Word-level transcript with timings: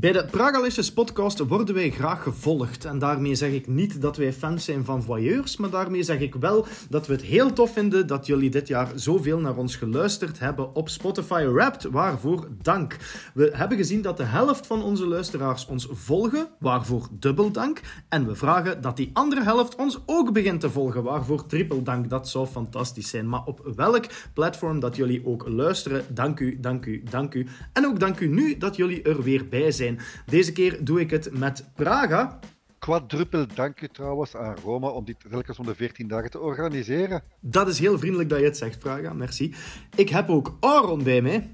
Bij 0.00 0.12
de 0.12 0.24
Pragalicious 0.24 0.92
podcast 0.92 1.38
worden 1.38 1.74
wij 1.74 1.90
graag 1.90 2.22
gevolgd. 2.22 2.84
En 2.84 2.98
daarmee 2.98 3.34
zeg 3.34 3.50
ik 3.50 3.66
niet 3.66 4.00
dat 4.00 4.16
wij 4.16 4.32
fans 4.32 4.64
zijn 4.64 4.84
van 4.84 5.02
voyeurs, 5.02 5.56
maar 5.56 5.70
daarmee 5.70 6.02
zeg 6.02 6.20
ik 6.20 6.34
wel 6.34 6.66
dat 6.90 7.06
we 7.06 7.12
het 7.12 7.22
heel 7.22 7.52
tof 7.52 7.72
vinden 7.72 8.06
dat 8.06 8.26
jullie 8.26 8.50
dit 8.50 8.68
jaar 8.68 8.92
zoveel 8.94 9.38
naar 9.38 9.56
ons 9.56 9.76
geluisterd 9.76 10.38
hebben 10.38 10.74
op 10.74 10.88
Spotify 10.88 11.46
Wrapped. 11.46 11.84
Waarvoor 11.84 12.48
dank. 12.62 12.96
We 13.34 13.50
hebben 13.52 13.76
gezien 13.76 14.02
dat 14.02 14.16
de 14.16 14.24
helft 14.24 14.66
van 14.66 14.82
onze 14.82 15.06
luisteraars 15.06 15.66
ons 15.66 15.88
volgen, 15.90 16.48
waarvoor 16.58 17.08
dubbel 17.10 17.50
dank. 17.50 17.80
En 18.08 18.26
we 18.26 18.34
vragen 18.34 18.80
dat 18.80 18.96
die 18.96 19.10
andere 19.12 19.42
helft 19.42 19.76
ons 19.76 19.98
ook 20.06 20.32
begint 20.32 20.60
te 20.60 20.70
volgen, 20.70 21.02
waarvoor 21.02 21.46
triple 21.46 21.82
dank. 21.82 22.10
Dat 22.10 22.28
zou 22.28 22.46
fantastisch 22.46 23.08
zijn. 23.08 23.28
Maar 23.28 23.44
op 23.44 23.72
welk 23.76 24.04
platform 24.32 24.80
dat 24.80 24.96
jullie 24.96 25.26
ook 25.26 25.48
luisteren, 25.48 26.04
dank 26.08 26.40
u, 26.40 26.60
dank 26.60 26.86
u, 26.86 27.02
dank 27.10 27.34
u. 27.34 27.46
En 27.72 27.86
ook 27.86 28.00
dank 28.00 28.20
u 28.20 28.26
nu 28.26 28.56
dat 28.58 28.76
jullie 28.76 29.02
er 29.02 29.22
weer 29.22 29.48
bij 29.48 29.70
zijn. 29.70 29.86
Deze 30.26 30.52
keer 30.52 30.84
doe 30.84 31.00
ik 31.00 31.10
het 31.10 31.38
met 31.38 31.64
Praga. 31.74 32.38
Quadruppel 32.78 33.46
dank 33.54 33.80
u 33.80 33.88
trouwens 33.88 34.36
aan 34.36 34.56
Roma 34.64 34.88
om 34.88 35.04
dit 35.04 35.16
telkens 35.30 35.58
om 35.58 35.66
de 35.66 35.74
14 35.74 36.08
dagen 36.08 36.30
te 36.30 36.40
organiseren. 36.40 37.22
Dat 37.40 37.68
is 37.68 37.78
heel 37.78 37.98
vriendelijk 37.98 38.28
dat 38.28 38.38
je 38.38 38.44
het 38.44 38.56
zegt, 38.56 38.78
Praga. 38.78 39.12
Merci. 39.12 39.54
Ik 39.96 40.08
heb 40.08 40.28
ook 40.28 40.56
Aaron 40.60 41.02
bij 41.02 41.22
mij. 41.22 41.50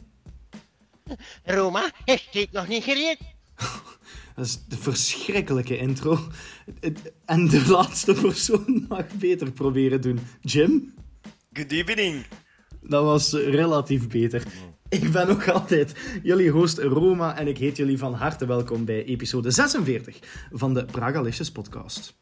Roma, 1.44 1.90
heeft 2.04 2.32
dit 2.32 2.52
nog 2.52 2.68
niet 2.68 2.84
gereed? 2.84 3.18
Dat 4.36 4.44
is 4.44 4.64
de 4.68 4.76
verschrikkelijke 4.76 5.76
intro. 5.76 6.18
En 7.24 7.48
de 7.48 7.66
laatste 7.68 8.12
persoon 8.14 8.84
mag 8.88 9.06
beter 9.12 9.52
proberen 9.52 10.00
doen. 10.00 10.18
Jim? 10.40 10.94
Good 11.52 11.72
evening. 11.72 12.24
Dat 12.80 13.04
was 13.04 13.32
relatief 13.32 14.08
beter. 14.08 14.42
Ik 15.00 15.12
ben 15.12 15.28
nog 15.28 15.50
altijd 15.50 15.94
jullie 16.22 16.50
host 16.50 16.78
Roma 16.78 17.36
en 17.38 17.48
ik 17.48 17.58
heet 17.58 17.76
jullie 17.76 17.98
van 17.98 18.14
harte 18.14 18.46
welkom 18.46 18.84
bij 18.84 19.04
episode 19.04 19.50
46 19.50 20.18
van 20.52 20.74
de 20.74 20.84
Pragalicious 20.84 21.52
podcast. 21.52 22.14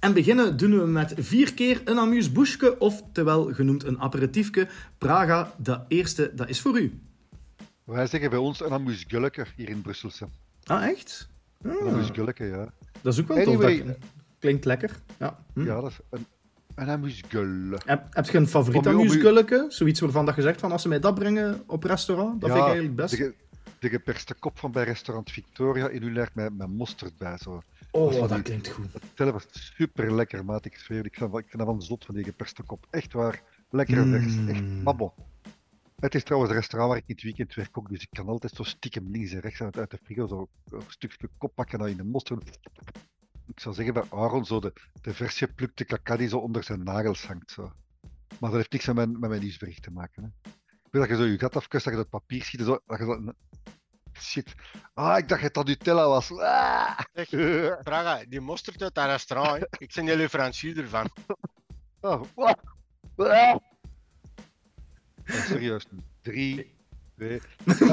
En 0.00 0.12
beginnen 0.12 0.56
doen 0.56 0.78
we 0.78 0.86
met 0.86 1.14
vier 1.16 1.54
keer 1.54 1.80
een 1.84 1.98
amuse-bouche, 1.98 2.78
oftewel 2.78 3.52
genoemd 3.52 3.84
een 3.84 4.00
aperitiefje. 4.00 4.68
Praga, 4.98 5.54
de 5.56 5.80
eerste, 5.88 6.32
dat 6.34 6.48
is 6.48 6.60
voor 6.60 6.80
u. 6.80 7.00
Wij 7.84 8.06
zeggen 8.06 8.30
bij 8.30 8.38
ons 8.38 8.60
een 8.60 8.72
amusgulleke 8.72 9.46
hier 9.56 9.68
in 9.68 9.80
Brusselse. 9.82 10.28
Ah, 10.64 10.84
echt? 10.86 11.28
Een 11.62 11.78
amusgulleke, 11.88 12.44
ja. 12.44 12.72
Dat 13.02 13.12
is 13.12 13.20
ook 13.20 13.28
wel 13.28 13.36
Anyway. 13.36 13.76
tof. 13.78 13.86
dat- 13.86 13.96
Klinkt 14.38 14.64
lekker. 14.64 14.90
Ja. 15.18 15.38
Hm. 15.54 15.64
Ja, 15.64 15.80
dat 15.80 15.90
is 15.90 15.98
een, 16.10 16.26
een. 16.74 17.78
Heb, 17.84 18.06
heb 18.10 18.26
je 18.26 18.38
een 18.38 18.46
favoriet 18.48 18.86
amusgulleke? 18.86 19.66
Zoiets 19.68 20.00
waarvan 20.00 20.26
dat 20.26 20.34
je 20.34 20.42
zegt 20.42 20.60
van 20.60 20.72
als 20.72 20.82
ze 20.82 20.88
mij 20.88 21.00
dat 21.00 21.14
brengen 21.14 21.62
op 21.66 21.84
restaurant, 21.84 22.40
dat 22.40 22.50
ja, 22.50 22.56
vind 22.56 22.66
ik 22.68 22.72
eigenlijk 22.72 22.96
best. 22.96 23.16
De, 23.16 23.34
de 23.78 23.88
geperste 23.88 24.34
kop 24.34 24.58
van 24.58 24.72
bij 24.72 24.84
restaurant 24.84 25.30
Victoria 25.30 25.88
in 25.88 26.02
Ulerg 26.02 26.34
met, 26.34 26.56
met 26.56 26.68
mosterd 26.68 27.18
bij. 27.18 27.38
Zo. 27.38 27.62
Oh, 27.90 28.12
dat 28.12 28.28
dat 28.28 28.42
klinkt 28.42 28.68
goed. 28.68 28.86
Tellen 29.14 29.32
was 29.32 29.46
super 29.50 30.14
lekker, 30.14 30.44
maat. 30.44 30.64
Ik 30.64 30.76
zweer, 30.76 31.04
ik 31.04 31.14
vind, 31.14 31.36
ik 31.38 31.58
dat 31.58 31.66
van 31.66 31.82
zot 31.82 32.04
van 32.04 32.14
die 32.14 32.24
geperste 32.24 32.62
kop. 32.62 32.86
Echt 32.90 33.12
waar. 33.12 33.42
Lekkere 33.70 34.04
Mm. 34.04 34.12
vers. 34.12 34.34
Echt 34.48 34.62
mabbo. 34.82 35.14
Het 35.94 36.14
is 36.14 36.24
trouwens 36.24 36.52
een 36.52 36.58
restaurant 36.58 36.92
waar 36.92 37.00
ik 37.00 37.08
in 37.08 37.14
het 37.14 37.24
weekend 37.24 37.54
werk 37.54 37.78
ook, 37.78 37.88
dus 37.88 38.02
ik 38.02 38.08
kan 38.10 38.28
altijd 38.28 38.52
zo 38.52 38.62
stiekem 38.62 39.10
links 39.10 39.32
en 39.32 39.40
rechts 39.40 39.60
uit, 39.60 39.78
uit 39.78 39.90
de 39.90 39.98
frigo 40.02 40.26
zo 40.26 40.48
een 40.70 40.82
stukje 40.88 41.28
kop 41.38 41.54
pakken 41.54 41.78
en 41.78 41.84
dat 41.84 41.90
in 41.90 41.96
de 41.96 42.04
mosterd. 42.04 42.58
Ik 43.46 43.60
zou 43.60 43.74
zeggen 43.74 43.94
bij 43.94 44.04
Aaron 44.10 44.44
zo 44.44 44.60
de, 44.60 44.72
de 45.00 45.14
vers 45.14 45.38
geplukte 45.38 45.84
kaka 45.84 46.16
die 46.16 46.28
zo 46.28 46.38
onder 46.38 46.64
zijn 46.64 46.82
nagels 46.82 47.26
hangt. 47.26 47.50
Zo. 47.50 47.72
Maar 48.40 48.50
dat 48.50 48.52
heeft 48.52 48.72
niks 48.72 48.86
met 48.86 48.94
mijn, 48.94 49.18
met 49.18 49.28
mijn 49.28 49.40
nieuwsbericht 49.40 49.82
te 49.82 49.90
maken. 49.90 50.22
Hè. 50.22 50.50
Ik 50.84 50.90
weet 50.90 51.02
dat 51.02 51.10
je 51.10 51.16
zo 51.16 51.30
je 51.30 51.38
gat 51.38 51.56
afkust, 51.56 51.84
dat 51.84 51.92
je 51.92 51.98
dat 51.98 52.08
papier 52.08 52.44
ziet, 52.44 52.60
en 52.60 52.66
zo, 52.66 52.80
dat 52.86 52.98
je 52.98 53.04
zo... 53.04 53.32
Shit. 54.18 54.54
Ah, 54.94 55.18
ik 55.18 55.28
dacht 55.28 55.42
dat 55.42 55.54
dat 55.54 55.66
Nutella 55.66 56.08
was. 56.08 56.32
Ah. 56.32 56.98
Zeg, 57.12 57.28
die 58.28 58.40
mosterd 58.40 58.82
uit 58.82 58.94
dat 58.94 59.06
restaurant, 59.06 59.58
hè. 59.60 59.66
ik 59.78 59.92
ben 59.94 60.04
jullie 60.04 60.28
Francier 60.28 60.78
ervan. 60.78 61.08
Oh. 62.00 62.22
Ah. 63.16 63.56
Serieus. 65.24 65.86
Drie, 66.22 66.66
twee... 67.16 67.40
Eh, 67.80 67.88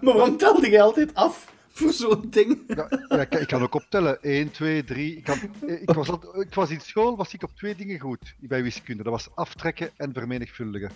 maar 0.00 0.14
waarom 0.14 0.36
telde 0.36 0.70
je 0.70 0.80
altijd 0.82 1.14
af 1.14 1.52
voor 1.68 1.92
zo'n 1.92 2.26
ding? 2.30 2.58
Ja, 2.66 2.86
ja, 3.08 3.20
ik, 3.20 3.34
ik 3.34 3.46
kan 3.46 3.62
ook 3.62 3.74
optellen. 3.74 4.22
1, 4.22 4.50
2, 4.50 4.84
3. 4.84 5.16
Ik, 5.16 5.24
kan, 5.24 5.38
ik, 5.66 5.90
was 5.90 6.08
al- 6.08 6.40
ik 6.40 6.54
was 6.54 6.70
in 6.70 6.80
school 6.80 7.16
was 7.16 7.34
ik 7.34 7.42
op 7.42 7.50
twee 7.56 7.74
dingen 7.74 7.98
goed 8.00 8.34
bij 8.40 8.62
wiskunde. 8.62 9.02
Dat 9.02 9.12
was 9.12 9.34
aftrekken 9.34 9.90
en 9.96 10.12
vermenigvuldigen. 10.12 10.90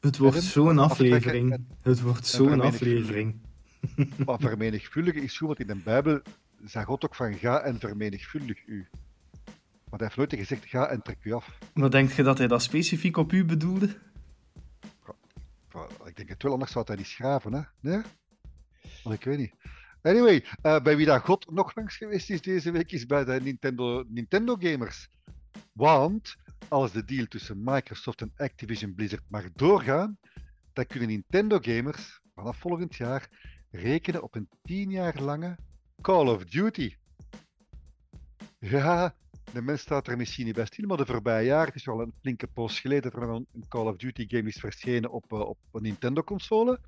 Het 0.00 0.18
wordt 0.18 0.42
zo'n 0.42 0.78
aflevering. 0.78 1.52
en- 1.52 1.66
Het 1.82 2.00
wordt 2.00 2.26
zo'n 2.26 2.60
aflevering. 2.60 3.40
Maar 4.26 4.38
vermenigvuldigen 4.40 5.22
is 5.22 5.36
goed, 5.38 5.46
want 5.46 5.60
in 5.60 5.66
de 5.66 5.76
Bijbel 5.84 6.20
zei 6.64 6.84
God 6.84 7.04
ook 7.04 7.14
van 7.14 7.34
ga 7.34 7.60
en 7.60 7.78
vermenigvuldig 7.80 8.66
u. 8.66 8.86
Maar 9.90 10.00
hij 10.00 10.06
heeft 10.06 10.16
nooit 10.16 10.34
gezegd 10.34 10.66
ga 10.66 10.86
en 10.86 11.02
trek 11.02 11.18
u 11.22 11.32
af. 11.32 11.58
Maar 11.74 11.90
denk 11.90 12.12
je 12.12 12.22
dat 12.22 12.38
hij 12.38 12.46
dat 12.46 12.62
specifiek 12.62 13.16
op 13.16 13.32
u 13.32 13.44
bedoelde? 13.44 13.88
Ik 16.04 16.16
denk 16.16 16.28
het 16.28 16.42
wel, 16.42 16.52
anders 16.52 16.72
zou 16.72 16.84
hij 16.88 16.96
niet 16.96 17.06
schraven, 17.06 17.52
hè? 17.52 17.60
Nee? 17.80 18.02
Maar 19.04 19.12
ik 19.12 19.24
weet 19.24 19.38
niet. 19.38 19.54
Anyway, 20.02 20.44
eh, 20.62 20.82
bij 20.82 20.96
wie 20.96 21.06
dat 21.06 21.22
God 21.22 21.50
nog 21.50 21.74
langs 21.74 21.96
geweest 21.96 22.30
is 22.30 22.42
deze 22.42 22.70
week, 22.70 22.92
is 22.92 23.06
bij 23.06 23.24
de 23.24 23.40
Nintendo, 23.42 24.04
Nintendo 24.08 24.56
Gamers. 24.58 25.08
Want 25.72 26.36
als 26.68 26.92
de 26.92 27.04
deal 27.04 27.26
tussen 27.26 27.62
Microsoft 27.64 28.20
en 28.20 28.32
Activision 28.36 28.94
Blizzard 28.94 29.22
mag 29.28 29.52
doorgaan, 29.52 30.18
dan 30.72 30.86
kunnen 30.86 31.08
Nintendo 31.08 31.58
Gamers 31.60 32.20
vanaf 32.34 32.56
volgend 32.56 32.94
jaar 32.94 33.28
rekenen 33.70 34.22
op 34.22 34.34
een 34.34 34.48
tien 34.62 34.90
jaar 34.90 35.20
lange 35.20 35.56
Call 36.00 36.28
of 36.28 36.44
Duty. 36.44 36.96
Ja, 38.58 39.14
de 39.52 39.62
mens 39.62 39.80
staat 39.80 40.06
er 40.06 40.16
misschien 40.16 40.44
niet 40.44 40.54
bij 40.54 40.66
stil, 40.66 40.86
maar 40.86 40.96
de 40.96 41.06
voorbije 41.06 41.46
jaar, 41.46 41.66
het 41.66 41.74
is 41.74 41.84
wel 41.84 42.00
een 42.00 42.14
flinke 42.20 42.46
poos 42.46 42.80
geleden 42.80 43.10
dat 43.10 43.22
er 43.22 43.28
een, 43.28 43.46
Call 43.68 43.86
of 43.86 43.96
Duty 43.96 44.24
game 44.28 44.48
is 44.48 44.60
verschenen 44.60 45.10
op, 45.10 45.32
eh, 45.32 45.40
op 45.40 45.58
een 45.72 45.82
Nintendo-console. 45.82 46.80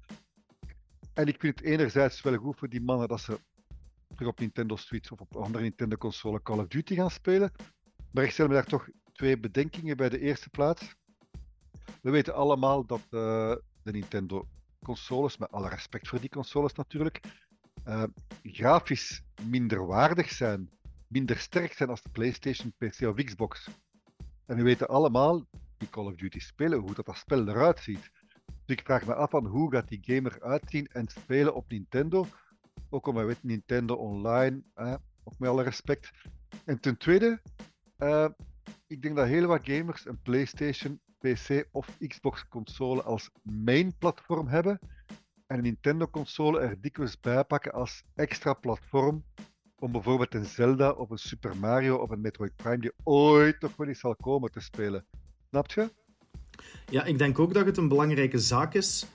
En 1.15 1.27
ik 1.27 1.41
vind 1.41 1.59
het 1.59 1.69
enerzijds 1.69 2.23
wel 2.23 2.37
goed 2.37 2.59
voor 2.59 2.69
die 2.69 2.81
mannen 2.81 3.09
dat 3.09 3.21
ze 3.21 3.39
terug 4.15 4.29
op 4.29 4.41
Nintendo 4.41 4.77
Switch 4.77 5.11
of 5.11 5.21
op 5.21 5.37
andere 5.37 5.63
Nintendo-console 5.63 6.43
Call 6.43 6.59
of 6.59 6.67
Duty 6.67 6.95
gaan 6.95 7.11
spelen. 7.11 7.53
Maar 8.11 8.25
ik 8.25 8.31
stel 8.31 8.47
me 8.47 8.55
daar 8.55 8.65
toch 8.65 8.89
twee 9.13 9.39
bedenkingen 9.39 9.97
bij 9.97 10.09
de 10.09 10.21
eerste 10.21 10.51
plaats. 10.51 10.95
We 12.03 12.11
weten 12.11 12.35
allemaal 12.35 12.87
dat 12.87 13.01
eh, 13.11 13.55
de 13.83 13.93
Nintendo-consoles, 13.93 15.37
met 15.37 15.51
alle 15.51 15.69
respect 15.69 16.09
voor 16.09 16.21
die 16.21 16.29
consoles 16.29 16.73
natuurlijk, 16.73 17.21
eh, 17.85 18.03
grafisch 18.43 19.23
minder 19.43 19.87
waardig 19.87 20.31
zijn, 20.31 20.71
minder 21.15 21.39
sterk 21.39 21.73
zijn 21.73 21.89
als 21.89 22.03
de 22.03 22.11
PlayStation, 22.11 22.73
PC 22.79 23.01
of 23.01 23.25
Xbox. 23.25 23.69
En 24.47 24.57
we 24.57 24.63
weten 24.63 24.89
allemaal, 24.89 25.47
die 25.77 25.89
Call 25.89 26.07
of 26.07 26.15
Duty 26.15 26.39
spelen, 26.39 26.79
hoe 26.79 26.95
dat, 26.95 27.07
dat 27.07 27.17
spel 27.17 27.49
eruit 27.49 27.79
ziet. 27.81 28.11
Dus 28.45 28.77
ik 28.77 28.85
vraag 28.85 29.07
me 29.07 29.15
af 29.15 29.31
van 29.31 29.47
hoe 29.47 29.73
gaat 29.73 29.89
die 29.89 30.03
game 30.03 30.33
eruit 30.35 30.63
zien 30.67 30.87
en 30.87 31.09
spelen 31.09 31.55
op 31.55 31.69
Nintendo. 31.69 32.27
Ook 32.91 33.07
omdat 33.07 33.23
we 33.23 33.29
weten 33.29 33.49
Nintendo 33.49 33.95
Online, 33.95 34.63
eh, 34.75 34.95
met 35.39 35.49
alle 35.49 35.63
respect. 35.63 36.11
En 36.65 36.81
ten 36.81 36.97
tweede, 36.97 37.41
eh, 37.97 38.29
ik 38.87 39.03
denk 39.03 39.17
dat 39.17 39.27
heel 39.27 39.47
wat 39.47 39.65
gamers 39.65 40.07
een 40.07 40.23
PlayStation, 40.23 41.01
PC 41.19 41.69
of 41.71 41.99
Xbox 42.07 42.49
console 42.49 43.03
als 43.03 43.31
main 43.43 43.99
platform 43.99 44.47
hebben. 44.47 44.79
En 45.47 45.57
een 45.57 45.63
Nintendo 45.63 46.07
console 46.07 46.61
er 46.61 46.81
dikwijls 46.81 47.21
bij 47.21 47.45
pakken 47.45 47.73
als 47.73 48.03
extra 48.15 48.55
platform 48.55 49.25
om 49.85 49.93
bijvoorbeeld 49.93 50.35
een 50.35 50.45
Zelda 50.45 50.91
of 50.91 51.11
een 51.11 51.19
Super 51.19 51.57
Mario 51.57 51.97
of 51.97 52.11
een 52.11 52.21
Metroid 52.21 52.57
Prime 52.57 52.79
die 52.79 52.93
ooit 53.03 53.61
nog 53.61 53.77
wel 53.77 53.87
eens 53.87 53.99
zal 53.99 54.17
komen 54.17 54.51
te 54.51 54.61
spelen. 54.61 55.07
Snap 55.49 55.71
je? 55.71 55.91
Ja, 56.91 57.05
ik 57.05 57.19
denk 57.19 57.39
ook 57.39 57.55
dat 57.55 57.67
het 57.67 57.77
een 57.77 57.89
belangrijke 57.89 58.39
zaak 58.39 58.75
is 58.75 59.07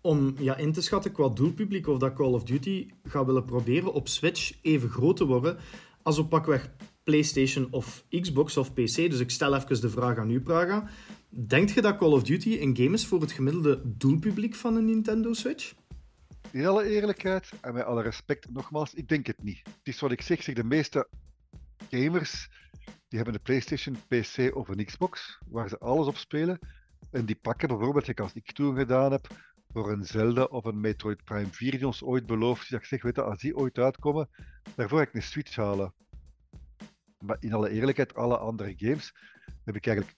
om 0.00 0.34
ja, 0.38 0.56
in 0.56 0.72
te 0.72 0.82
schatten 0.82 1.12
qua 1.12 1.28
doelpubliek 1.28 1.86
of 1.86 1.98
dat 1.98 2.12
Call 2.12 2.32
of 2.32 2.44
Duty 2.44 2.88
gaat 3.04 3.26
willen 3.26 3.44
proberen 3.44 3.92
op 3.92 4.08
Switch 4.08 4.52
even 4.62 4.88
groot 4.88 5.16
te 5.16 5.24
worden 5.24 5.56
als 6.02 6.18
op 6.18 6.28
pakweg 6.28 6.70
PlayStation 7.02 7.68
of 7.70 8.04
Xbox 8.20 8.56
of 8.56 8.72
PC. 8.72 8.96
Dus 8.96 9.20
ik 9.20 9.30
stel 9.30 9.54
even 9.54 9.80
de 9.80 9.90
vraag 9.90 10.18
aan 10.18 10.30
u, 10.30 10.40
Praga. 10.40 10.88
Denkt 11.28 11.70
je 11.70 11.82
dat 11.82 11.96
Call 11.96 12.12
of 12.12 12.22
Duty 12.22 12.58
een 12.60 12.76
game 12.76 12.92
is 12.92 13.06
voor 13.06 13.20
het 13.20 13.32
gemiddelde 13.32 13.80
doelpubliek 13.84 14.54
van 14.54 14.76
een 14.76 14.84
Nintendo 14.84 15.32
Switch? 15.32 15.74
In 16.52 16.66
alle 16.66 16.88
eerlijkheid 16.88 17.50
en 17.60 17.74
met 17.74 17.84
alle 17.84 18.02
respect, 18.02 18.50
nogmaals, 18.50 18.94
ik 18.94 19.08
denk 19.08 19.26
het 19.26 19.42
niet. 19.42 19.60
Het 19.64 19.74
is 19.82 20.00
wat 20.00 20.12
ik 20.12 20.22
zeg, 20.22 20.42
zeg 20.42 20.54
de 20.54 20.64
meeste 20.64 21.08
gamers 21.90 22.48
die 23.08 23.18
hebben 23.18 23.34
een 23.34 23.42
PlayStation, 23.42 23.96
PC 24.08 24.56
of 24.56 24.68
een 24.68 24.84
Xbox, 24.84 25.38
waar 25.46 25.68
ze 25.68 25.78
alles 25.78 26.06
op 26.06 26.16
spelen. 26.16 26.58
En 27.10 27.24
die 27.24 27.36
pakken 27.36 27.68
bijvoorbeeld, 27.68 28.04
zoals 28.04 28.34
ik 28.34 28.52
toen 28.52 28.76
gedaan 28.76 29.12
heb, 29.12 29.26
voor 29.72 29.92
een 29.92 30.04
Zelda 30.04 30.44
of 30.44 30.64
een 30.64 30.80
Metroid 30.80 31.24
Prime 31.24 31.50
4 31.50 31.70
die 31.70 31.86
ons 31.86 32.02
ooit 32.02 32.26
beloofd. 32.26 32.70
Dat 32.70 32.80
ik 32.80 32.86
zeg, 32.86 33.02
weet 33.02 33.16
je, 33.16 33.22
als 33.22 33.40
die 33.40 33.56
ooit 33.56 33.78
uitkomen, 33.78 34.28
daarvoor 34.74 34.98
ga 34.98 35.04
ik 35.04 35.14
een 35.14 35.22
Switch 35.22 35.56
halen. 35.56 35.94
Maar 37.18 37.36
in 37.40 37.52
alle 37.52 37.70
eerlijkheid, 37.70 38.14
alle 38.14 38.38
andere 38.38 38.74
games 38.76 39.14
heb 39.64 39.76
ik 39.76 39.86
eigenlijk 39.86 40.16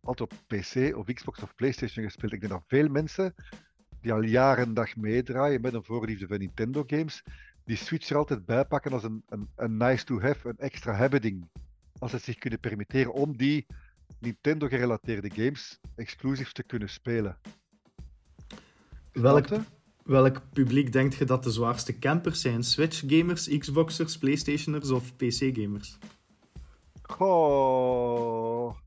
altijd 0.00 0.32
op 0.32 0.38
PC 0.46 0.96
of 0.96 1.06
Xbox 1.06 1.42
of 1.42 1.54
PlayStation 1.54 2.04
gespeeld. 2.04 2.32
Ik 2.32 2.40
denk 2.40 2.52
dat 2.52 2.64
veel 2.66 2.88
mensen 2.88 3.34
die 4.04 4.12
al 4.12 4.22
jaren 4.22 4.64
en 4.64 4.74
dag 4.74 4.96
meedraaien 4.96 5.60
met 5.60 5.74
een 5.74 5.84
voorliefde 5.84 6.26
van 6.26 6.38
Nintendo 6.38 6.84
games, 6.86 7.22
die 7.64 7.76
Switch 7.76 8.10
er 8.10 8.16
altijd 8.16 8.44
bij 8.44 8.64
pakken 8.64 8.92
als 8.92 9.02
een, 9.02 9.22
een, 9.28 9.48
een 9.56 9.76
nice 9.76 10.04
to 10.04 10.20
have, 10.20 10.48
een 10.48 10.58
extra 10.58 10.94
hebben 10.94 11.20
ding. 11.20 11.48
Als 11.98 12.10
ze 12.10 12.16
het 12.16 12.24
zich 12.24 12.38
kunnen 12.38 12.60
permitteren 12.60 13.12
om 13.12 13.36
die 13.36 13.66
Nintendo 14.18 14.68
gerelateerde 14.68 15.30
games 15.30 15.80
exclusief 15.96 16.52
te 16.52 16.62
kunnen 16.62 16.88
spelen. 16.88 17.38
Welk, 19.12 19.46
welk 20.02 20.42
publiek 20.52 20.92
denkt 20.92 21.14
je 21.14 21.24
dat 21.24 21.42
de 21.42 21.50
zwaarste 21.50 21.98
campers 21.98 22.40
zijn? 22.40 22.62
Switch-gamers, 22.62 23.58
Xboxers, 23.58 24.18
PlayStationers 24.18 24.90
of 24.90 25.16
PC-gamers? 25.16 25.98
Goh. 27.02 28.83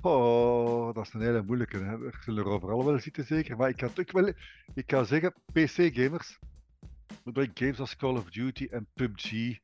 Oh, 0.00 0.94
dat 0.94 1.06
is 1.06 1.12
een 1.12 1.20
hele 1.20 1.42
moeilijke. 1.42 1.76
Hè. 1.76 2.06
Er 2.06 2.20
zullen 2.24 2.44
er 2.44 2.50
overal 2.50 2.84
wel 2.84 2.98
zitten, 2.98 3.24
zeker. 3.24 3.56
Maar 3.56 3.68
ik 3.68 3.80
ga, 3.80 3.88
toch 3.88 4.12
wel, 4.12 4.26
ik 4.74 4.90
ga 4.90 5.04
zeggen, 5.04 5.34
PC-gamers. 5.52 6.38
Ik 7.32 7.50
games 7.54 7.80
als 7.80 7.96
Call 7.96 8.16
of 8.16 8.30
Duty 8.30 8.68
en 8.70 8.86
PUBG, 8.94 9.58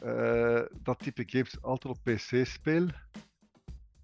eh, 0.00 0.60
dat 0.82 0.98
type 0.98 1.22
games 1.26 1.62
altijd 1.62 1.94
op 1.94 2.00
PC 2.02 2.46
speel. 2.46 2.86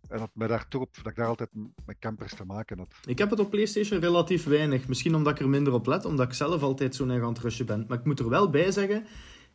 En 0.09 0.19
dat, 0.19 0.31
mij 0.33 0.49
daar 0.49 0.69
toch 0.69 0.91
dat 0.91 1.07
ik 1.07 1.17
daar 1.17 1.27
altijd 1.27 1.51
met 1.87 1.97
campers 1.99 2.35
te 2.35 2.45
maken 2.45 2.79
had. 2.79 2.95
Ik 3.07 3.19
heb 3.19 3.31
het 3.31 3.41
op 3.41 3.51
PlayStation 3.51 4.01
relatief 4.01 4.45
weinig. 4.45 4.89
Misschien 4.89 5.15
omdat 5.15 5.33
ik 5.33 5.41
er 5.41 5.49
minder 5.49 5.73
op 5.73 5.87
let, 5.87 6.05
omdat 6.05 6.27
ik 6.27 6.35
zelf 6.35 6.63
altijd 6.63 6.95
zo 6.95 7.09
erg 7.09 7.23
aan 7.23 7.29
het 7.29 7.39
rushen 7.39 7.67
ben. 7.67 7.85
Maar 7.89 7.99
ik 7.99 8.05
moet 8.05 8.19
er 8.19 8.29
wel 8.29 8.51
bij 8.51 8.71
zeggen, 8.71 9.07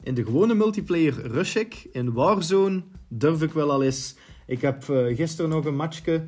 in 0.03 0.13
de 0.13 0.23
gewone 0.23 0.53
multiplayer 0.53 1.27
rush 1.27 1.55
ik. 1.55 1.87
In 1.91 2.13
Warzone 2.13 2.83
durf 3.07 3.41
ik 3.41 3.51
wel 3.51 3.71
al 3.71 3.83
eens. 3.83 4.15
Ik 4.47 4.61
heb 4.61 4.89
eh, 4.89 5.15
gisteren 5.15 5.49
nog 5.49 5.65
een 5.65 5.75
matchje. 5.75 6.23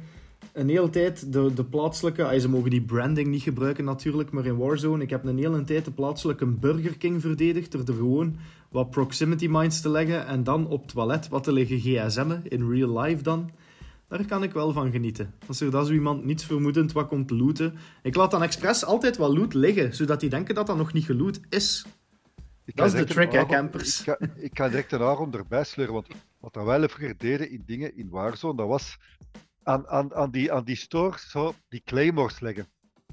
Een 0.53 0.69
hele 0.69 0.89
tijd 0.89 1.33
de, 1.33 1.53
de 1.53 1.63
plaatselijke. 1.63 2.23
ah, 2.23 2.39
Ze 2.39 2.49
mogen 2.49 2.69
die 2.69 2.81
branding 2.81 3.27
niet 3.27 3.41
gebruiken 3.41 3.85
natuurlijk, 3.85 4.31
maar 4.31 4.45
in 4.45 4.57
Warzone. 4.57 5.03
Ik 5.03 5.09
heb 5.09 5.25
een 5.25 5.37
hele 5.37 5.63
tijd 5.63 5.85
de 5.85 5.91
plaatselijke 5.91 6.45
Burger 6.45 6.97
King 6.97 7.21
verdedigd. 7.21 7.73
Er 7.73 7.85
gewoon 7.85 8.35
wat 8.69 8.89
proximity 8.89 9.47
mines 9.47 9.81
te 9.81 9.89
leggen. 9.89 10.27
En 10.27 10.43
dan 10.43 10.67
op 10.67 10.81
het 10.81 10.91
toilet 10.93 11.27
wat 11.27 11.43
te 11.43 11.51
liggen 11.51 11.79
gsm'en. 11.79 12.41
In 12.43 12.69
real 12.69 12.99
life 12.99 13.23
dan. 13.23 13.51
Daar 14.07 14.25
kan 14.25 14.43
ik 14.43 14.51
wel 14.51 14.71
van 14.71 14.91
genieten. 14.91 15.33
Als 15.47 15.61
er 15.61 15.71
dan 15.71 15.85
zo 15.85 15.93
iemand 15.93 16.25
niets 16.25 16.45
vermoedend 16.45 16.91
wat 16.91 17.07
komt 17.07 17.29
looten. 17.29 17.73
Ik 18.03 18.15
laat 18.15 18.31
dan 18.31 18.43
expres 18.43 18.85
altijd 18.85 19.17
wat 19.17 19.37
loot 19.37 19.53
liggen, 19.53 19.95
zodat 19.95 20.19
die 20.19 20.29
denken 20.29 20.55
dat 20.55 20.67
dat 20.67 20.77
nog 20.77 20.93
niet 20.93 21.05
geloot 21.05 21.39
is. 21.49 21.85
Ik 22.65 22.75
Dat 22.75 22.85
is 22.85 22.91
de 22.91 23.05
direct 23.05 23.31
trick, 23.31 23.41
een 23.41 23.47
hè, 23.49 23.55
campers. 23.55 23.99
Ik 23.99 24.05
ga, 24.05 24.17
ik 24.35 24.57
ga 24.57 24.69
direct 24.69 24.91
een 24.91 25.01
Aaron 25.01 25.33
erbij 25.33 25.63
sleuren, 25.63 25.93
want 25.93 26.07
wat 26.39 26.55
wel 26.55 26.89
vroeger 26.89 27.17
deden 27.17 27.49
in 27.49 27.63
dingen 27.65 27.97
in 27.97 28.09
Warzone, 28.09 28.55
dat 28.55 28.67
was 28.67 28.97
aan, 29.63 29.87
aan, 29.87 30.15
aan, 30.15 30.31
die, 30.31 30.53
aan 30.53 30.63
die 30.63 30.75
stores 30.75 31.29
zo 31.29 31.53
die 31.69 31.81
claymores 31.85 32.39
leggen. 32.39 32.67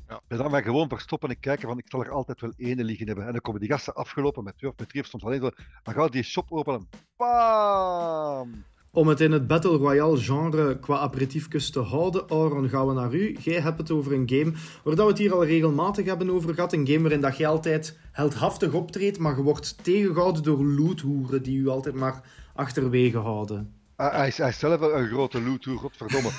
Ja. 0.09 0.21
En 0.29 0.37
dan 0.37 0.51
maar 0.51 0.63
gewoon 0.63 0.89
verstoppen 0.89 1.29
en 1.29 1.41
kijken 1.41 1.69
van 1.69 1.79
ik 1.79 1.87
zal 1.89 2.05
er 2.05 2.11
altijd 2.11 2.41
wel 2.41 2.53
ene 2.57 2.85
liggen 2.85 3.07
hebben. 3.07 3.27
En 3.27 3.33
dan 3.33 3.41
komen 3.41 3.61
die 3.61 3.71
gasten 3.71 3.95
afgelopen 3.95 4.45
met 4.45 4.59
twee 4.59 4.71
of 4.71 4.79
met 4.79 4.89
drie 4.89 5.03
of 5.03 5.09
soms 5.09 5.25
alleen 5.25 5.41
zo. 5.41 5.51
Dan 5.83 5.95
gaat 5.95 6.13
die 6.13 6.23
shop 6.23 6.53
openen. 6.53 6.89
Bam! 7.17 8.65
Om 8.95 9.09
het 9.09 9.21
in 9.21 9.33
het 9.33 9.47
Battle 9.47 9.77
Royale 9.77 10.17
genre 10.17 10.79
qua 10.79 10.99
aperitiefjes 10.99 11.71
te 11.71 11.81
houden, 11.81 12.31
Aaron, 12.31 12.69
gaan 12.69 12.87
we 12.87 12.93
naar 12.93 13.15
u. 13.15 13.37
Jij 13.41 13.61
hebt 13.61 13.79
het 13.79 13.91
over 13.91 14.13
een 14.13 14.29
game 14.29 14.53
waar 14.85 14.95
dat 14.95 15.05
we 15.05 15.11
het 15.11 15.19
hier 15.19 15.33
al 15.33 15.45
regelmatig 15.45 16.07
hebben 16.07 16.31
over 16.31 16.55
gehad. 16.55 16.73
Een 16.73 16.87
game 16.87 17.01
waarin 17.01 17.21
dat 17.21 17.37
je 17.37 17.47
altijd 17.47 17.99
heldhaftig 18.11 18.73
optreedt, 18.73 19.19
maar 19.19 19.37
je 19.37 19.43
wordt 19.43 19.85
tegengehouden 19.85 20.43
door 20.43 20.65
loothoeren 20.65 21.43
die 21.43 21.59
u 21.59 21.69
altijd 21.69 21.95
maar 21.95 22.21
achterwege 22.55 23.19
houden. 23.19 23.73
Hij, 23.97 24.11
hij 24.11 24.27
is, 24.27 24.39
hij 24.39 24.49
is 24.49 24.59
zelf 24.59 24.81
wel 24.81 24.97
een 24.97 25.09
grote 25.09 25.43
loot, 25.43 25.67
godverdomme. 25.67 26.31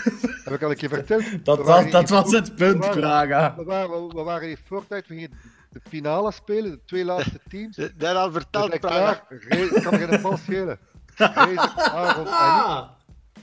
Heb 0.44 0.54
ik 0.54 0.62
al 0.62 0.70
een 0.70 0.76
keer 0.76 0.88
verteld? 0.88 1.44
Dat, 1.44 1.64
waren 1.64 1.90
dat, 1.90 2.08
was 2.08 2.32
het 2.32 2.54
punt, 2.56 2.90
Praga. 2.90 3.54
We 3.56 3.64
waren, 3.64 4.08
we 4.08 4.22
waren 4.22 4.50
in 4.50 4.58
Fortnite, 4.64 5.04
we 5.08 5.14
gingen 5.14 5.30
de 5.70 5.80
finale 5.88 6.32
spelen, 6.32 6.70
de 6.70 6.80
twee 6.84 7.04
laatste 7.04 7.40
teams. 7.50 7.76
Dat 7.76 8.16
al 8.16 8.32
verteld, 8.32 8.80
Praga. 8.80 9.24
Ik 9.28 9.82
kan 9.82 9.98
geen 9.98 10.22
bal 10.22 10.36
schelen. 10.36 10.78
Razer, 11.18 11.58
Aaron 11.76 12.26
en 12.26 12.32
ik. 12.32 12.32
Ah, 12.32 12.88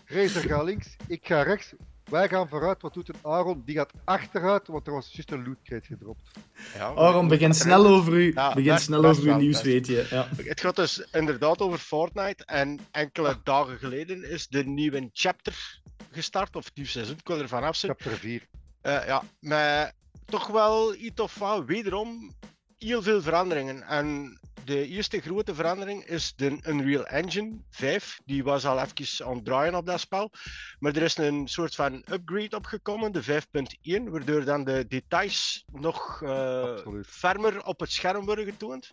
Razer 0.05 0.41
gaat 0.41 0.63
links, 0.63 0.95
ik 1.07 1.27
ga 1.27 1.41
rechts. 1.41 1.73
Wij 2.05 2.27
gaan 2.29 2.49
vooruit. 2.49 2.81
Wat 2.81 2.93
doet 2.93 3.09
een 3.09 3.15
Aaron? 3.21 3.61
Die 3.65 3.75
gaat 3.75 3.91
achteruit, 4.03 4.67
want 4.67 4.87
er 4.87 4.93
was 4.93 5.09
juist 5.11 5.31
een 5.31 5.47
loot 5.47 5.57
crate 5.63 5.85
gedropt. 5.87 6.29
Ja, 6.75 6.93
Aaron, 6.95 7.27
begin 7.27 7.53
snel 7.53 7.85
over 7.87 8.13
u, 8.13 8.31
Ja, 8.33 8.53
begin 8.53 8.71
best- 8.73 8.83
snel 8.85 9.01
best 9.01 9.19
over 9.19 9.31
uw 9.31 9.37
nieuws, 9.37 9.51
best. 9.61 9.63
weet 9.63 9.87
je. 9.87 10.07
Ja. 10.09 10.27
Het 10.43 10.61
gaat 10.61 10.75
dus 10.75 11.07
inderdaad 11.11 11.59
over 11.59 11.77
Fortnite. 11.79 12.45
En 12.45 12.79
enkele 12.91 13.39
dagen 13.43 13.77
geleden 13.77 14.29
is 14.29 14.47
de 14.47 14.63
nieuwe 14.65 15.09
chapter 15.13 15.79
gestart, 16.11 16.55
of 16.55 16.65
het 16.65 16.75
nieuwe 16.75 16.89
seizoen, 16.91 17.15
ik 17.17 17.27
wil 17.27 17.39
er 17.39 17.47
vanaf 17.47 17.75
zijn. 17.75 17.91
Chapter 17.97 18.17
4. 18.17 18.47
Eh, 18.81 19.05
ja, 19.07 19.23
met 19.39 19.93
toch 20.25 20.47
wel 20.47 20.95
iets 20.95 21.21
of 21.21 21.35
wat, 21.37 21.65
wederom 21.65 22.33
heel 22.77 23.01
veel 23.01 23.21
veranderingen. 23.21 23.81
En 23.81 24.39
de 24.65 24.87
eerste 24.87 25.21
grote 25.21 25.55
verandering 25.55 26.05
is 26.05 26.35
de 26.35 26.57
Unreal 26.67 27.05
Engine 27.05 27.57
5. 27.69 28.19
Die 28.25 28.43
was 28.43 28.65
al 28.65 28.79
even 28.79 29.25
aan 29.25 29.35
het 29.35 29.45
draaien 29.45 29.75
op 29.75 29.85
dat 29.85 29.99
spel. 29.99 30.31
Maar 30.79 30.95
er 30.95 31.01
is 31.01 31.17
een 31.17 31.47
soort 31.47 31.75
van 31.75 32.03
upgrade 32.11 32.55
opgekomen, 32.55 33.11
de 33.11 33.23
5.1, 33.23 34.03
waardoor 34.03 34.45
dan 34.45 34.63
de 34.63 34.85
details 34.87 35.65
nog 35.71 36.23
Absoluut. 36.23 37.07
fermer 37.07 37.65
op 37.65 37.79
het 37.79 37.91
scherm 37.91 38.25
worden 38.25 38.45
getoond. 38.45 38.91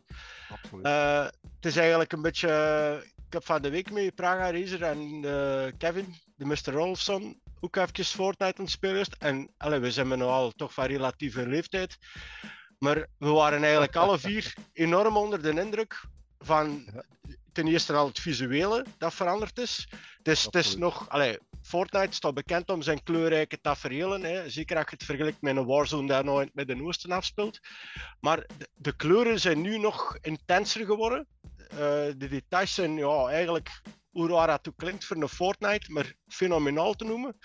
Eh, 0.83 1.25
het 1.25 1.67
is 1.67 1.77
eigenlijk 1.77 2.13
een 2.13 2.23
beetje. 2.23 2.49
Ik 3.27 3.33
heb 3.33 3.45
van 3.45 3.63
de 3.63 3.71
week 3.71 3.91
met 3.91 4.15
Praga 4.15 4.51
Razer 4.51 4.83
en 4.83 5.25
eh, 5.25 5.73
Kevin, 5.79 6.15
de 6.37 6.45
Mr. 6.45 6.73
Rolfson, 6.73 7.41
ook 7.61 7.77
even 7.77 8.05
Fortnite 8.05 8.59
aan 8.59 8.65
het 8.65 8.71
spelen. 8.71 9.07
En 9.19 9.51
allee, 9.57 9.79
we 9.79 9.91
zijn 9.91 10.09
nu 10.09 10.23
al 10.23 10.51
toch 10.51 10.75
van 10.75 10.85
relatieve 10.85 11.47
leeftijd. 11.47 11.99
Maar 12.83 13.07
we 13.19 13.29
waren 13.29 13.63
eigenlijk 13.63 13.97
alle 13.97 14.19
vier 14.19 14.55
enorm 14.73 15.17
onder 15.17 15.43
de 15.43 15.61
indruk 15.61 16.05
van 16.39 16.85
ten 17.53 17.67
eerste 17.67 17.93
al 17.93 18.07
het 18.07 18.21
visuele 18.21 18.85
dat 18.99 19.15
veranderd 19.15 19.59
is. 19.59 19.89
Het 20.17 20.29
is, 20.29 20.45
het 20.45 20.55
is 20.55 20.77
nog, 20.77 21.09
allee, 21.09 21.39
Fortnite 21.63 22.15
staat 22.15 22.35
bekend 22.35 22.71
om 22.71 22.83
zijn 22.83 23.03
kleurrijke 23.03 23.61
tafereelen. 23.61 24.23
Hè. 24.23 24.51
Zeker 24.51 24.77
als 24.77 24.85
je 24.85 24.97
het 24.97 25.05
vergelijkt 25.05 25.41
met 25.41 25.57
een 25.57 25.67
Warzone 25.67 26.09
dat 26.09 26.25
nou 26.25 26.41
in 26.41 26.47
het 26.47 26.55
Midden-Oosten 26.55 27.11
afspeelt. 27.11 27.59
Maar 28.21 28.47
de, 28.59 28.69
de 28.75 28.97
kleuren 28.97 29.41
zijn 29.41 29.61
nu 29.61 29.79
nog 29.79 30.19
intenser 30.21 30.87
geworden. 30.87 31.27
Eh, 31.57 31.79
de 32.17 32.29
details 32.29 32.75
zijn 32.75 32.97
ja, 32.97 33.27
eigenlijk, 33.29 33.83
hoe 34.13 34.29
raar 34.29 34.47
dat 34.47 34.69
ook 34.69 34.77
klinkt 34.77 35.05
voor 35.05 35.17
een 35.17 35.29
Fortnite, 35.29 35.93
maar 35.93 36.13
fenomenaal 36.29 36.95
te 36.95 37.05
noemen. 37.05 37.37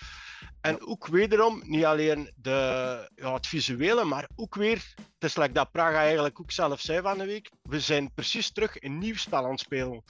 En 0.61 0.87
ook 0.87 1.07
wederom, 1.07 1.61
niet 1.65 1.85
alleen 1.85 2.31
de, 2.35 3.09
ja, 3.15 3.33
het 3.33 3.47
visuele, 3.47 4.03
maar 4.03 4.29
ook 4.35 4.55
weer, 4.55 4.93
het 4.95 5.23
is 5.23 5.35
like 5.35 5.51
dat 5.51 5.71
Praga 5.71 5.99
eigenlijk 5.99 6.39
ook 6.39 6.51
zelf 6.51 6.81
zei 6.81 7.01
van 7.01 7.17
de 7.17 7.25
week, 7.25 7.51
we 7.61 7.79
zijn 7.79 8.13
precies 8.13 8.51
terug 8.51 8.81
een 8.81 8.97
nieuw 8.97 9.15
spel 9.15 9.43
aan 9.43 9.51
het 9.51 9.59
spelen. 9.59 10.03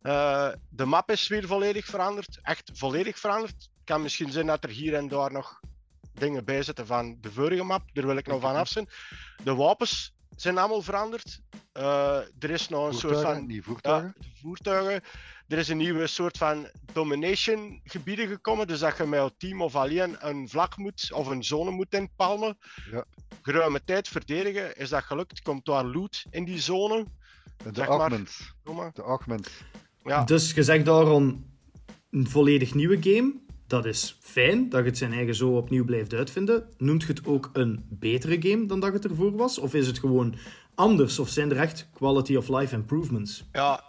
Eh, 0.00 0.52
de 0.68 0.84
map 0.84 1.10
is 1.10 1.28
weer 1.28 1.46
volledig 1.46 1.86
veranderd, 1.86 2.38
echt 2.42 2.70
volledig 2.74 3.18
veranderd. 3.18 3.52
Het 3.52 3.84
kan 3.84 4.02
misschien 4.02 4.30
zijn 4.30 4.46
dat 4.46 4.64
er 4.64 4.70
hier 4.70 4.94
en 4.94 5.08
daar 5.08 5.32
nog 5.32 5.60
dingen 6.12 6.44
bij 6.44 6.62
zitten 6.62 6.86
van 6.86 7.16
de 7.20 7.32
vorige 7.32 7.62
map, 7.62 7.82
daar 7.92 8.06
wil 8.06 8.16
ik 8.16 8.26
nog 8.26 8.40
van 8.40 8.56
af 8.56 8.68
zijn. 8.68 8.88
De 9.44 9.54
wapens 9.54 10.12
zijn 10.40 10.58
allemaal 10.58 10.82
veranderd. 10.82 11.40
Eh, 11.72 12.16
er 12.38 12.50
is 12.50 12.68
nog 12.68 12.86
een 12.86 12.94
soort 12.94 13.20
van 13.20 13.60
voertuigen. 13.62 14.14
de 14.18 14.26
voertuigen. 14.40 15.02
Er 15.48 15.58
is 15.58 15.68
een 15.68 15.76
nieuwe 15.76 16.06
soort 16.06 16.38
van 16.38 16.68
domination 16.92 17.80
gebieden 17.84 18.28
gekomen. 18.28 18.66
Dus 18.66 18.78
dat 18.78 18.96
je 18.96 19.04
met 19.04 19.22
je 19.22 19.34
team 19.36 19.62
of 19.62 19.76
alleen 19.76 20.16
een 20.28 20.48
vlak 20.48 20.76
moet 20.76 21.08
of 21.12 21.26
een 21.26 21.44
zone 21.44 21.70
moet 21.70 21.94
inpalmen. 21.94 22.58
Ja. 22.90 23.04
Geruime 23.42 23.84
tijd 23.84 24.08
verdedigen. 24.08 24.76
Is 24.76 24.88
dat 24.88 25.04
gelukt? 25.04 25.42
Komt 25.42 25.64
daar 25.64 25.84
loot 25.84 26.24
in 26.30 26.44
die 26.44 26.60
zone? 26.60 27.06
De 27.62 27.70
zeg 27.72 27.88
maar. 27.88 28.92
De 28.92 29.02
augments. 29.02 29.50
Ja. 30.02 30.24
Dus 30.24 30.52
je 30.52 30.62
zegt 30.62 30.88
Aaron, 30.88 31.50
een 32.10 32.28
volledig 32.28 32.74
nieuwe 32.74 32.98
game. 33.00 33.34
Dat 33.68 33.84
is 33.84 34.18
fijn, 34.20 34.68
dat 34.68 34.84
het 34.84 34.98
zijn 34.98 35.12
eigen 35.12 35.34
zo 35.34 35.56
opnieuw 35.56 35.84
blijft 35.84 36.14
uitvinden. 36.14 36.68
Noemt 36.78 37.02
je 37.02 37.08
het 37.08 37.26
ook 37.26 37.50
een 37.52 37.86
betere 37.88 38.42
game 38.42 38.66
dan 38.66 38.80
dat 38.80 38.92
het 38.92 39.04
ervoor 39.04 39.36
was? 39.36 39.58
Of 39.58 39.74
is 39.74 39.86
het 39.86 39.98
gewoon 39.98 40.34
anders? 40.74 41.18
Of 41.18 41.28
zijn 41.28 41.50
er 41.50 41.56
echt 41.56 41.88
quality 41.92 42.36
of 42.36 42.48
life 42.48 42.74
improvements? 42.74 43.44
Ja, 43.52 43.84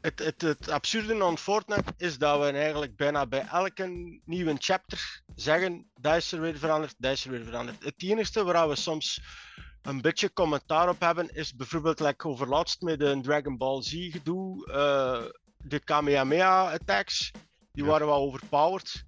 het, 0.00 0.18
het, 0.18 0.42
het 0.42 0.68
absurde 0.68 1.24
aan 1.24 1.38
Fortnite 1.38 1.92
is 1.96 2.18
dat 2.18 2.40
we 2.40 2.46
eigenlijk 2.46 2.96
bijna 2.96 3.26
bij 3.26 3.46
elke 3.46 4.18
nieuwe 4.24 4.54
chapter 4.58 5.22
zeggen: 5.34 5.86
dat 6.00 6.16
is 6.16 6.32
er 6.32 6.40
weer 6.40 6.58
veranderd, 6.58 6.94
dat 6.98 7.12
is 7.12 7.24
er 7.24 7.30
weer 7.30 7.44
veranderd. 7.44 7.84
Het 7.84 7.94
enige 7.96 8.44
waar 8.44 8.68
we 8.68 8.76
soms 8.76 9.20
een 9.82 10.00
beetje 10.00 10.32
commentaar 10.32 10.88
op 10.88 11.00
hebben, 11.00 11.34
is 11.34 11.54
bijvoorbeeld 11.54 12.00
like 12.00 12.28
overlaatst 12.28 12.82
met 12.82 13.00
een 13.00 13.22
Dragon 13.22 13.56
Ball 13.56 13.82
Z 13.82 14.10
gedoe, 14.10 14.66
eh, 14.72 15.24
de 15.56 15.80
Kamehameha 15.80 16.72
attacks, 16.72 17.30
die 17.74 17.84
waren 17.84 18.06
wel 18.06 18.16
overpowered. 18.16 19.04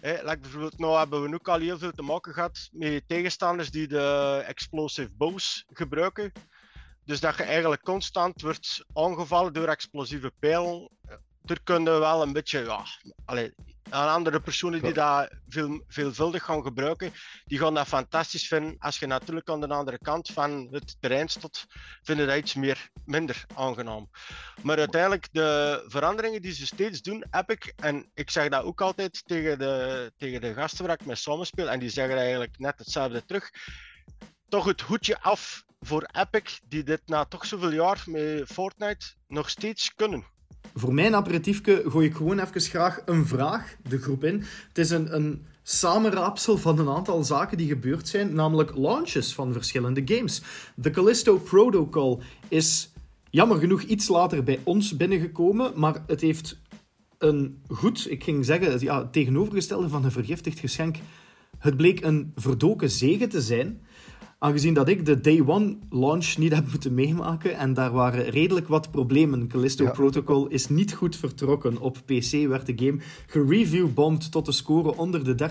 Hè, 0.00 0.12
like 0.22 0.38
bijvoorbeeld, 0.38 0.78
nou 0.78 0.98
hebben 0.98 1.22
we 1.22 1.34
ook 1.34 1.48
al 1.48 1.58
heel 1.58 1.78
veel 1.78 1.92
te 1.92 2.02
maken 2.02 2.32
gehad 2.32 2.68
met 2.72 3.08
tegenstanders 3.08 3.70
die 3.70 3.88
de 3.88 4.42
explosive 4.46 5.10
bows 5.16 5.64
gebruiken. 5.72 6.32
Dus 7.04 7.20
dat 7.20 7.36
je 7.36 7.42
eigenlijk 7.42 7.82
constant 7.82 8.42
wordt 8.42 8.84
aangevallen 8.92 9.52
door 9.52 9.68
explosieve 9.68 10.32
pijlen. 10.38 10.90
Er 11.48 11.62
kunnen 11.62 12.00
wel 12.00 12.22
een 12.22 12.32
beetje, 12.32 12.64
ja, 12.64 12.84
allez, 13.24 13.50
aan 13.90 14.08
andere 14.08 14.40
personen 14.40 14.82
die 14.82 14.92
dat 14.92 15.30
veel, 15.48 15.82
veelvuldig 15.86 16.44
gaan 16.44 16.62
gebruiken, 16.62 17.12
die 17.44 17.58
gaan 17.58 17.74
dat 17.74 17.86
fantastisch 17.86 18.48
vinden. 18.48 18.76
Als 18.78 18.98
je 18.98 19.06
natuurlijk 19.06 19.48
aan 19.48 19.60
de 19.60 19.68
andere 19.68 19.98
kant 19.98 20.28
van 20.28 20.68
het 20.70 20.96
terrein 21.00 21.28
staat, 21.28 21.66
vinden 22.02 22.26
dat 22.26 22.36
iets 22.36 22.54
meer, 22.54 22.88
minder 23.04 23.44
aangenaam. 23.54 24.10
Maar 24.62 24.78
uiteindelijk, 24.78 25.28
de 25.32 25.84
veranderingen 25.86 26.42
die 26.42 26.52
ze 26.52 26.66
steeds 26.66 27.02
doen, 27.02 27.24
Epic, 27.30 27.72
en 27.76 28.10
ik 28.14 28.30
zeg 28.30 28.48
dat 28.48 28.64
ook 28.64 28.80
altijd 28.80 29.22
tegen 29.26 29.58
de, 29.58 30.12
tegen 30.16 30.40
de 30.40 30.54
gasten 30.54 30.86
waar 30.86 31.00
ik 31.00 31.06
mee 31.06 31.16
samenspeel, 31.16 31.70
en 31.70 31.78
die 31.78 31.90
zeggen 31.90 32.16
eigenlijk 32.16 32.58
net 32.58 32.78
hetzelfde 32.78 33.24
terug. 33.24 33.50
Toch 34.48 34.64
het 34.64 34.80
hoedje 34.80 35.20
af 35.20 35.64
voor 35.80 36.08
Epic, 36.12 36.60
die 36.64 36.82
dit 36.82 37.02
na 37.06 37.24
toch 37.24 37.46
zoveel 37.46 37.72
jaar 37.72 38.02
met 38.06 38.46
Fortnite 38.46 39.06
nog 39.26 39.50
steeds 39.50 39.94
kunnen. 39.94 40.36
Voor 40.74 40.94
mijn 40.94 41.14
aperitiefje 41.14 41.82
gooi 41.86 42.06
ik 42.06 42.14
gewoon 42.14 42.38
even 42.38 42.60
graag 42.60 43.00
een 43.04 43.26
vraag 43.26 43.76
de 43.88 43.98
groep 43.98 44.24
in. 44.24 44.44
Het 44.68 44.78
is 44.78 44.90
een, 44.90 45.14
een 45.14 45.46
samenraapsel 45.62 46.58
van 46.58 46.78
een 46.78 46.88
aantal 46.88 47.24
zaken 47.24 47.56
die 47.56 47.68
gebeurd 47.68 48.08
zijn, 48.08 48.34
namelijk 48.34 48.76
launches 48.76 49.34
van 49.34 49.52
verschillende 49.52 50.02
games. 50.04 50.42
De 50.74 50.90
Callisto 50.90 51.38
Protocol 51.38 52.22
is 52.48 52.92
jammer 53.30 53.58
genoeg 53.58 53.82
iets 53.82 54.08
later 54.08 54.44
bij 54.44 54.60
ons 54.62 54.96
binnengekomen, 54.96 55.72
maar 55.76 56.02
het 56.06 56.20
heeft 56.20 56.60
een 57.18 57.62
goed, 57.68 58.10
ik 58.10 58.24
ging 58.24 58.44
zeggen, 58.44 58.80
ja, 58.80 59.08
tegenovergestelde 59.08 59.88
van 59.88 60.04
een 60.04 60.12
vergiftigd 60.12 60.58
geschenk. 60.58 60.96
Het 61.58 61.76
bleek 61.76 62.04
een 62.04 62.32
verdoken 62.34 62.90
zegen 62.90 63.28
te 63.28 63.40
zijn. 63.40 63.80
Aangezien 64.40 64.74
dat 64.74 64.88
ik 64.88 65.06
de 65.06 65.20
day 65.20 65.42
one 65.46 65.76
launch 65.90 66.36
niet 66.36 66.54
heb 66.54 66.70
moeten 66.70 66.94
meemaken 66.94 67.56
en 67.56 67.74
daar 67.74 67.92
waren 67.92 68.24
redelijk 68.24 68.68
wat 68.68 68.90
problemen. 68.90 69.48
Callisto 69.48 69.90
Protocol 69.90 70.46
is 70.46 70.68
niet 70.68 70.94
goed 70.94 71.16
vertrokken. 71.16 71.78
Op 71.78 71.96
PC 72.04 72.46
werd 72.48 72.66
de 72.66 72.86
game 72.86 72.98
gereviewbombed 73.26 74.32
tot 74.32 74.46
de 74.46 74.52
score 74.52 74.96
onder 74.96 75.24
de 75.24 75.50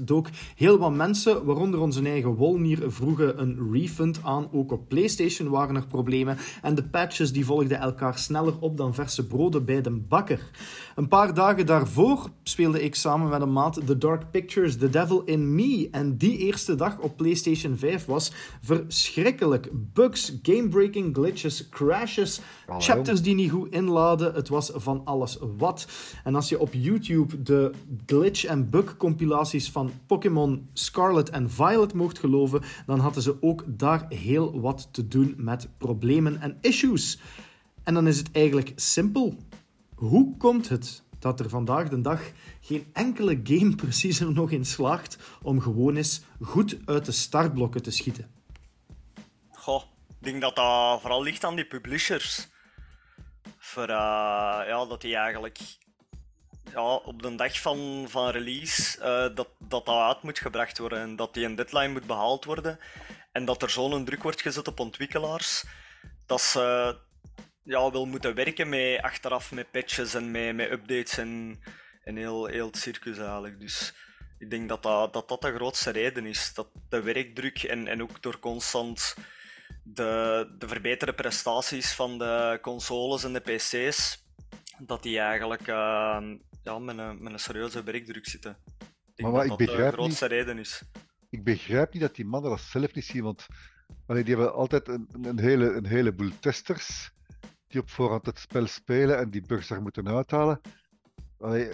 30%. 0.00 0.02
Dook 0.02 0.28
heel 0.56 0.78
wat 0.78 0.94
mensen, 0.94 1.44
waaronder 1.44 1.80
onze 1.80 2.02
eigen 2.02 2.34
Wolnier, 2.34 2.82
vroegen 2.86 3.40
een 3.40 3.72
refund 3.72 4.20
aan. 4.22 4.48
Ook 4.52 4.72
op 4.72 4.88
PlayStation 4.88 5.48
waren 5.48 5.76
er 5.76 5.86
problemen. 5.86 6.36
En 6.62 6.74
de 6.74 6.84
patches 6.84 7.32
die 7.32 7.44
volgden 7.44 7.78
elkaar 7.80 8.18
sneller 8.18 8.54
op 8.60 8.76
dan 8.76 8.94
verse 8.94 9.26
broden 9.26 9.64
bij 9.64 9.80
de 9.80 9.90
bakker. 9.90 10.50
Een 10.96 11.08
paar 11.08 11.34
dagen 11.34 11.66
daarvoor 11.66 12.28
speelde 12.42 12.82
ik 12.82 12.94
samen 12.94 13.28
met 13.28 13.40
een 13.40 13.52
maat 13.52 13.86
The 13.86 13.98
Dark 13.98 14.30
Pictures, 14.30 14.76
The 14.76 14.90
Devil 14.90 15.22
in 15.24 15.54
Me. 15.54 15.88
En 15.90 16.16
die 16.16 16.38
eerste 16.38 16.74
dag 16.74 16.98
op 16.98 17.16
PlayStation 17.16 17.76
5 17.76 18.04
was 18.04 18.32
verschrikkelijk. 18.62 19.68
Bugs, 19.72 20.38
gamebreaking 20.42 21.14
glitches, 21.14 21.68
crashes, 21.68 22.40
chapters 22.78 23.22
die 23.22 23.34
niet 23.34 23.50
goed 23.50 23.72
inladen. 23.72 24.34
Het 24.34 24.48
was 24.48 24.70
van 24.74 25.02
alles 25.04 25.38
wat. 25.56 25.88
En 26.24 26.34
als 26.34 26.48
je 26.48 26.60
op 26.60 26.72
YouTube 26.72 27.42
de 27.42 27.70
glitch- 28.06 28.44
en 28.44 28.70
bug-compilaties 28.70 29.70
van 29.70 29.90
Pokémon 30.06 30.68
Scarlet 30.72 31.30
en 31.30 31.50
Violet 31.50 31.94
mocht 31.94 32.18
geloven, 32.18 32.62
dan 32.86 32.98
hadden 32.98 33.22
ze 33.22 33.36
ook 33.40 33.64
daar 33.66 34.06
heel 34.08 34.60
wat 34.60 34.88
te 34.90 35.08
doen 35.08 35.34
met 35.36 35.68
problemen 35.78 36.40
en 36.40 36.58
issues. 36.60 37.18
En 37.86 37.94
dan 37.94 38.06
is 38.06 38.18
het 38.18 38.28
eigenlijk 38.32 38.72
simpel. 38.74 39.36
Hoe 39.96 40.36
komt 40.36 40.68
het 40.68 41.02
dat 41.18 41.40
er 41.40 41.48
vandaag 41.48 41.88
de 41.88 42.00
dag 42.00 42.20
geen 42.60 42.90
enkele 42.92 43.40
game 43.44 43.74
precies 43.74 44.20
er 44.20 44.32
nog 44.32 44.50
in 44.50 44.64
slaagt 44.64 45.18
om 45.42 45.60
gewoon 45.60 45.96
eens 45.96 46.22
goed 46.40 46.78
uit 46.84 47.04
de 47.04 47.12
startblokken 47.12 47.82
te 47.82 47.90
schieten? 47.90 48.30
Goh, 49.50 49.82
ik 50.08 50.16
denk 50.18 50.40
dat 50.40 50.56
dat 50.56 51.00
vooral 51.00 51.22
ligt 51.22 51.44
aan 51.44 51.56
die 51.56 51.64
publishers. 51.64 52.48
Voor, 53.58 53.88
uh, 53.88 53.88
ja, 54.66 54.84
dat 54.88 55.00
die 55.00 55.16
eigenlijk 55.16 55.58
ja, 56.72 56.94
op 56.94 57.22
de 57.22 57.34
dag 57.34 57.60
van, 57.60 58.04
van 58.08 58.28
release 58.28 58.98
uh, 58.98 59.36
dat, 59.36 59.48
dat 59.58 59.86
dat 59.86 59.96
uit 59.96 60.22
moet 60.22 60.38
gebracht 60.38 60.78
worden 60.78 61.00
en 61.00 61.16
dat 61.16 61.34
die 61.34 61.44
een 61.44 61.54
deadline 61.54 61.92
moet 61.92 62.06
behaald 62.06 62.44
worden 62.44 62.78
en 63.32 63.44
dat 63.44 63.62
er 63.62 63.70
zo'n 63.70 64.04
druk 64.04 64.22
wordt 64.22 64.40
gezet 64.40 64.68
op 64.68 64.80
ontwikkelaars 64.80 65.64
dat 66.26 66.40
ze 66.40 66.96
ja, 67.66 67.90
wil 67.90 68.06
moeten 68.06 68.34
werken 68.34 68.68
met 68.68 69.02
achteraf 69.02 69.52
met 69.52 69.70
patches 69.70 70.14
en 70.14 70.30
met, 70.30 70.54
met 70.54 70.70
updates 70.70 71.18
en, 71.18 71.60
en 72.04 72.16
heel, 72.16 72.46
heel 72.46 72.66
het 72.66 72.76
circus 72.76 73.18
eigenlijk. 73.18 73.60
Dus 73.60 73.94
ik 74.38 74.50
denk 74.50 74.68
dat 74.68 74.82
dat, 74.82 75.12
dat 75.12 75.28
dat 75.28 75.42
de 75.42 75.54
grootste 75.54 75.90
reden 75.90 76.26
is. 76.26 76.54
Dat 76.54 76.68
de 76.88 77.02
werkdruk 77.02 77.62
en, 77.62 77.86
en 77.86 78.02
ook 78.02 78.22
door 78.22 78.38
constant 78.38 79.16
de, 79.82 80.54
de 80.58 80.68
verbeterde 80.68 81.14
prestaties 81.14 81.92
van 81.92 82.18
de 82.18 82.58
consoles 82.62 83.24
en 83.24 83.32
de 83.32 83.40
PC's, 83.40 84.24
dat 84.78 85.02
die 85.02 85.18
eigenlijk 85.18 85.68
uh, 85.68 86.22
ja, 86.62 86.78
met, 86.78 86.98
een, 86.98 87.22
met 87.22 87.32
een 87.32 87.38
serieuze 87.38 87.82
werkdruk 87.82 88.26
zitten. 88.26 88.58
Ik 88.78 89.14
denk 89.14 89.32
maar, 89.32 89.48
dat 89.48 89.60
ik 89.60 89.66
dat 89.66 89.76
de 89.76 89.90
grootste 89.92 90.24
niet, 90.24 90.32
reden 90.32 90.58
is. 90.58 90.82
Ik 91.30 91.44
begrijp 91.44 91.92
niet 91.92 92.02
dat 92.02 92.14
die 92.14 92.24
mannen 92.24 92.50
dat 92.50 92.60
zelf 92.60 92.94
niet 92.94 93.04
zien, 93.04 93.22
want 93.22 93.46
allee, 94.06 94.24
die 94.24 94.34
hebben 94.34 94.54
altijd 94.54 94.88
een, 94.88 95.08
een, 95.22 95.38
hele, 95.38 95.72
een 95.72 95.86
heleboel 95.86 96.30
testers 96.40 97.14
op 97.80 97.90
voorhand 97.90 98.26
het 98.26 98.38
spel 98.38 98.66
spelen 98.66 99.18
en 99.18 99.30
die 99.30 99.46
bugs 99.46 99.70
er 99.70 99.82
moeten 99.82 100.08
uithalen. 100.08 100.60
Allee, 101.38 101.70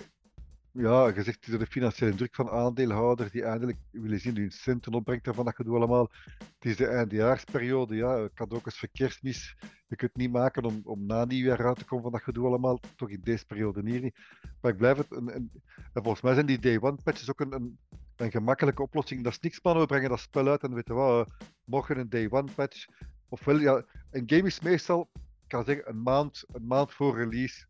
ja, 0.73 1.09
je 1.09 1.23
zegt 1.23 1.51
door 1.51 1.59
de 1.59 1.67
financiële 1.67 2.15
druk 2.15 2.35
van 2.35 2.51
aandeelhouders 2.51 3.31
die 3.31 3.43
eindelijk 3.43 3.79
willen 3.91 4.21
zien 4.21 4.37
hun 4.37 4.51
centen 4.51 4.93
opbrengt 4.93 5.27
ervan 5.27 5.45
dat 5.45 5.55
gedoe 5.55 5.77
allemaal. 5.77 6.11
Het 6.39 6.65
is 6.65 6.77
de 6.77 6.87
eindejaarsperiode, 6.87 7.95
ja, 7.95 8.29
cadeautjes 8.35 8.79
voor 8.79 8.89
kerstmis. 8.93 9.57
Je 9.61 9.97
kunt 9.97 10.13
het 10.13 10.17
niet 10.23 10.33
maken 10.33 10.65
om, 10.65 10.81
om 10.85 11.07
na 11.07 11.25
nieuwjaar 11.25 11.67
uit 11.67 11.79
te 11.79 11.85
komen 11.85 12.03
van 12.03 12.13
dat 12.13 12.23
gedoe 12.23 12.47
allemaal, 12.47 12.81
toch 12.97 13.11
in 13.11 13.21
deze 13.23 13.47
periode 13.47 13.83
niet. 13.83 14.15
Maar 14.61 14.73
ik 14.73 14.79
blijf 14.79 14.97
het, 14.97 15.11
een, 15.11 15.35
een, 15.35 15.51
en 15.93 16.03
volgens 16.03 16.23
mij 16.23 16.35
zijn 16.35 16.47
die 16.47 16.59
day 16.59 16.81
one 16.81 16.99
patches 17.05 17.31
ook 17.31 17.41
een, 17.41 17.53
een, 17.53 17.79
een 18.17 18.31
gemakkelijke 18.31 18.83
oplossing. 18.83 19.23
Dat 19.25 19.33
is 19.33 19.41
niks 19.41 19.63
man, 19.63 19.79
we 19.79 19.87
brengen 19.87 20.11
dat 20.11 20.21
spel 20.21 20.49
uit 20.49 20.63
en 20.63 20.75
weten 20.75 20.95
we 20.95 21.01
wat, 21.01 21.33
morgen 21.65 21.99
een 21.99 22.09
day 22.09 22.27
one 22.31 22.53
patch. 22.55 22.87
Ofwel, 23.29 23.59
ja, 23.59 23.85
een 24.11 24.23
game 24.27 24.47
is 24.47 24.61
meestal 24.61 25.11
kan 25.53 25.65
zeggen, 25.65 25.89
een 25.89 26.03
maand, 26.03 26.45
een 26.53 26.67
maand 26.67 26.93
voor 26.93 27.17
release 27.17 27.67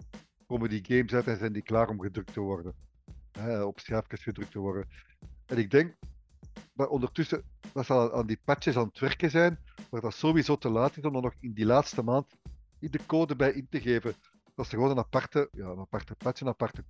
komen 0.46 0.68
die 0.68 0.84
games 0.84 1.12
uit 1.12 1.26
en 1.26 1.36
zijn 1.36 1.52
die 1.52 1.62
klaar 1.62 1.88
om 1.88 2.00
gedrukt 2.00 2.32
te 2.32 2.40
worden. 2.40 2.74
Hè, 3.32 3.62
op 3.62 3.80
scherpjes 3.80 4.22
gedrukt 4.22 4.50
te 4.50 4.58
worden. 4.58 4.88
En 5.46 5.58
ik 5.58 5.70
denk 5.70 5.94
dat 6.74 6.88
ondertussen 6.88 7.42
dat 7.72 7.86
ze 7.86 8.12
aan 8.12 8.26
die 8.26 8.40
patches 8.44 8.76
aan 8.76 8.86
het 8.86 8.98
werken 8.98 9.30
zijn, 9.30 9.58
maar 9.90 10.00
dat 10.00 10.14
sowieso 10.14 10.56
te 10.56 10.68
laat 10.68 10.96
is 10.96 11.04
om 11.04 11.12
dan 11.12 11.22
nog 11.22 11.34
in 11.40 11.52
die 11.52 11.66
laatste 11.66 12.02
maand 12.02 12.36
de 12.78 13.06
code 13.06 13.36
bij 13.36 13.52
in 13.52 13.66
te 13.68 13.80
geven. 13.80 14.14
Dat 14.54 14.66
ze 14.66 14.74
gewoon 14.74 14.90
een 14.90 14.98
aparte, 14.98 15.48
ja, 15.52 15.66
een 15.66 15.78
aparte 15.78 16.14
patch, 16.14 16.40
een 16.40 16.48
aparte 16.48 16.84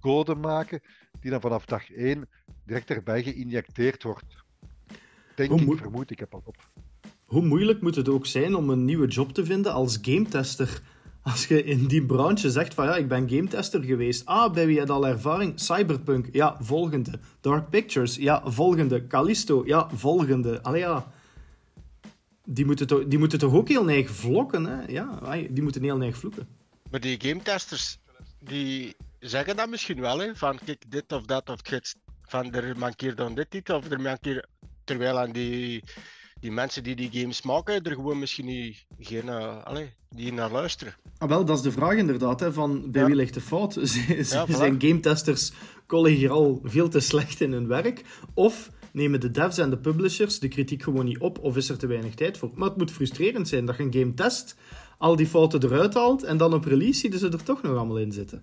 code 0.00 0.34
maken, 0.34 0.80
die 1.20 1.30
dan 1.30 1.40
vanaf 1.40 1.64
dag 1.64 1.90
1 1.90 2.28
direct 2.64 2.90
erbij 2.90 3.22
geïnjecteerd 3.22 4.02
wordt. 4.02 4.44
Denk 5.34 5.60
ik, 5.60 5.78
vermoed 5.78 6.10
ik, 6.10 6.18
heb 6.18 6.34
al 6.34 6.42
op 6.44 6.56
hoe 7.28 7.42
moeilijk 7.42 7.80
moet 7.80 7.94
het 7.94 8.08
ook 8.08 8.26
zijn 8.26 8.54
om 8.54 8.70
een 8.70 8.84
nieuwe 8.84 9.06
job 9.06 9.32
te 9.32 9.44
vinden 9.44 9.72
als 9.72 9.98
gametester? 10.02 10.80
Als 11.22 11.46
je 11.46 11.64
in 11.64 11.86
die 11.86 12.06
branche 12.06 12.50
zegt 12.50 12.74
van 12.74 12.84
ja, 12.84 12.96
ik 12.96 13.08
ben 13.08 13.28
gametester 13.30 13.82
geweest. 13.82 14.26
Ah, 14.26 14.52
bij 14.52 14.66
wie 14.66 14.74
je 14.74 14.86
al 14.86 15.06
ervaring? 15.06 15.60
Cyberpunk, 15.60 16.28
ja, 16.32 16.56
volgende. 16.60 17.18
Dark 17.40 17.70
Pictures, 17.70 18.16
ja, 18.16 18.42
volgende. 18.44 19.06
Callisto, 19.06 19.62
ja, 19.66 19.88
volgende. 19.94 20.62
Allee 20.62 20.80
ja. 20.80 21.12
Die 22.44 22.64
moeten, 22.64 22.86
toch, 22.86 23.04
die 23.06 23.18
moeten 23.18 23.38
toch 23.38 23.54
ook 23.54 23.68
heel 23.68 23.84
neig 23.84 24.10
vlokken, 24.10 24.64
hè? 24.64 24.86
Ja, 24.86 25.36
die 25.50 25.62
moeten 25.62 25.82
heel 25.82 25.96
neig 25.96 26.16
vloeken. 26.16 26.48
Maar 26.90 27.00
die 27.00 27.20
gametesters, 27.20 27.98
die 28.40 28.96
zeggen 29.18 29.56
dat 29.56 29.68
misschien 29.68 30.00
wel, 30.00 30.18
hè? 30.18 30.36
Van 30.36 30.58
kijk, 30.64 30.84
dit 30.88 31.12
of 31.12 31.24
dat, 31.24 31.48
of 31.48 31.68
het 31.68 31.96
van 32.22 32.52
er 32.52 32.78
mankeert 32.78 33.16
dan 33.16 33.34
dit 33.34 33.54
iets, 33.54 33.70
of 33.70 33.90
er 33.90 34.00
mankeert... 34.00 34.46
Terwijl 34.84 35.18
aan 35.18 35.32
die 35.32 35.84
die 36.40 36.52
mensen 36.52 36.82
die 36.82 36.96
die 36.96 37.10
games 37.12 37.42
maken, 37.42 37.82
er 37.82 37.94
gewoon 37.94 38.18
misschien 38.18 38.46
niet 38.46 38.86
geen, 38.98 39.26
uh, 39.26 39.64
allez, 39.64 39.88
die 40.10 40.32
naar 40.32 40.50
luisteren. 40.50 40.94
Ah, 41.18 41.28
wel, 41.28 41.44
dat 41.44 41.56
is 41.56 41.62
de 41.62 41.72
vraag 41.72 41.94
inderdaad, 41.94 42.40
hè, 42.40 42.52
van 42.52 42.90
bij 42.90 43.04
wie 43.04 43.14
ligt 43.14 43.34
de 43.34 43.40
fout? 43.40 43.72
Zijn 44.48 44.80
gametesters 44.80 45.52
collegiaal 45.86 46.60
veel 46.62 46.88
te 46.88 47.00
slecht 47.00 47.40
in 47.40 47.52
hun 47.52 47.66
werk? 47.66 48.04
Of 48.34 48.70
nemen 48.92 49.20
de 49.20 49.30
devs 49.30 49.58
en 49.58 49.70
de 49.70 49.78
publishers 49.78 50.38
de 50.38 50.48
kritiek 50.48 50.82
gewoon 50.82 51.04
niet 51.04 51.18
op? 51.18 51.38
Of 51.38 51.56
is 51.56 51.68
er 51.68 51.78
te 51.78 51.86
weinig 51.86 52.14
tijd 52.14 52.38
voor? 52.38 52.50
Maar 52.54 52.68
het 52.68 52.78
moet 52.78 52.90
frustrerend 52.90 53.48
zijn 53.48 53.64
dat 53.64 53.76
je 53.76 53.82
een 53.82 53.92
game 53.92 54.14
test, 54.14 54.56
al 54.98 55.16
die 55.16 55.26
fouten 55.26 55.64
eruit 55.64 55.94
haalt 55.94 56.22
en 56.22 56.36
dan 56.36 56.54
op 56.54 56.64
release 56.64 57.00
zie 57.00 57.18
ze 57.18 57.28
er 57.28 57.42
toch 57.42 57.62
nog 57.62 57.76
allemaal 57.76 57.98
in 57.98 58.12
zitten. 58.12 58.42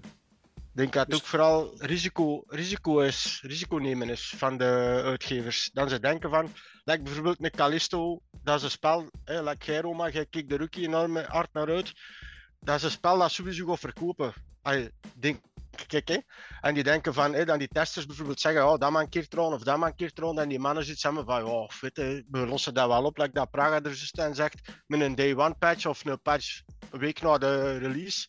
Ik 0.55 0.81
denk 0.81 0.93
dat 0.93 1.01
het 1.01 1.11
dus- 1.11 1.19
ook 1.19 1.27
vooral 1.27 1.73
risico, 1.77 2.43
risico, 2.47 2.99
is, 2.99 3.41
risico 3.45 3.77
nemen 3.77 4.09
is 4.09 4.33
van 4.37 4.57
de 4.57 5.01
uitgevers. 5.03 5.69
Dan 5.73 5.89
ze 5.89 5.99
denken 5.99 6.29
van, 6.29 6.49
like 6.85 7.01
bijvoorbeeld 7.03 7.39
met 7.39 7.55
Callisto, 7.55 8.21
dat 8.43 8.57
is 8.57 8.63
een 8.63 8.69
spel, 8.69 9.09
hè, 9.23 9.43
like 9.43 9.65
jij 9.65 9.81
Roma, 9.81 10.09
jij 10.09 10.25
kijkt 10.25 10.49
de 10.49 10.57
rookie 10.57 10.87
enorm 10.87 11.17
hard 11.17 11.53
naar 11.53 11.67
uit. 11.67 11.93
Dat 12.59 12.75
is 12.75 12.83
een 12.83 12.91
spel 12.91 13.17
dat 13.17 13.31
sowieso 13.31 13.65
gaat 13.65 13.79
verkopen. 13.79 14.33
Denk. 15.19 15.39
En 16.61 16.73
die 16.73 16.83
denken 16.83 17.13
van, 17.13 17.33
hè, 17.33 17.45
dan 17.45 17.59
die 17.59 17.67
testers 17.67 18.05
bijvoorbeeld 18.05 18.39
zeggen, 18.39 18.67
oh, 18.67 18.77
dat 18.77 18.91
mankeert 18.91 19.33
erom 19.33 19.53
of 19.53 19.63
dat 19.63 19.77
mankeert 19.77 20.17
erom. 20.17 20.39
En 20.39 20.49
die 20.49 20.59
mannen 20.59 20.85
zitten 20.85 21.15
hebben 21.15 21.35
van, 21.35 21.51
oh, 21.51 21.69
we 22.29 22.45
lossen 22.47 22.73
dat 22.73 22.87
wel 22.87 23.03
op. 23.03 23.29
Dat 23.31 23.51
Praga 23.51 23.75
er 23.75 23.83
juist 23.83 24.17
en 24.17 24.35
zegt, 24.35 24.61
met 24.87 25.01
een 25.01 25.15
day 25.15 25.35
one 25.35 25.53
patch 25.53 25.85
of 25.85 26.05
een 26.05 26.21
patch 26.21 26.61
een 26.91 26.99
week 26.99 27.21
na 27.21 27.37
de 27.37 27.77
release. 27.77 28.27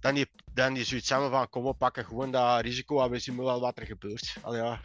Dan 0.00 0.14
die, 0.14 0.30
dan 0.52 0.74
die 0.74 0.84
zoiets 0.84 1.08
hebben 1.08 1.30
van, 1.30 1.48
kom 1.48 1.64
we 1.64 1.74
pakken 1.74 2.04
gewoon 2.04 2.30
dat 2.30 2.60
risico 2.60 3.04
en 3.04 3.10
we 3.10 3.18
zien 3.18 3.36
wel 3.36 3.60
wat 3.60 3.78
er 3.78 3.86
gebeurt. 3.86 4.36
Al 4.42 4.56
ja. 4.56 4.80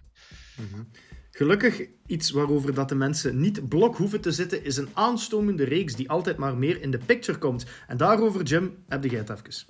Mhm. 0.58 0.84
Gelukkig, 1.32 1.82
iets 2.06 2.32
waarover 2.32 2.74
dat 2.74 2.90
de 2.90 2.96
mensen 2.96 3.40
niet 3.40 3.70
blok 3.70 3.98
hoeven 3.98 4.22
te 4.22 4.32
zitten, 4.32 4.64
is 4.64 4.78
een 4.78 4.90
aanstomende 4.94 5.64
reeks 5.64 5.96
die 5.96 6.10
altijd 6.10 6.38
maar 6.38 6.58
meer 6.58 6.82
in 6.82 6.92
de 6.92 6.98
picture 6.98 7.38
komt. 7.38 7.66
En 7.88 7.98
daarover, 7.98 8.44
Jim, 8.44 8.84
heb 8.88 9.04
jij 9.04 9.20
het 9.20 9.30
even. 9.30 9.66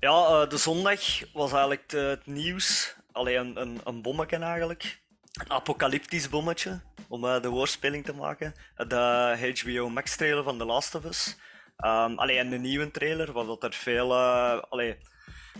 Ja, 0.00 0.42
uh, 0.42 0.48
de 0.48 0.56
zondag 0.56 1.00
was 1.32 1.50
eigenlijk 1.52 1.90
het 1.90 2.26
nieuws. 2.26 2.96
Alleen 3.12 3.46
een, 3.46 3.60
een, 3.60 3.80
een 3.84 4.02
bommetje 4.02 4.36
eigenlijk. 4.36 4.98
Een 5.32 5.50
apocalyptisch 5.50 6.28
bommetje, 6.28 6.80
om 7.08 7.24
uh, 7.24 7.42
de 7.42 7.48
woordspeling 7.48 8.04
te 8.04 8.14
maken. 8.14 8.54
De 8.76 9.54
HBO 9.62 9.88
Max 9.88 10.16
trailer 10.16 10.44
van 10.44 10.58
The 10.58 10.64
Last 10.64 10.94
of 10.94 11.04
Us. 11.04 11.36
Um, 11.84 12.18
alleen 12.18 12.50
de 12.50 12.58
nieuwe 12.58 12.90
trailer, 12.90 13.32
waar 13.32 13.46
dat 13.46 13.64
er 13.64 13.72
veel... 13.72 14.10
Uh, 14.10 14.62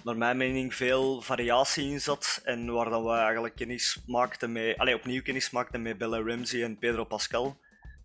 naar 0.05 0.17
mijn 0.17 0.37
mening 0.37 0.75
veel 0.75 1.23
variatie 1.23 1.91
in 1.91 2.01
zat. 2.01 2.41
En 2.45 2.73
waar 2.73 2.91
dat 2.91 3.03
we 3.03 3.11
eigenlijk 3.11 3.57
kennis 3.57 4.03
maakten 4.07 4.53
met, 4.53 4.79
allez, 4.79 4.95
opnieuw 4.95 5.23
kennis 5.23 5.51
maakten 5.51 5.83
met 5.83 5.99
Bella 5.99 6.23
Ramsey 6.23 6.63
en 6.63 6.79
Pedro 6.79 7.05
Pascal. 7.05 7.61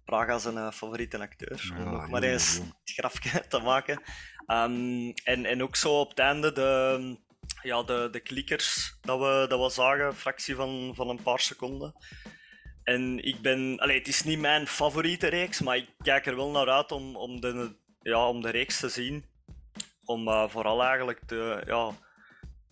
Praga 0.06 0.38
zijn 0.38 0.56
uh, 0.56 0.72
favoriete 0.72 1.20
acteur, 1.20 1.74
om 1.78 1.92
nog 1.92 2.10
maar 2.10 2.24
eens 2.24 2.54
het 2.56 2.94
grafje 2.96 3.44
te 3.48 3.60
maken. 3.60 4.02
Um, 4.48 5.14
en, 5.24 5.46
en 5.46 5.64
ook 5.64 5.76
zo 5.76 6.00
op 6.00 6.10
het 6.10 6.20
einde 6.20 6.52
de, 6.52 7.18
ja, 7.62 7.84
de, 7.84 8.08
de 8.12 8.20
klikkers 8.20 8.98
dat 9.02 9.20
we, 9.20 9.46
dat 9.48 9.64
we 9.64 9.70
zagen, 9.70 10.06
een 10.06 10.14
fractie 10.14 10.56
van, 10.56 10.92
van 10.96 11.10
een 11.10 11.24
paar 11.24 11.40
seconden. 11.40 11.94
En 12.84 13.24
ik 13.24 13.42
ben, 13.42 13.80
allez, 13.80 13.98
het 13.98 14.08
is 14.08 14.24
niet 14.24 14.40
mijn 14.40 14.68
favoriete 14.68 15.28
reeks, 15.28 15.62
maar 15.62 15.78
ik 15.78 15.90
kijk 16.04 16.26
er 16.26 16.36
wel 16.36 16.52
naar 16.52 16.70
uit 16.70 16.92
om, 16.92 17.16
om, 17.16 17.42
de, 17.42 17.76
ja, 18.02 18.28
om 18.28 18.42
de 18.42 18.50
reeks 18.50 18.80
te 18.80 18.90
zien 18.90 19.26
om 20.06 20.28
uh, 20.28 20.50
vooral 20.50 20.84
eigenlijk 20.84 21.28
de, 21.28 21.64
ja, 21.66 21.92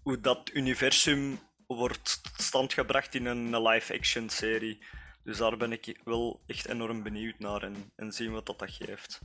hoe 0.01 0.19
dat 0.19 0.49
universum 0.53 1.39
wordt 1.67 2.23
tot 2.23 2.41
stand 2.41 2.73
gebracht 2.73 3.15
in 3.15 3.25
een 3.25 3.61
live-action 3.61 4.29
serie. 4.29 4.79
Dus 5.23 5.37
daar 5.37 5.57
ben 5.57 5.71
ik 5.71 5.99
wel 6.03 6.41
echt 6.45 6.67
enorm 6.67 7.03
benieuwd 7.03 7.39
naar 7.39 7.63
en, 7.63 7.75
en 7.95 8.11
zien 8.11 8.31
wat 8.31 8.45
dat, 8.45 8.59
dat 8.59 8.71
geeft. 8.71 9.21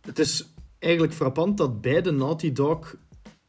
Het 0.00 0.18
is 0.18 0.54
eigenlijk 0.78 1.14
frappant 1.14 1.56
dat 1.56 1.80
beide 1.80 2.10
Naughty 2.10 2.52
Dog 2.52 2.96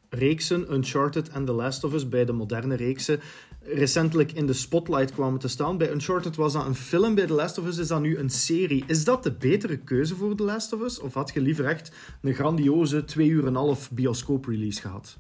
reeksen, 0.10 0.74
Uncharted 0.74 1.30
en 1.30 1.46
The 1.46 1.52
Last 1.52 1.84
of 1.84 1.94
Us, 1.94 2.10
beide 2.10 2.34
moderne 2.34 2.76
reeksen, 2.76 3.22
recentelijk 3.66 4.32
in 4.32 4.46
de 4.46 4.54
spotlight 4.54 5.12
kwamen 5.12 5.40
te 5.40 5.48
staan. 5.48 5.78
Bij 5.78 5.92
Uncharted 5.92 6.36
was 6.36 6.54
dat 6.54 6.66
een 6.66 6.76
film, 6.76 7.16
bij 7.16 7.26
The 7.26 7.34
Last 7.34 7.58
of 7.58 7.66
Us 7.66 7.78
is 7.78 7.88
dat 7.88 8.02
nu 8.02 8.18
een 8.18 8.30
serie. 8.30 8.84
Is 8.88 9.04
dat 9.04 9.24
de 9.24 9.32
betere 9.32 9.78
keuze 9.78 10.16
voor 10.16 10.36
The 10.36 10.44
Last 10.44 10.74
of 10.74 10.82
Us? 10.82 11.00
Of 11.00 11.14
had 11.14 11.32
je 11.34 11.42
liever 11.42 11.66
echt 11.66 11.92
een 12.22 12.34
grandioze 12.34 13.06
twee 13.06 13.28
uur 13.28 13.48
en 13.48 13.56
half 13.56 13.92
bioscoop-release 13.92 14.82
gehad? 14.82 15.18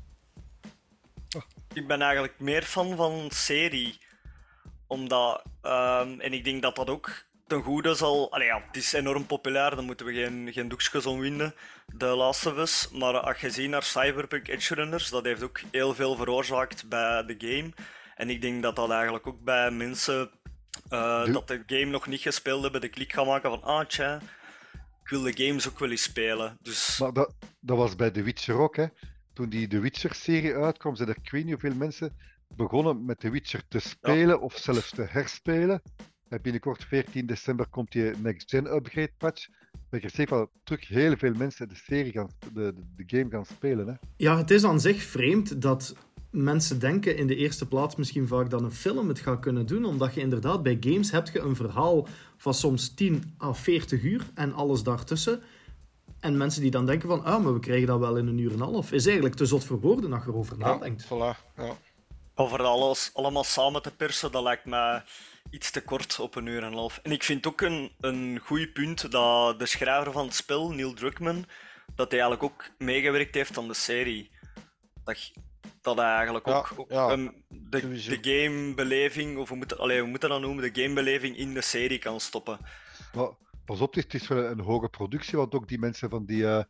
Ik 1.73 1.87
ben 1.87 2.01
eigenlijk 2.01 2.39
meer 2.39 2.63
fan 2.63 2.95
van 2.95 3.27
serie. 3.29 3.97
Omdat, 4.87 5.43
um, 5.63 6.19
en 6.19 6.33
ik 6.33 6.43
denk 6.43 6.61
dat 6.61 6.75
dat 6.75 6.89
ook 6.89 7.25
ten 7.47 7.61
goede 7.61 7.93
zal. 7.93 8.31
Allee, 8.31 8.47
ja, 8.47 8.63
het 8.67 8.75
is 8.75 8.93
enorm 8.93 9.25
populair, 9.25 9.75
daar 9.75 9.83
moeten 9.83 10.05
we 10.05 10.13
geen, 10.13 10.49
geen 10.53 10.67
doekjes 10.67 11.05
om 11.05 11.19
winnen, 11.19 11.55
de 11.93 12.05
Last 12.05 12.45
of 12.45 12.57
Us. 12.57 12.89
Maar 12.93 13.19
als 13.19 13.39
je 13.39 13.49
ziet 13.49 13.69
naar 13.69 13.83
Cyberpunk 13.83 14.47
Edge 14.47 14.75
Runners, 14.75 15.09
dat 15.09 15.25
heeft 15.25 15.43
ook 15.43 15.61
heel 15.71 15.93
veel 15.93 16.15
veroorzaakt 16.15 16.89
bij 16.89 17.25
de 17.25 17.35
game. 17.37 17.73
En 18.15 18.29
ik 18.29 18.41
denk 18.41 18.63
dat 18.63 18.75
dat 18.75 18.89
eigenlijk 18.89 19.27
ook 19.27 19.43
bij 19.43 19.72
mensen 19.72 20.29
uh, 20.89 21.34
dat 21.34 21.48
de 21.48 21.63
game 21.65 21.86
nog 21.86 22.07
niet 22.07 22.22
gespeeld 22.22 22.63
hebben, 22.63 22.81
de 22.81 22.89
klik 22.89 23.13
gaan 23.13 23.27
maken 23.27 23.50
van 23.50 23.63
ah 23.63 23.86
tja, 23.86 24.22
ik 25.03 25.10
wil 25.10 25.22
de 25.22 25.45
games 25.45 25.69
ook 25.69 25.79
wel 25.79 25.89
eens 25.89 26.03
spelen. 26.03 26.57
Dus... 26.62 26.98
Maar 27.00 27.13
dat, 27.13 27.36
dat 27.60 27.77
was 27.77 27.95
bij 27.95 28.12
The 28.12 28.24
Witcher 28.24 28.55
ook, 28.55 28.75
hè. 28.75 28.86
Toen 29.34 29.50
die 29.50 29.67
The 29.67 29.79
Witcher-serie 29.79 30.55
uitkwam, 30.55 30.95
zijn 30.95 31.10
er 31.10 31.17
ik 31.22 31.31
weet 31.31 31.43
niet 31.45 31.62
hoeveel 31.62 31.77
mensen 31.77 32.15
begonnen 32.48 33.05
met 33.05 33.19
The 33.19 33.30
Witcher 33.30 33.67
te 33.67 33.80
spelen 33.80 34.41
of 34.41 34.58
zelfs 34.58 34.89
te 34.89 35.06
herspelen. 35.10 35.82
En 36.30 36.41
binnenkort, 36.41 36.84
14 36.84 37.25
december, 37.25 37.67
komt 37.67 37.91
die 37.91 38.12
Next 38.17 38.49
Gen 38.49 38.75
Upgrade 38.75 39.13
patch. 39.17 39.47
Dat 39.89 40.04
ik 40.04 40.10
zeker 40.10 40.36
wel 40.36 40.51
terug 40.63 40.88
heel 40.88 41.17
veel 41.17 41.34
mensen 41.34 41.69
de 41.69 41.75
serie 41.75 42.12
gaan, 42.12 42.30
de, 42.54 42.73
de, 42.73 42.86
de 42.95 43.17
game 43.17 43.30
gaan 43.30 43.45
spelen. 43.45 43.88
Hè. 43.88 43.93
Ja, 44.17 44.38
het 44.38 44.51
is 44.51 44.63
aan 44.63 44.80
zich 44.80 45.04
vreemd 45.04 45.62
dat 45.62 45.95
mensen 46.36 46.80
denken 46.80 47.17
in 47.17 47.28
de 47.28 47.36
eerste 47.36 47.67
plaats 47.67 47.95
misschien 47.95 48.28
vaak 48.28 48.50
dat 48.50 48.62
een 48.62 48.71
film 48.71 49.08
het 49.08 49.19
gaat 49.19 49.39
kunnen 49.39 49.65
doen, 49.65 49.86
omdat 49.86 50.13
je 50.13 50.21
inderdaad 50.21 50.63
bij 50.63 50.78
games 50.80 51.12
hebt 51.12 51.32
je 51.32 51.39
een 51.39 51.56
verhaal 51.56 52.08
van 52.38 52.54
soms 52.54 52.93
10 52.93 53.36
à 53.41 53.54
40 53.54 54.04
uur 54.04 54.26
en 54.34 54.54
alles 54.54 54.84
daartussen. 54.84 55.41
En 56.19 56.38
mensen 56.38 56.62
die 56.62 56.71
dan 56.71 56.86
denken 56.86 57.10
van, 57.10 57.24
ah, 57.24 57.43
maar 57.43 57.54
we 57.54 57.60
krijgen 57.60 57.88
dat 57.88 58.00
wel 58.00 58.17
in 58.17 58.28
een 58.28 58.38
uur 58.38 58.52
en 58.52 58.60
een 58.60 58.74
half, 58.74 58.91
is 58.91 59.06
eigenlijk 59.06 59.36
te 59.36 59.45
zot 59.45 59.63
voor 59.63 59.80
woorden 59.80 60.13
als 60.13 60.24
je 60.24 60.30
erover 60.30 60.58
nadenkt. 60.58 61.06
Voilà, 61.06 61.54
ja. 61.58 61.78
Over 62.36 62.62
alles 62.62 63.10
allemaal 63.13 63.43
samen 63.43 63.82
te 63.82 63.91
persen, 63.91 64.32
dat 64.32 64.43
lijkt 64.43 64.65
me 64.65 65.02
iets 65.50 65.71
te 65.71 65.82
kort 65.82 66.19
op 66.19 66.36
een 66.36 66.45
uur 66.45 66.62
en 66.62 66.67
een 66.67 66.74
half. 66.74 67.00
En 67.04 67.12
ik 67.12 67.24
vind 67.24 67.48
ook 67.48 67.62
een, 67.62 67.91
een 68.00 68.39
goed 68.43 68.74
punt 68.74 69.12
dat 69.12 69.60
de 69.60 69.65
schrijver 69.65 70.12
van 70.12 70.26
het 70.26 70.36
spel, 70.36 70.71
Neil 70.71 70.93
Druckmann, 70.93 71.45
dat 71.95 72.12
hij 72.12 72.19
eigenlijk 72.19 72.43
ook 72.43 72.69
meegewerkt 72.78 73.36
heeft 73.36 73.58
aan 73.58 73.67
de 73.67 73.74
serie. 73.74 74.30
Dat, 75.04 75.32
dat 75.86 75.98
hij 75.98 76.15
eigenlijk 76.15 76.48
ook, 76.48 76.74
ook 76.76 76.89
de, 76.89 77.32
de 77.69 78.17
gamebeleving, 78.21 79.38
of 79.38 79.50
hoe 79.50 79.58
moet, 79.58 79.78
allee, 79.78 80.00
hoe 80.00 80.10
moet 80.10 80.21
dat 80.21 80.30
dan 80.30 80.41
noemen, 80.41 80.74
de 80.74 80.82
gamebeleving 80.82 81.38
in 81.38 81.54
de 81.54 81.62
serie 81.62 82.00
kan 82.00 82.19
stoppen. 82.19 82.58
Maar, 83.13 83.30
pas 83.65 83.82
op, 83.82 83.93
het 83.93 84.13
is 84.13 84.28
wel 84.28 84.43
een 84.43 84.60
hoge 84.60 84.89
productie, 84.89 85.38
want 85.38 85.56
ook 85.56 85.67
die 85.67 85.80
mensen 85.80 86.10
van 86.10 86.26
die 86.26 86.41
uh, 86.41 86.63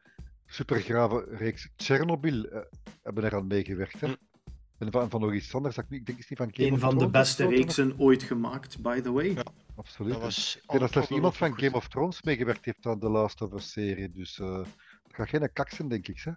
supergrave 0.45 1.25
reeks 1.29 1.69
Chernobyl 1.75 2.45
uh, 2.45 2.59
hebben 3.03 3.23
er 3.23 3.35
aan 3.35 3.47
meegewerkt. 3.47 4.01
Hè? 4.01 4.07
Hm. 4.07 4.13
En 4.77 4.91
van, 4.91 5.09
van 5.09 5.21
nog 5.21 5.33
iets 5.33 5.55
anders, 5.55 5.77
ik 5.77 6.05
denk 6.05 6.19
is 6.19 6.29
niet 6.29 6.39
van 6.39 6.49
Game 6.51 6.69
Een 6.69 6.79
van 6.79 6.97
de 6.97 7.09
beste 7.09 7.47
reeksen 7.47 7.93
ooit 7.97 8.23
gemaakt, 8.23 8.81
by 8.81 9.01
the 9.01 9.11
way. 9.11 9.33
Ja, 9.33 9.43
absoluut. 9.75 10.13
Dat 10.13 10.21
was 10.21 10.59
ik 10.63 10.79
denk 10.79 10.93
dat 10.93 11.09
iemand 11.09 11.37
van 11.37 11.59
Game 11.59 11.75
of 11.75 11.87
Thrones 11.87 12.21
meegewerkt 12.21 12.65
heeft 12.65 12.85
aan 12.85 12.99
de 12.99 13.09
Last 13.09 13.41
of 13.41 13.53
Us 13.53 13.71
serie, 13.71 14.11
dus 14.11 14.37
uh, 14.37 14.57
het 14.57 15.15
gaat 15.15 15.29
geen 15.29 15.49
kak 15.53 15.69
zijn, 15.69 15.87
denk 15.87 16.07
ik. 16.07 16.19
Hè? 16.23 16.31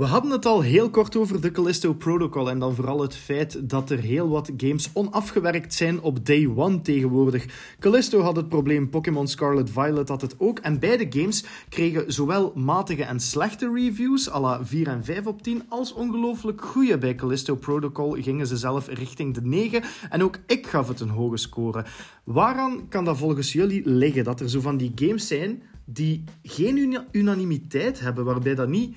We 0.00 0.06
hadden 0.06 0.30
het 0.30 0.46
al 0.46 0.60
heel 0.60 0.90
kort 0.90 1.16
over 1.16 1.40
de 1.40 1.50
Callisto 1.50 1.94
Protocol 1.94 2.50
en 2.50 2.58
dan 2.58 2.74
vooral 2.74 3.00
het 3.00 3.16
feit 3.16 3.68
dat 3.68 3.90
er 3.90 3.98
heel 3.98 4.28
wat 4.28 4.50
games 4.56 4.90
onafgewerkt 4.92 5.74
zijn 5.74 6.00
op 6.00 6.26
day 6.26 6.52
one 6.56 6.82
tegenwoordig. 6.82 7.74
Callisto 7.78 8.20
had 8.20 8.36
het 8.36 8.48
probleem, 8.48 8.90
Pokémon 8.90 9.28
Scarlet 9.28 9.70
Violet 9.70 10.08
had 10.08 10.20
het 10.20 10.34
ook 10.38 10.58
en 10.58 10.78
beide 10.78 11.06
games 11.20 11.44
kregen 11.68 12.12
zowel 12.12 12.52
matige 12.54 13.04
en 13.04 13.20
slechte 13.20 13.70
reviews, 13.74 14.30
à 14.30 14.40
la 14.40 14.64
4 14.64 14.88
en 14.88 15.04
5 15.04 15.26
op 15.26 15.42
10, 15.42 15.62
als 15.68 15.92
ongelooflijk 15.92 16.62
goede. 16.62 16.98
Bij 16.98 17.14
Callisto 17.14 17.54
Protocol 17.54 18.16
gingen 18.22 18.46
ze 18.46 18.56
zelf 18.56 18.88
richting 18.88 19.34
de 19.34 19.42
9 19.42 19.82
en 20.10 20.22
ook 20.22 20.38
ik 20.46 20.66
gaf 20.66 20.88
het 20.88 21.00
een 21.00 21.08
hoge 21.08 21.36
score. 21.36 21.84
Waaraan 22.24 22.88
kan 22.88 23.04
dat 23.04 23.18
volgens 23.18 23.52
jullie 23.52 23.82
liggen, 23.84 24.24
dat 24.24 24.40
er 24.40 24.50
zo 24.50 24.60
van 24.60 24.76
die 24.76 24.92
games 24.94 25.26
zijn 25.26 25.62
die 25.84 26.24
geen 26.42 26.98
unanimiteit 27.10 28.00
hebben, 28.00 28.24
waarbij 28.24 28.54
dat 28.54 28.68
niet 28.68 28.96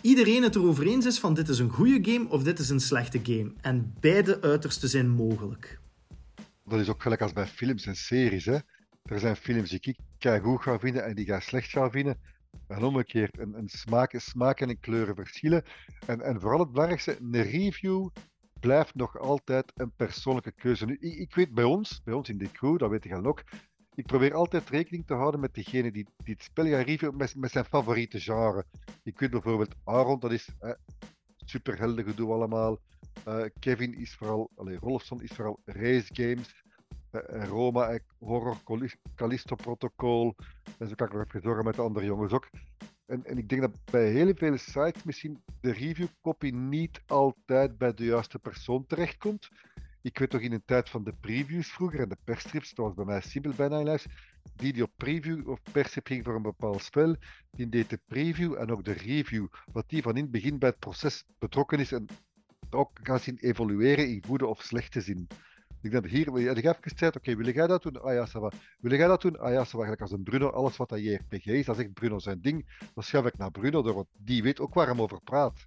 iedereen 0.00 0.42
het 0.42 0.54
erover 0.54 0.86
eens 0.86 1.06
is 1.06 1.18
van 1.18 1.34
dit 1.34 1.48
is 1.48 1.58
een 1.58 1.70
goede 1.70 2.12
game 2.12 2.28
of 2.28 2.42
dit 2.42 2.58
is 2.58 2.68
een 2.68 2.80
slechte 2.80 3.20
game. 3.22 3.52
En 3.60 3.94
beide 4.00 4.40
uitersten 4.40 4.88
zijn 4.88 5.08
mogelijk. 5.08 5.80
Dat 6.64 6.80
is 6.80 6.88
ook 6.88 7.02
gelijk 7.02 7.20
als 7.20 7.32
bij 7.32 7.46
films 7.46 7.86
en 7.86 7.96
series. 7.96 8.44
Hè. 8.44 8.58
Er 9.02 9.18
zijn 9.18 9.36
films 9.36 9.70
die 9.70 9.80
ik 9.80 9.98
goed 10.42 10.62
ga 10.62 10.78
vinden 10.78 11.04
en 11.04 11.14
die 11.14 11.24
ga 11.24 11.40
slecht 11.40 11.70
ga 11.70 11.90
vinden. 11.90 12.18
En 12.66 12.82
omgekeerd, 12.82 13.38
een, 13.38 13.54
een 13.58 13.68
smaak, 14.20 14.60
en 14.60 14.80
kleuren 14.80 15.14
verschillen. 15.14 15.64
En, 16.06 16.20
en 16.20 16.40
vooral 16.40 16.60
het 16.60 16.70
belangrijkste, 16.70 17.18
een 17.20 17.42
review 17.42 18.08
blijft 18.60 18.94
nog 18.94 19.18
altijd 19.18 19.72
een 19.74 19.92
persoonlijke 19.96 20.52
keuze. 20.52 20.86
Nu, 20.86 20.96
ik, 21.00 21.14
ik 21.14 21.34
weet 21.34 21.54
bij 21.54 21.64
ons, 21.64 22.00
bij 22.04 22.14
ons 22.14 22.28
in 22.28 22.38
de 22.38 22.50
crew, 22.52 22.78
dat 22.78 22.90
weet 22.90 23.04
je 23.04 23.24
ook, 23.24 23.44
ik 23.96 24.06
probeer 24.06 24.34
altijd 24.34 24.68
rekening 24.68 25.06
te 25.06 25.14
houden 25.14 25.40
met 25.40 25.54
degene 25.54 25.92
die, 25.92 26.06
die 26.24 26.34
het 26.34 26.42
spel 26.42 26.66
gaat 26.66 26.86
reviewen 26.86 27.16
met, 27.16 27.34
met 27.34 27.50
zijn 27.50 27.64
favoriete 27.64 28.20
genre. 28.20 28.64
Ik 29.02 29.18
weet 29.18 29.30
bijvoorbeeld 29.30 29.74
Aaron, 29.84 30.20
dat 30.20 30.32
is 30.32 30.48
eh, 30.58 30.70
superhelden 31.36 32.04
gedoe 32.04 32.32
allemaal. 32.32 32.78
Uh, 33.28 33.44
Kevin 33.58 33.94
is 33.94 34.14
vooral, 34.14 34.50
allee, 34.54 34.78
Rolfson 34.78 35.22
is 35.22 35.30
vooral 35.32 35.60
race 35.64 36.14
games. 36.14 36.64
Uh, 37.12 37.44
Roma, 37.44 37.98
Horror, 38.18 38.56
Callisto 39.14 39.54
Protocol. 39.54 40.34
En 40.78 40.88
zo 40.88 40.94
kan 40.94 41.06
ik 41.06 41.12
nog 41.12 41.24
even 41.24 41.40
zorgen 41.40 41.64
met 41.64 41.74
de 41.74 41.82
andere 41.82 42.06
jongens 42.06 42.32
ook. 42.32 42.48
En, 43.06 43.24
en 43.24 43.38
ik 43.38 43.48
denk 43.48 43.60
dat 43.60 43.84
bij 43.90 44.10
heel 44.10 44.32
veel 44.34 44.56
sites 44.56 45.04
misschien 45.04 45.42
de 45.60 45.72
review 45.72 46.06
copy 46.20 46.50
niet 46.50 47.02
altijd 47.06 47.78
bij 47.78 47.94
de 47.94 48.04
juiste 48.04 48.38
persoon 48.38 48.86
terechtkomt. 48.86 49.48
Ik 50.06 50.18
weet 50.18 50.30
toch 50.30 50.40
in 50.40 50.52
een 50.52 50.64
tijd 50.64 50.90
van 50.90 51.04
de 51.04 51.12
previews 51.20 51.68
vroeger 51.68 52.00
en 52.00 52.08
de 52.08 52.16
persstrips, 52.24 52.74
dat 52.74 52.86
was 52.86 52.94
bij 52.94 53.04
mij 53.04 53.20
simpel 53.20 53.52
bij 53.56 53.68
Nine 53.68 54.00
die 54.56 54.72
die 54.72 54.82
op 54.82 54.92
preview 54.96 55.48
of 55.48 55.60
percep 55.72 56.06
ging 56.06 56.24
voor 56.24 56.34
een 56.34 56.42
bepaald 56.42 56.82
spel, 56.82 57.16
die 57.50 57.68
deed 57.68 57.90
de 57.90 58.00
preview 58.06 58.54
en 58.54 58.70
ook 58.70 58.84
de 58.84 58.92
review. 58.92 59.46
Wat 59.72 59.88
die 59.88 60.02
van 60.02 60.16
in 60.16 60.22
het 60.22 60.30
begin 60.30 60.58
bij 60.58 60.68
het 60.68 60.78
proces 60.78 61.24
betrokken 61.38 61.78
is 61.80 61.92
en 61.92 62.06
ook 62.70 62.90
kan 63.02 63.18
zien 63.18 63.36
evolueren 63.38 64.08
in 64.08 64.24
goede 64.26 64.46
of 64.46 64.62
slechte 64.62 65.00
zin. 65.00 65.28
Ik 65.82 65.90
denk 65.90 66.06
hier, 66.06 66.32
wil 66.32 66.42
je 66.42 66.56
even 66.56 66.76
gezegd, 66.80 67.16
oké, 67.16 67.36
wil 67.36 67.50
jij 67.50 67.66
dat 67.66 67.82
doen? 67.82 68.02
Ah 68.02 68.14
ja, 68.14 68.26
ça 68.28 68.40
va. 68.40 68.50
Wil 68.80 68.94
jij 68.94 69.06
dat 69.06 69.22
doen? 69.22 69.38
Ah 69.38 69.52
ja, 69.52 69.64
ça 69.66 69.70
va. 69.70 69.82
Gelijk 69.82 70.00
als 70.00 70.12
een 70.12 70.22
Bruno, 70.22 70.50
alles 70.50 70.76
wat 70.76 70.88
dat 70.88 71.00
JRPG 71.00 71.46
is, 71.46 71.66
dat 71.66 71.76
zegt 71.76 71.92
Bruno 71.92 72.18
zijn 72.18 72.40
ding, 72.40 72.78
dan 72.94 73.04
schuif 73.04 73.26
ik 73.26 73.36
naar 73.36 73.50
Bruno 73.50 73.82
door, 73.82 73.94
want 73.94 74.08
die 74.12 74.42
weet 74.42 74.60
ook 74.60 74.74
waar 74.74 74.86
hij 74.86 74.98
over 74.98 75.20
praat. 75.20 75.66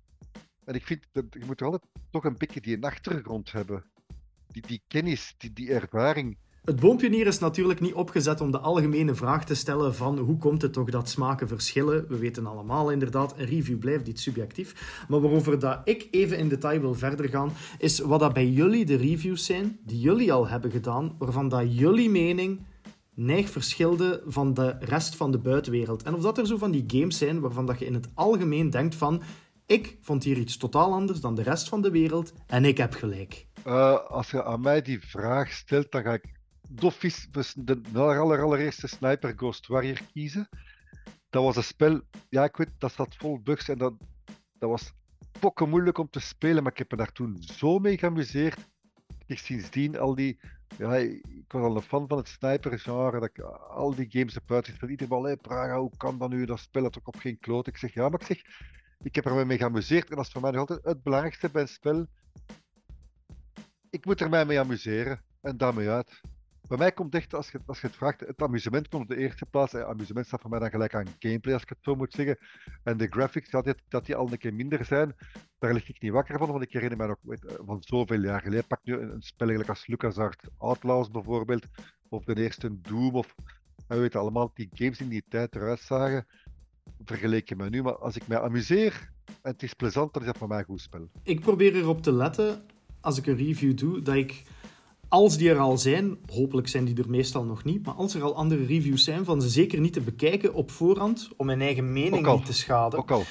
En 0.64 0.76
ik 0.76 0.86
vind, 0.86 1.08
dat 1.12 1.26
je 1.30 1.46
moet 1.46 1.62
altijd 1.62 1.84
toch 2.12 2.24
een 2.24 2.38
beetje 2.38 2.62
die 2.62 2.86
achtergrond 2.86 3.52
hebben. 3.52 3.84
Die, 4.52 4.82
kennis, 4.88 5.36
die, 5.38 5.54
die 5.54 5.74
ervaring. 5.74 6.38
Het 6.64 6.80
boompje 6.80 7.10
is 7.10 7.40
natuurlijk 7.40 7.80
niet 7.80 7.94
opgezet 7.94 8.42
om 8.42 8.52
de 8.52 8.60
algemene 8.60 9.16
vraag 9.16 9.46
te 9.46 9.56
stellen 9.56 9.96
van 9.96 10.18
hoe 10.18 10.38
komt 10.38 10.62
het 10.62 10.74
toch 10.74 10.90
dat 10.90 11.10
smaken 11.10 11.48
verschillen. 11.48 12.06
We 12.08 12.18
weten 12.18 12.46
allemaal 12.46 12.92
inderdaad, 12.92 13.34
een 13.38 13.46
review 13.46 13.78
blijft 13.78 14.08
iets 14.08 14.24
subjectief. 14.24 15.04
Maar 15.08 15.22
waarover 15.22 15.60
dat 15.60 15.82
ik 15.84 16.08
even 16.12 16.38
in 16.38 16.50
detail 16.50 16.80
wil 16.80 16.94
verder 16.94 17.30
gaan, 17.30 17.52
is 17.78 18.00
wat 18.00 18.20
dat 18.20 18.34
bij 18.34 18.50
jullie 18.50 18.86
de 18.86 18.96
reviews 18.96 19.46
zijn 19.46 19.80
die 19.86 20.00
jullie 20.00 20.34
al 20.34 20.48
hebben 20.48 20.72
gedaan, 20.72 21.16
waarvan 21.18 21.50
dat 21.50 21.78
jullie 21.78 22.10
mening 22.10 22.60
neig 23.14 23.50
verschilde 23.50 24.24
van 24.26 24.54
de 24.54 24.76
rest 24.80 25.16
van 25.16 25.32
de 25.32 25.38
buitenwereld. 25.38 26.04
En 26.04 26.14
of 26.14 26.22
dat 26.22 26.38
er 26.38 26.48
zo 26.48 26.58
van 26.58 26.72
die 26.72 26.84
games 26.88 27.18
zijn 27.18 27.40
waarvan 27.40 27.66
dat 27.66 27.80
je 27.80 27.86
in 27.86 27.94
het 27.94 28.08
algemeen 28.14 28.70
denkt 28.70 28.96
van 28.96 29.22
ik 29.70 29.98
vond 30.02 30.24
hier 30.24 30.38
iets 30.38 30.58
totaal 30.58 30.94
anders 30.94 31.20
dan 31.20 31.36
de 31.36 31.42
rest 31.42 31.70
van 31.70 31.82
de 31.82 31.92
wereld 31.92 32.34
en 32.48 32.66
ik 32.66 32.78
heb 32.78 32.94
gelijk. 32.94 33.48
Uh, 33.66 34.06
als 34.06 34.32
je 34.32 34.44
aan 34.44 34.62
mij 34.62 34.82
die 34.82 35.00
vraag 35.08 35.52
stelt, 35.52 35.92
dan 35.92 36.04
ga 36.04 36.14
ik 36.14 36.26
doffies 36.70 37.28
de 37.56 37.82
aller, 37.94 38.42
allereerste 38.42 38.88
Sniper 38.88 39.34
Ghost 39.36 39.68
Warrior 39.68 40.00
kiezen. 40.14 40.50
Dat 41.30 41.44
was 41.44 41.56
een 41.56 41.64
spel, 41.64 42.02
ja, 42.30 42.44
ik 42.44 42.58
weet, 42.58 42.70
dat 42.78 42.92
zat 42.92 43.16
vol 43.16 43.42
bugs 43.42 43.70
en 43.70 43.78
dat, 43.78 43.94
dat 44.60 44.70
was 44.70 44.94
pokken 45.40 45.70
moeilijk 45.70 45.98
om 45.98 46.10
te 46.10 46.20
spelen, 46.20 46.64
maar 46.64 46.72
ik 46.72 46.78
heb 46.78 46.92
me 46.92 46.98
daar 46.98 47.12
toen 47.12 47.38
zo 47.42 47.80
mee 47.80 47.98
geamuseerd. 47.98 48.68
Ik 49.26 49.38
sindsdien 49.38 50.00
al 50.00 50.16
die, 50.16 50.40
ja, 50.78 50.96
ik 50.96 51.46
was 51.48 51.64
al 51.64 51.76
een 51.76 51.82
fan 51.82 52.08
van 52.08 52.18
het 52.18 52.28
sniper-genre, 52.28 53.20
dat 53.20 53.30
ik 53.30 53.40
al 53.70 53.96
die 53.96 54.10
games 54.10 54.34
heb 54.34 54.52
uitgespeeld. 54.52 54.92
Iedereen 54.92 55.22
wel, 55.22 55.38
Praga, 55.38 55.80
hoe 55.80 55.98
kan 55.98 56.18
dat 56.18 56.30
nu? 56.30 56.46
Dat 56.46 56.60
spel 56.60 56.84
dat 56.84 56.98
ook 56.98 57.08
op 57.08 57.16
geen 57.16 57.40
kloot. 57.40 57.68
Ik 57.68 57.78
zeg, 57.78 57.94
ja, 57.94 58.10
maar 58.10 58.20
ik 58.20 58.26
zeg, 58.26 58.42
ik 59.04 59.16
heb 59.16 59.26
er 59.26 59.48
mee 59.48 59.58
geamuseerd 59.58 60.10
en 60.10 60.16
dat 60.16 60.26
is 60.26 60.32
voor 60.32 60.42
mij 60.42 60.52
nog 60.52 60.60
altijd 60.60 60.84
het 60.84 61.04
belangrijkste 61.04 61.50
bij 61.50 61.62
een 61.62 61.68
spel. 61.68 62.08
Ik 63.90 64.06
moet 64.06 64.22
er 64.22 64.30
mij 64.30 64.46
mee 64.46 64.60
amuseren 64.60 65.24
en 65.42 65.58
daarmee 65.58 65.90
uit. 65.90 66.22
Bij 66.70 66.78
mij 66.78 66.92
komt 66.92 67.16
echt, 67.16 67.34
als 67.34 67.52
je, 67.52 67.60
als 67.66 67.82
je 67.82 67.88
het 67.88 67.96
vraagt, 67.96 68.20
het 68.20 68.42
amusement 68.42 68.88
komt 68.88 69.04
op 69.04 69.10
de 69.10 69.18
eerste 69.18 69.46
plaats. 69.46 69.74
En 69.74 69.88
amusement 69.88 70.26
staat 70.26 70.42
voor 70.42 70.50
mij 70.50 70.60
dan 70.60 70.70
gelijk 70.70 70.96
aan 70.96 71.06
gameplay, 71.20 71.54
als 71.54 71.64
ik 71.64 71.70
het 71.70 71.78
zo 71.82 71.96
moet 71.96 72.14
zeggen. 72.14 72.38
En 72.84 72.98
de 72.98 73.08
graphics, 73.08 73.50
dat 73.50 73.64
die, 73.64 73.74
dat 73.88 74.06
die 74.06 74.16
al 74.16 74.32
een 74.32 74.38
keer 74.38 74.54
minder 74.54 74.86
zijn, 74.86 75.16
daar 75.60 75.74
lig 75.74 75.90
ik 75.90 76.02
niet 76.02 76.12
wakker 76.12 76.38
van. 76.38 76.52
Want 76.52 76.64
ik 76.64 76.74
herinner 76.74 76.98
me 76.98 77.08
nog 77.08 77.18
weet, 77.22 77.56
van 77.66 77.84
zoveel 77.84 78.22
jaar 78.22 78.42
geleden. 78.42 78.68
Pak 78.68 78.80
nu 78.84 78.94
een, 78.94 79.14
een 79.14 79.22
spel 79.22 79.64
als 79.64 79.88
LucasArts 79.88 80.50
Outlaws 80.58 81.12
bijvoorbeeld. 81.12 81.66
Of 82.10 82.24
de 82.24 82.36
eerste 82.36 82.82
Doom. 82.82 83.16
Of, 83.16 83.36
we 83.88 84.00
weten 84.00 84.20
allemaal 84.20 84.52
die 84.54 84.70
games 84.74 85.00
in 85.00 85.10
die 85.10 85.24
tijd 85.30 85.56
eruit 85.56 85.80
zagen. 85.80 86.28
Vergeleken 87.06 87.58
met 87.58 87.70
nu. 87.70 87.84
Maar 87.84 87.98
als 87.98 88.16
ik 88.16 88.28
mij 88.28 88.40
amuseer 88.40 89.12
en 89.26 89.52
het 89.52 89.64
is 89.64 89.74
plezant, 89.74 90.14
dan 90.14 90.22
is 90.22 90.28
dat 90.28 90.38
voor 90.38 90.48
mij 90.48 90.60
een 90.60 90.66
goed 90.66 90.82
spel. 90.82 91.10
Ik 91.24 91.40
probeer 91.40 91.76
erop 91.76 92.02
te 92.02 92.12
letten, 92.12 92.62
als 93.02 93.18
ik 93.18 93.28
een 93.28 93.38
review 93.38 93.78
doe, 93.78 94.02
dat 94.02 94.16
ik 94.16 94.44
als 95.10 95.38
die 95.38 95.50
er 95.50 95.58
al 95.58 95.78
zijn, 95.78 96.18
hopelijk 96.26 96.68
zijn 96.68 96.86
die 96.86 96.98
er 96.98 97.10
meestal 97.10 97.44
nog 97.44 97.64
niet, 97.64 97.86
maar 97.86 97.94
als 97.94 98.14
er 98.14 98.24
al 98.24 98.36
andere 98.36 98.66
reviews 98.66 99.04
zijn, 99.04 99.26
van 99.26 99.42
ze 99.42 99.50
zeker 99.50 99.80
niet 99.80 99.94
te 99.94 100.02
bekijken 100.02 100.54
op 100.54 100.72
voorhand, 100.72 101.30
om 101.38 101.46
mijn 101.46 101.62
eigen 101.62 101.94
mening 101.94 102.28
niet 102.28 102.46
te 102.46 102.54
schaden. 102.54 103.00
Ook 103.00 103.12
al. 103.12 103.24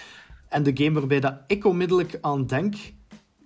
En 0.48 0.62
de 0.62 0.70
game 0.74 0.98
waarbij 0.98 1.20
dat 1.20 1.34
ik 1.46 1.64
onmiddellijk 1.64 2.18
aan 2.20 2.46
denk, 2.46 2.74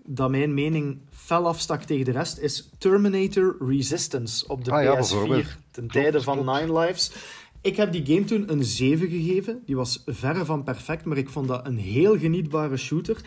dat 0.04 0.30
mijn 0.30 0.54
mening 0.54 1.00
fel 1.10 1.46
afstak 1.46 1.82
tegen 1.82 2.04
de 2.04 2.10
rest, 2.10 2.38
is 2.38 2.70
Terminator 2.78 3.56
Resistance 3.58 4.48
op 4.48 4.64
de 4.64 4.70
ah, 4.70 4.96
PS4, 4.96 5.46
ten 5.70 5.88
tijde 5.88 6.22
van 6.22 6.36
Nine 6.36 6.78
Lives. 6.78 7.12
Ik 7.62 7.76
heb 7.76 7.92
die 7.92 8.06
game 8.06 8.24
toen 8.24 8.52
een 8.52 8.64
7 8.64 9.08
gegeven. 9.08 9.62
Die 9.64 9.76
was 9.76 10.02
verre 10.06 10.44
van 10.44 10.62
perfect, 10.62 11.04
maar 11.04 11.16
ik 11.16 11.28
vond 11.28 11.48
dat 11.48 11.66
een 11.66 11.76
heel 11.76 12.18
genietbare 12.18 12.76
shooter. 12.76 13.20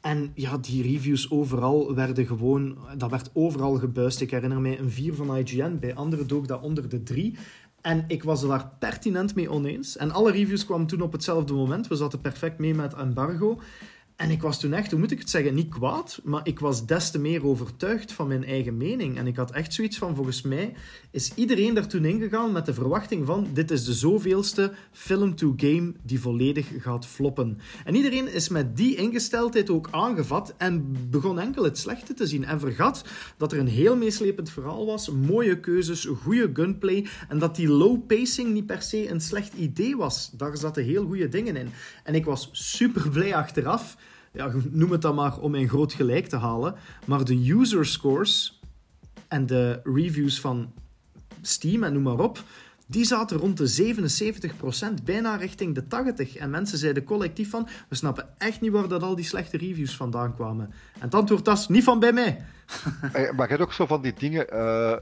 En 0.00 0.30
ja, 0.34 0.58
die 0.58 0.82
reviews 0.82 1.30
overal 1.30 1.94
werden 1.94 2.26
gewoon... 2.26 2.78
Dat 2.96 3.10
werd 3.10 3.30
overal 3.32 3.74
gebuist. 3.74 4.20
Ik 4.20 4.30
herinner 4.30 4.60
mij 4.60 4.78
een 4.78 4.90
4 4.90 5.14
van 5.14 5.36
IGN. 5.36 5.78
Bij 5.80 5.94
anderen 5.94 6.26
dook 6.26 6.48
dat 6.48 6.62
onder 6.62 6.88
de 6.88 7.02
3. 7.02 7.36
En 7.80 8.04
ik 8.08 8.22
was 8.22 8.46
daar 8.46 8.70
pertinent 8.78 9.34
mee 9.34 9.50
oneens. 9.50 9.96
En 9.96 10.10
alle 10.10 10.30
reviews 10.30 10.64
kwamen 10.64 10.86
toen 10.86 11.00
op 11.00 11.12
hetzelfde 11.12 11.52
moment. 11.52 11.88
We 11.88 11.96
zaten 11.96 12.20
perfect 12.20 12.58
mee 12.58 12.74
met 12.74 12.94
embargo. 12.94 13.60
En 14.16 14.30
ik 14.30 14.42
was 14.42 14.60
toen 14.60 14.72
echt, 14.72 14.90
hoe 14.90 15.00
moet 15.00 15.10
ik 15.10 15.18
het 15.18 15.30
zeggen, 15.30 15.54
niet 15.54 15.68
kwaad, 15.68 16.20
maar 16.24 16.40
ik 16.44 16.58
was 16.58 16.86
des 16.86 17.10
te 17.10 17.18
meer 17.18 17.46
overtuigd 17.46 18.12
van 18.12 18.28
mijn 18.28 18.44
eigen 18.44 18.76
mening. 18.76 19.18
En 19.18 19.26
ik 19.26 19.36
had 19.36 19.50
echt 19.50 19.74
zoiets 19.74 19.98
van, 19.98 20.14
volgens 20.14 20.42
mij 20.42 20.74
is 21.10 21.34
iedereen 21.34 21.74
daar 21.74 21.88
toen 21.88 22.04
ingegaan 22.04 22.52
met 22.52 22.66
de 22.66 22.74
verwachting 22.74 23.26
van, 23.26 23.48
dit 23.52 23.70
is 23.70 23.84
de 23.84 23.92
zoveelste 23.92 24.72
film-to-game 24.92 25.92
die 26.02 26.20
volledig 26.20 26.66
gaat 26.78 27.06
floppen. 27.06 27.58
En 27.84 27.94
iedereen 27.94 28.32
is 28.32 28.48
met 28.48 28.76
die 28.76 28.96
ingesteldheid 28.96 29.70
ook 29.70 29.88
aangevat 29.90 30.54
en 30.56 30.96
begon 31.10 31.38
enkel 31.38 31.64
het 31.64 31.78
slechte 31.78 32.14
te 32.14 32.26
zien. 32.26 32.44
En 32.44 32.60
vergat 32.60 33.04
dat 33.36 33.52
er 33.52 33.58
een 33.58 33.66
heel 33.66 33.96
meeslepend 33.96 34.50
verhaal 34.50 34.86
was, 34.86 35.10
mooie 35.10 35.60
keuzes, 35.60 36.08
goede 36.22 36.50
gunplay 36.52 37.06
en 37.28 37.38
dat 37.38 37.56
die 37.56 37.68
low 37.68 38.06
pacing 38.06 38.52
niet 38.52 38.66
per 38.66 38.82
se 38.82 39.10
een 39.10 39.20
slecht 39.20 39.54
idee 39.54 39.96
was. 39.96 40.30
Daar 40.36 40.56
zaten 40.56 40.84
heel 40.84 41.06
goede 41.06 41.28
dingen 41.28 41.56
in. 41.56 41.68
En 42.04 42.14
ik 42.14 42.24
was 42.24 42.48
super 42.52 43.08
blij 43.10 43.34
achteraf 43.34 43.96
ja, 44.32 44.52
noem 44.70 44.90
het 44.90 45.02
dan 45.02 45.14
maar 45.14 45.38
om 45.38 45.50
mijn 45.50 45.68
groot 45.68 45.92
gelijk 45.92 46.26
te 46.26 46.36
halen. 46.36 46.74
Maar 47.06 47.24
de 47.24 47.50
user 47.50 47.86
scores 47.86 48.60
en 49.28 49.46
de 49.46 49.80
reviews 49.84 50.40
van 50.40 50.72
Steam 51.40 51.82
en 51.82 51.92
noem 51.92 52.02
maar 52.02 52.18
op, 52.18 52.44
die 52.86 53.04
zaten 53.04 53.36
rond 53.36 53.56
de 53.56 53.94
77%, 55.00 55.04
bijna 55.04 55.36
richting 55.36 55.74
de 55.74 55.84
80%. 56.36 56.38
En 56.38 56.50
mensen 56.50 56.78
zeiden 56.78 57.04
collectief 57.04 57.50
van, 57.50 57.68
we 57.88 57.94
snappen 57.94 58.28
echt 58.38 58.60
niet 58.60 58.72
waar 58.72 58.88
dat 58.88 59.02
al 59.02 59.14
die 59.14 59.24
slechte 59.24 59.56
reviews 59.56 59.96
vandaan 59.96 60.34
kwamen. 60.34 60.72
En 60.94 61.00
het 61.00 61.14
antwoord 61.14 61.46
was, 61.46 61.68
niet 61.68 61.84
van 61.84 61.98
bij 61.98 62.12
mij. 62.12 62.44
maar 63.12 63.48
je 63.48 63.54
hebt 63.56 63.60
ook 63.60 63.72
zo 63.72 63.86
van 63.86 64.02
die 64.02 64.12
dingen, 64.12 64.46
uh, 64.52 64.96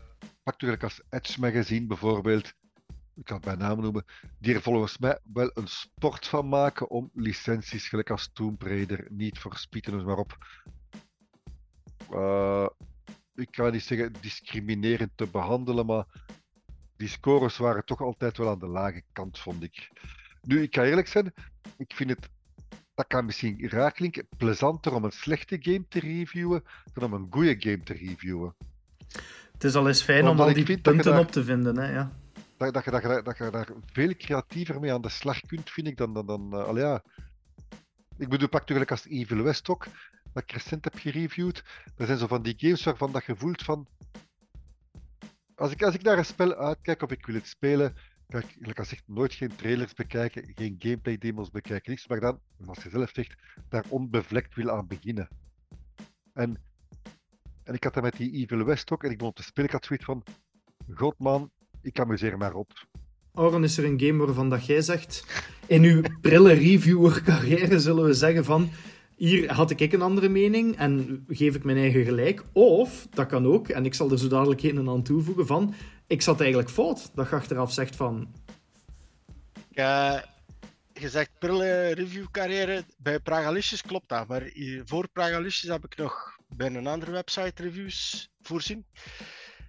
natuurlijk 0.45 0.83
als 0.83 1.01
Edge 1.09 1.41
Magazine 1.41 1.87
bijvoorbeeld, 1.87 2.53
ik 3.21 3.27
kan 3.27 3.37
het 3.37 3.45
bij 3.45 3.55
naam 3.55 3.81
noemen, 3.81 4.05
die 4.39 4.55
er 4.55 4.63
volgens 4.63 4.99
mij 4.99 5.19
wel 5.33 5.51
een 5.55 5.69
sport 5.69 6.27
van 6.27 6.49
maken 6.49 6.91
om 6.91 7.11
licenties, 7.15 7.89
gelijk 7.89 8.11
als 8.11 8.31
Tomb 8.33 8.63
Raider, 8.63 9.07
niet 9.11 9.39
voor 9.39 9.57
spieten, 9.57 10.05
maar 10.05 10.17
op. 10.17 10.39
Uh, 12.11 12.67
ik 13.35 13.51
kan 13.51 13.73
niet 13.73 13.83
zeggen 13.83 14.13
discriminerend 14.21 15.11
te 15.15 15.27
behandelen, 15.27 15.87
maar 15.87 16.05
die 16.97 17.09
scores 17.09 17.57
waren 17.57 17.85
toch 17.85 18.01
altijd 18.01 18.37
wel 18.37 18.49
aan 18.49 18.59
de 18.59 18.67
lage 18.67 19.03
kant, 19.13 19.39
vond 19.39 19.63
ik. 19.63 19.91
Nu, 20.43 20.63
ik 20.63 20.71
kan 20.71 20.85
eerlijk 20.85 21.09
zijn, 21.09 21.33
ik 21.77 21.93
vind 21.95 22.11
het, 22.11 22.29
dat 22.95 23.07
kan 23.07 23.25
misschien 23.25 23.69
raar 23.69 23.93
klinken, 23.93 24.29
plezanter 24.37 24.95
om 24.95 25.05
een 25.05 25.13
slechte 25.13 25.57
game 25.61 25.89
te 25.89 26.01
reviewen 26.01 26.65
dan 26.93 27.05
om 27.05 27.13
een 27.13 27.27
goede 27.31 27.57
game 27.59 27.83
te 27.83 27.93
reviewen. 27.93 28.55
Het 29.53 29.65
is 29.65 29.75
al 29.75 29.89
eens 29.89 30.03
fijn 30.03 30.29
om 30.29 30.41
al 30.41 30.55
die 30.55 30.81
punten 30.81 31.19
op 31.19 31.31
te 31.31 31.45
vinden, 31.45 31.79
hè, 31.79 31.93
ja 31.93 32.20
dat, 32.61 32.75
dat, 32.75 32.85
je, 32.85 32.91
dat, 32.91 33.25
dat 33.25 33.53
daar 33.53 33.69
veel 33.93 34.15
creatiever 34.15 34.81
mee 34.81 34.93
aan 34.93 35.01
de 35.01 35.09
slag 35.09 35.41
kunt, 35.41 35.71
vind 35.71 35.87
ik, 35.87 35.97
dan... 35.97 36.27
dan, 36.27 36.55
uh, 36.55 36.83
ja. 36.83 37.03
Ik 38.19 38.29
bedoel, 38.29 38.49
pak 38.49 38.61
natuurlijk 38.61 38.91
als 38.91 39.07
Evil 39.07 39.43
West 39.43 39.69
ook, 39.69 39.87
dat 40.33 40.43
ik 40.43 40.53
recent 40.53 40.85
heb 40.85 40.95
gereviewd. 40.95 41.65
Er 41.97 42.07
zijn 42.07 42.19
zo 42.19 42.27
van 42.27 42.43
die 42.43 42.55
games 42.57 42.85
waarvan 42.85 43.13
dat 43.13 43.25
je 43.25 43.37
voelt 43.37 43.63
van... 43.63 43.89
Als 45.55 45.73
ik, 45.73 45.83
als 45.83 45.95
ik 45.95 46.03
naar 46.03 46.19
een 46.19 46.25
spel 46.25 46.55
uitkijk 46.55 47.03
of 47.03 47.11
ik 47.11 47.27
wil 47.27 47.35
het 47.35 47.47
spelen, 47.47 47.95
ga 48.29 48.39
ik, 48.39 48.57
ik 48.59 48.79
als 48.79 49.03
nooit 49.07 49.35
geen 49.35 49.57
trailers 49.57 49.95
bekijken, 49.95 50.53
geen 50.55 50.77
gameplay 50.79 51.19
demos 51.19 51.51
bekijken, 51.51 51.91
niks, 51.91 52.07
maar 52.07 52.21
dan, 52.21 52.41
zoals 52.59 52.83
je 52.83 52.91
zelf 52.91 53.11
zegt, 53.13 53.35
daar 53.69 53.85
onbevlekt 53.89 54.55
wil 54.55 54.71
aan 54.71 54.87
beginnen. 54.87 55.29
En, 56.33 56.63
en 57.65 57.75
ik 57.75 57.85
had 57.85 57.95
dat 57.95 58.03
met 58.03 58.17
die 58.17 58.33
Evil 58.33 58.65
West 58.65 58.91
ook, 58.91 59.05
en 59.05 59.11
ik 59.11 59.19
begon 59.19 59.33
te 59.33 59.43
spelen, 59.43 59.69
ik 59.69 59.75
had 59.75 59.85
zoiets 59.85 60.05
van, 60.05 60.23
god 60.95 61.19
man, 61.19 61.51
ik 61.83 62.01
amuseer 62.01 62.39
maar 62.39 62.55
op. 62.55 62.87
Oren, 63.35 63.65
is 63.65 63.79
er 63.79 63.85
een 63.85 64.01
game 64.01 64.25
waarvan 64.25 64.51
dat 64.51 64.67
jij 64.67 64.81
zegt, 64.81 65.25
in 65.67 65.83
uw 65.83 66.03
prille 66.21 66.53
reviewer 66.53 67.23
carrière 67.23 67.81
zullen 67.81 68.05
we 68.05 68.15
zeggen 68.15 68.45
van, 68.45 68.71
hier 69.17 69.53
had 69.53 69.71
ik 69.71 69.93
een 69.93 70.03
andere 70.03 70.29
mening 70.29 70.77
en 70.77 71.25
geef 71.29 71.55
ik 71.55 71.65
mijn 71.65 71.77
eigen 71.77 72.05
gelijk. 72.05 72.43
Of, 72.53 73.07
dat 73.11 73.27
kan 73.27 73.47
ook, 73.47 73.69
en 73.69 73.85
ik 73.85 73.95
zal 73.95 74.11
er 74.11 74.19
zo 74.19 74.29
dadelijk 74.29 74.63
een 74.63 74.89
aan 74.89 75.03
toevoegen 75.03 75.47
van, 75.47 75.75
ik 76.07 76.23
zat 76.23 76.41
eigenlijk 76.41 76.71
fout. 76.71 77.11
Dat 77.15 77.29
je 77.29 77.35
achteraf 77.35 77.73
zegt 77.73 77.97
van... 77.97 78.35
Ja, 79.71 80.25
je 80.93 81.09
zegt 81.09 81.31
prille 81.39 81.95
review 81.95 82.27
carrière, 82.31 82.85
bij 82.97 83.21
Pragalicious 83.21 83.83
klopt 83.83 84.09
dat, 84.09 84.29
maar 84.29 84.53
voor 84.85 85.09
Pragalicious 85.13 85.73
heb 85.73 85.85
ik 85.85 85.97
nog 85.97 86.37
bij 86.57 86.67
een 86.67 86.87
andere 86.87 87.11
website 87.11 87.63
reviews 87.63 88.29
voorzien. 88.41 88.85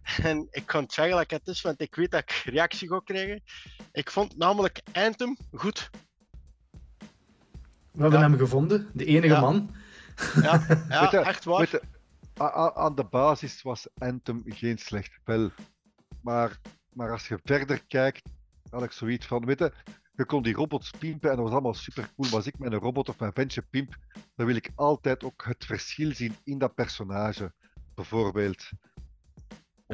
En 0.24 0.48
ik 0.52 0.66
kan 0.66 0.84
het 0.84 0.94
zeggen 0.94 1.16
dat 1.18 1.32
het 1.32 1.48
is, 1.48 1.62
want 1.62 1.82
ik 1.82 1.96
weet 1.96 2.12
dat 2.12 2.22
ik 2.22 2.32
reactie 2.32 2.88
ga 2.88 3.00
krijgen. 3.04 3.44
Ik 3.92 4.12
vond 4.12 4.38
namelijk 4.38 4.82
Anthem 4.92 5.38
goed. 5.52 5.90
We 7.92 8.02
hebben 8.02 8.20
Ja. 8.20 8.30
hem 8.30 8.38
gevonden, 8.38 8.90
de 8.94 9.06
enige 9.06 9.34
Ja. 9.34 9.40
man. 9.40 9.76
Ja, 10.42 10.66
ja 10.90 11.08
je- 11.12 11.18
echt 11.20 11.44
waar. 11.44 11.68
Je, 11.72 11.82
aan 12.76 12.96
de 12.96 13.04
basis 13.04 13.62
was 13.62 13.88
Anthem 13.98 14.42
geen 14.46 14.78
slecht 14.78 15.12
spel. 15.14 15.52
Maar, 16.22 16.60
maar 16.94 17.12
als 17.12 17.28
je 17.28 17.40
verder 17.44 17.86
kijkt, 17.88 18.30
had 18.70 18.84
ik 18.84 18.92
zoiets 18.92 19.26
van, 19.26 19.46
weet 19.46 19.60
je, 19.60 19.74
je 20.16 20.26
kon 20.26 20.44
die 20.44 20.54
robots 20.54 20.92
pimpen 21.00 21.30
en 21.30 21.36
dat 21.36 21.44
was 21.46 21.54
allemaal 21.54 21.74
super 21.74 22.04
cool. 22.16 22.28
Maar 22.28 22.38
als 22.38 22.48
ik 22.48 22.60
met 22.60 22.74
een 22.74 22.80
robot 22.80 23.10
of 23.10 23.20
mijn 23.20 23.34
ventje 23.34 23.62
pimp, 23.62 23.96
dan 24.36 24.46
wil 24.46 24.56
ik 24.56 24.72
altijd 24.76 25.24
ook 25.24 25.44
het 25.46 25.66
verschil 25.66 26.14
zien 26.16 26.36
in 26.44 26.58
dat 26.58 26.74
personage. 26.76 27.54
Bijvoorbeeld. 27.96 28.70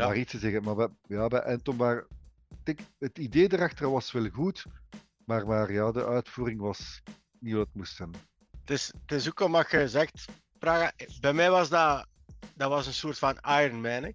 Om 0.02 0.08
maar 0.08 0.18
iets 0.18 0.32
te 0.32 0.40
zeggen. 0.40 0.64
Maar 0.64 0.76
bij, 0.76 0.88
ja, 1.08 1.28
bij 1.28 1.60
ik 2.50 2.78
denk, 2.78 2.80
het 3.00 3.18
idee 3.18 3.54
erachter 3.54 3.92
was 3.92 4.12
wel 4.12 4.30
goed. 4.30 4.66
Maar, 5.26 5.48
maar 5.48 5.72
ja, 5.72 5.92
de 5.92 6.06
uitvoering 6.06 6.60
was 6.60 7.02
niet 7.40 7.54
wat 7.54 7.66
het 7.66 7.76
moest 7.76 7.96
zijn. 7.96 8.12
Het 8.62 8.70
is, 8.70 8.94
het 9.02 9.12
is 9.12 9.28
ook 9.28 9.40
omdat 9.40 9.72
je 9.72 9.90
zegt, 9.90 10.26
Praga, 10.60 10.92
bij 11.22 11.34
mij 11.34 11.50
was 11.50 11.70
dat, 11.70 12.08
dat 12.56 12.70
was 12.70 12.88
een 12.88 12.94
soort 12.94 13.18
van 13.18 13.38
Iron 13.42 13.82
Man. 13.82 14.04
Hè? 14.04 14.12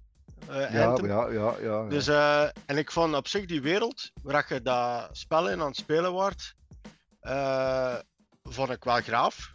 Eh, 0.48 0.72
Ja, 0.72 0.86
Anthem. 0.86 1.06
ja, 1.06 1.28
ja, 1.28 1.54
ja. 1.60 1.82
ja. 1.82 1.88
Dus, 1.88 2.06
eh, 2.06 2.48
en 2.66 2.78
ik 2.78 2.90
vond 2.90 3.14
op 3.14 3.28
zich 3.28 3.46
die 3.46 3.62
wereld, 3.62 4.10
waar 4.22 4.46
je 4.48 4.62
dat 4.62 5.16
spel 5.16 5.50
in 5.50 5.60
aan 5.60 5.66
het 5.66 5.76
spelen 5.76 6.12
wordt, 6.12 6.54
eh, 7.20 7.98
vond 8.42 8.70
ik 8.70 8.84
wel 8.84 9.00
graaf. 9.00 9.54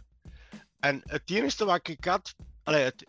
En 0.78 1.00
het 1.04 1.22
enige 1.30 1.64
wat 1.64 1.88
ik 1.88 2.04
had, 2.04 2.34
allee, 2.62 2.84
het, 2.84 3.06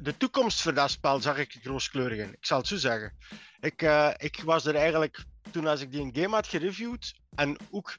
de 0.00 0.16
toekomst 0.16 0.62
voor 0.62 0.74
dat 0.74 0.90
spel 0.90 1.20
zag 1.20 1.36
ik 1.36 1.58
rooskleurig 1.62 2.18
in. 2.18 2.32
Ik 2.32 2.46
zal 2.46 2.58
het 2.58 2.66
zo 2.66 2.76
zeggen. 2.76 3.12
Ik, 3.60 3.82
eh, 3.82 4.10
ik 4.16 4.42
was 4.44 4.66
er 4.66 4.74
eigenlijk, 4.74 5.24
toen 5.50 5.66
als 5.66 5.80
ik 5.80 5.90
die 5.90 6.00
een 6.00 6.14
game 6.14 6.34
had 6.34 6.46
gereviewd 6.46 7.14
en 7.34 7.56
ook 7.70 7.96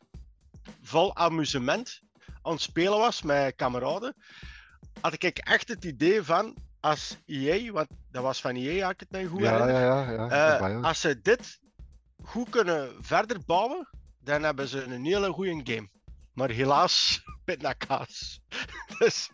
vol 0.82 1.16
amusement 1.16 2.02
aan 2.42 2.52
het 2.52 2.62
spelen 2.62 2.98
was 2.98 3.22
met 3.22 3.56
kameraden, 3.56 4.16
had 5.02 5.14
ik 5.14 5.38
echt 5.38 5.68
het 5.68 5.86
idee 5.86 6.24
van, 6.24 6.56
als 6.80 7.18
EA, 7.26 7.72
want 7.72 7.88
dat 8.12 8.24
was 8.24 8.42
van 8.42 8.56
EA, 8.56 8.84
had 8.84 8.94
ik 8.94 9.00
het 9.00 9.12
mij 9.12 9.26
goed 9.26 9.42
ja, 9.42 9.52
herinner, 9.52 9.82
ja, 9.82 10.12
ja, 10.12 10.30
ja. 10.30 10.60
eh, 10.60 10.84
als 10.84 11.02
ze 11.02 11.22
dit 11.22 11.60
goed 12.24 12.50
kunnen 12.50 12.92
verder 13.00 13.38
bouwen, 13.46 13.90
dan 14.20 14.44
hebben 14.44 14.68
ze 14.68 14.84
een 14.84 15.06
hele 15.06 15.32
goede 15.32 15.62
game. 15.64 15.90
Maar 16.34 16.50
helaas, 16.50 17.24
pindakaas. 17.46 18.42
dus 19.00 19.30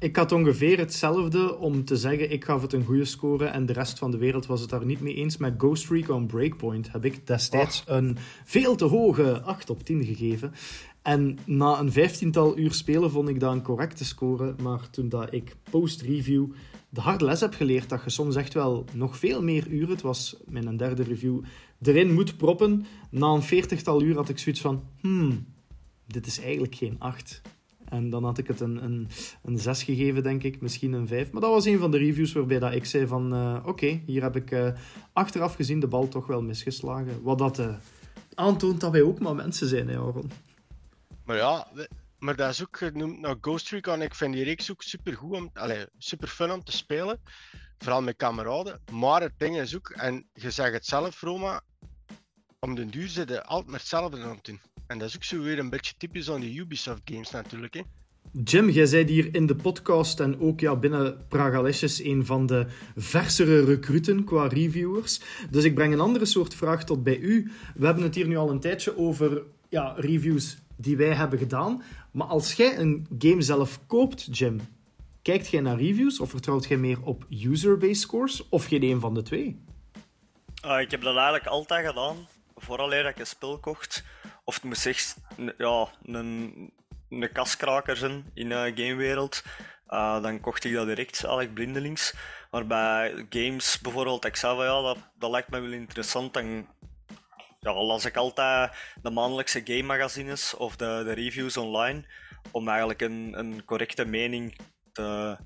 Ik 0.00 0.16
had 0.16 0.32
ongeveer 0.32 0.78
hetzelfde 0.78 1.58
om 1.58 1.84
te 1.84 1.96
zeggen, 1.96 2.30
ik 2.30 2.44
gaf 2.44 2.62
het 2.62 2.72
een 2.72 2.84
goede 2.84 3.04
score 3.04 3.44
en 3.44 3.66
de 3.66 3.72
rest 3.72 3.98
van 3.98 4.10
de 4.10 4.16
wereld 4.16 4.46
was 4.46 4.60
het 4.60 4.70
daar 4.70 4.84
niet 4.84 5.00
mee 5.00 5.14
eens. 5.14 5.36
Met 5.36 5.54
Ghost 5.56 5.90
Recon 5.90 6.26
Breakpoint 6.26 6.92
heb 6.92 7.04
ik 7.04 7.26
destijds 7.26 7.82
een 7.86 8.16
veel 8.44 8.76
te 8.76 8.84
hoge 8.84 9.40
8 9.42 9.70
op 9.70 9.82
10 9.82 10.04
gegeven. 10.04 10.52
En 11.02 11.38
na 11.44 11.78
een 11.78 11.92
vijftiental 11.92 12.58
uur 12.58 12.72
spelen 12.72 13.10
vond 13.10 13.28
ik 13.28 13.40
dat 13.40 13.52
een 13.52 13.62
correcte 13.62 14.04
score, 14.04 14.54
maar 14.62 14.90
toen 14.90 15.08
dat 15.08 15.32
ik 15.32 15.56
post-review 15.70 16.46
de 16.88 17.00
harde 17.00 17.24
les 17.24 17.40
heb 17.40 17.54
geleerd 17.54 17.88
dat 17.88 18.04
je 18.04 18.10
soms 18.10 18.36
echt 18.36 18.54
wel 18.54 18.84
nog 18.94 19.18
veel 19.18 19.42
meer 19.42 19.68
uren, 19.68 19.90
het 19.90 20.02
was 20.02 20.36
mijn 20.46 20.76
derde 20.76 21.02
review, 21.02 21.40
erin 21.82 22.12
moet 22.12 22.36
proppen. 22.36 22.86
Na 23.10 23.26
een 23.26 23.42
veertigtal 23.42 24.02
uur 24.02 24.14
had 24.14 24.28
ik 24.28 24.38
zoiets 24.38 24.60
van, 24.60 24.82
hmm, 25.00 25.46
dit 26.06 26.26
is 26.26 26.40
eigenlijk 26.40 26.74
geen 26.74 26.96
8. 26.98 27.42
En 27.90 28.10
dan 28.10 28.24
had 28.24 28.38
ik 28.38 28.46
het 28.46 28.60
een, 28.60 28.84
een, 28.84 29.08
een 29.42 29.58
6 29.58 29.82
gegeven, 29.82 30.22
denk 30.22 30.42
ik, 30.42 30.60
misschien 30.60 30.92
een 30.92 31.06
5. 31.08 31.30
Maar 31.32 31.40
dat 31.40 31.50
was 31.50 31.64
een 31.64 31.78
van 31.78 31.90
de 31.90 31.98
reviews 31.98 32.32
waarbij 32.32 32.58
dat 32.58 32.74
ik 32.74 32.84
zei 32.84 33.06
van... 33.06 33.32
eh, 33.34 33.66
Oké, 33.66 34.00
hier 34.06 34.22
heb 34.22 34.36
ik 34.36 34.50
eh, 34.50 34.72
achteraf 35.12 35.54
gezien 35.54 35.80
de 35.80 35.86
bal 35.86 36.08
toch 36.08 36.26
wel 36.26 36.42
misgeslagen. 36.42 37.22
Wat 37.22 37.38
dat 37.38 37.58
eh, 37.58 37.74
aantoont 38.34 38.80
dat 38.80 38.92
wij 38.92 39.02
ook 39.02 39.18
maar 39.18 39.34
mensen 39.34 39.68
zijn, 39.68 39.88
hè, 39.88 39.96
Aaron. 39.96 40.30
Maar 41.24 41.36
ja, 41.36 41.68
maar 42.18 42.36
dat 42.36 42.50
is 42.50 42.62
ook 42.62 42.76
genoemd 42.76 43.20
naar 43.20 43.36
Ghost 43.40 43.70
Recon. 43.70 44.02
Ik 44.02 44.14
vind 44.14 44.34
die 44.34 44.44
reeks 44.44 44.70
ook 44.70 44.82
super 44.82 45.16
goed 45.16 45.36
om, 45.36 45.50
allee, 45.54 45.86
super 45.98 46.28
fun 46.28 46.50
om 46.52 46.64
te 46.64 46.72
spelen. 46.72 47.20
Vooral 47.78 48.02
met 48.02 48.16
kameraden. 48.16 48.80
Maar 48.92 49.20
het 49.22 49.32
ding 49.36 49.58
is 49.58 49.76
ook, 49.76 49.90
en 49.90 50.28
je 50.32 50.50
zegt 50.50 50.72
het 50.72 50.86
zelf, 50.86 51.20
Roma, 51.20 51.60
om 52.60 52.74
den 52.74 52.90
duur 52.90 53.08
zitten 53.08 53.46
altijd 53.46 53.70
maar 53.70 53.78
hetzelfde 53.78 54.22
aan 54.22 54.30
het 54.30 54.44
doen. 54.44 54.60
En 54.86 54.98
dat 54.98 55.08
is 55.08 55.16
ook 55.16 55.24
zo 55.24 55.42
weer 55.42 55.58
een 55.58 55.70
beetje 55.70 55.94
typisch 55.98 56.30
aan 56.30 56.40
die 56.40 56.58
Ubisoft 56.58 57.00
games 57.04 57.30
natuurlijk. 57.30 57.74
Hè. 57.74 57.80
Jim, 58.44 58.70
jij 58.70 58.86
zei 58.86 59.04
hier 59.04 59.34
in 59.34 59.46
de 59.46 59.56
podcast 59.56 60.20
en 60.20 60.40
ook 60.40 60.60
ja, 60.60 60.76
binnen 60.76 61.26
Pragalesjes 61.28 62.02
een 62.02 62.26
van 62.26 62.46
de 62.46 62.66
versere 62.96 63.64
recruten 63.64 64.24
qua 64.24 64.46
reviewers. 64.46 65.20
Dus 65.50 65.64
ik 65.64 65.74
breng 65.74 65.92
een 65.92 66.00
andere 66.00 66.24
soort 66.24 66.54
vraag 66.54 66.84
tot 66.84 67.02
bij 67.02 67.18
u. 67.18 67.50
We 67.74 67.86
hebben 67.86 68.04
het 68.04 68.14
hier 68.14 68.26
nu 68.26 68.36
al 68.36 68.50
een 68.50 68.60
tijdje 68.60 68.98
over 68.98 69.42
ja, 69.68 69.94
reviews 69.96 70.56
die 70.76 70.96
wij 70.96 71.14
hebben 71.14 71.38
gedaan. 71.38 71.82
Maar 72.12 72.26
als 72.26 72.52
jij 72.52 72.78
een 72.78 73.06
game 73.18 73.42
zelf 73.42 73.86
koopt, 73.86 74.38
Jim, 74.38 74.60
kijkt 75.22 75.48
jij 75.48 75.60
naar 75.60 75.78
reviews 75.78 76.20
of 76.20 76.30
vertrouwt 76.30 76.66
jij 76.66 76.78
meer 76.78 77.02
op 77.02 77.26
user-based 77.30 77.96
scores 77.96 78.48
of 78.48 78.64
geen 78.64 78.82
een 78.82 79.00
van 79.00 79.14
de 79.14 79.22
twee? 79.22 79.60
Ah, 80.60 80.80
ik 80.80 80.90
heb 80.90 81.02
dat 81.02 81.14
eigenlijk 81.14 81.46
altijd 81.46 81.86
gedaan. 81.86 82.16
Vooral 82.58 82.90
dat 82.90 83.06
ik 83.06 83.18
een 83.18 83.26
spel 83.26 83.58
kocht. 83.58 84.04
Of 84.44 84.54
het 84.54 84.64
moest 84.64 84.86
echt 84.86 85.16
ja, 85.58 85.88
een, 86.02 86.72
een 87.08 87.32
kaskraker 87.32 87.96
zijn 87.96 88.30
in 88.34 88.48
de 88.48 88.72
gamewereld. 88.74 89.42
Ah, 89.86 90.22
dan 90.22 90.40
kocht 90.40 90.64
ik 90.64 90.72
dat 90.72 90.86
direct, 90.86 91.20
eigenlijk 91.20 91.54
blindelings. 91.54 92.14
Maar 92.50 92.66
bij 92.66 93.26
games 93.28 93.80
bijvoorbeeld, 93.80 94.24
ik 94.24 94.36
zei 94.36 94.62
ja, 94.62 94.82
dat, 94.82 94.98
dat 95.18 95.30
lijkt 95.30 95.50
me 95.50 95.60
wel 95.60 95.72
interessant. 95.72 96.34
Dan 96.34 96.66
ja, 97.60 97.74
las 97.74 98.04
ik 98.04 98.16
altijd 98.16 98.72
de 99.02 99.10
maandelijkse 99.10 99.60
game 99.64 99.82
magazines 99.82 100.54
of 100.54 100.76
de, 100.76 101.02
de 101.04 101.12
reviews 101.12 101.56
online. 101.56 102.04
Om 102.50 102.68
eigenlijk 102.68 103.00
een, 103.00 103.34
een 103.38 103.64
correcte 103.64 104.04
mening 104.04 104.58
te, 104.92 105.36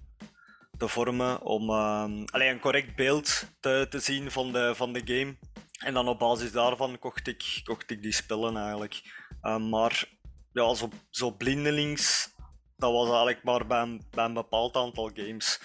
te 0.79 0.89
vormen. 0.89 1.41
Om 1.41 1.71
ehm, 1.71 2.25
allee, 2.25 2.49
een 2.49 2.61
correct 2.61 2.97
beeld 2.97 3.47
te, 3.61 3.87
te 3.91 3.99
zien 3.99 4.31
van 4.31 4.53
de, 4.53 4.75
van 4.75 4.93
de 4.93 5.03
game. 5.05 5.37
En 5.85 5.95
dan 5.95 6.09
op 6.09 6.19
basis 6.19 6.53
daarvan 6.53 6.99
kocht 6.99 7.27
ik, 7.27 7.61
kocht 7.65 7.91
ik 7.91 8.03
die 8.03 8.13
spellen 8.13 8.57
eigenlijk. 8.57 9.03
Ehm, 9.41 9.69
maar 9.69 10.09
ja, 10.53 10.75
zo, 10.75 10.89
zo 11.11 11.31
blindelings, 11.31 12.35
dat 12.77 12.93
was 12.93 13.07
eigenlijk 13.07 13.43
maar 13.43 13.67
bij 13.67 13.83
een, 13.83 14.03
bij 14.11 14.25
een 14.25 14.35
bepaald 14.35 14.77
aantal 14.77 15.11
games. 15.15 15.61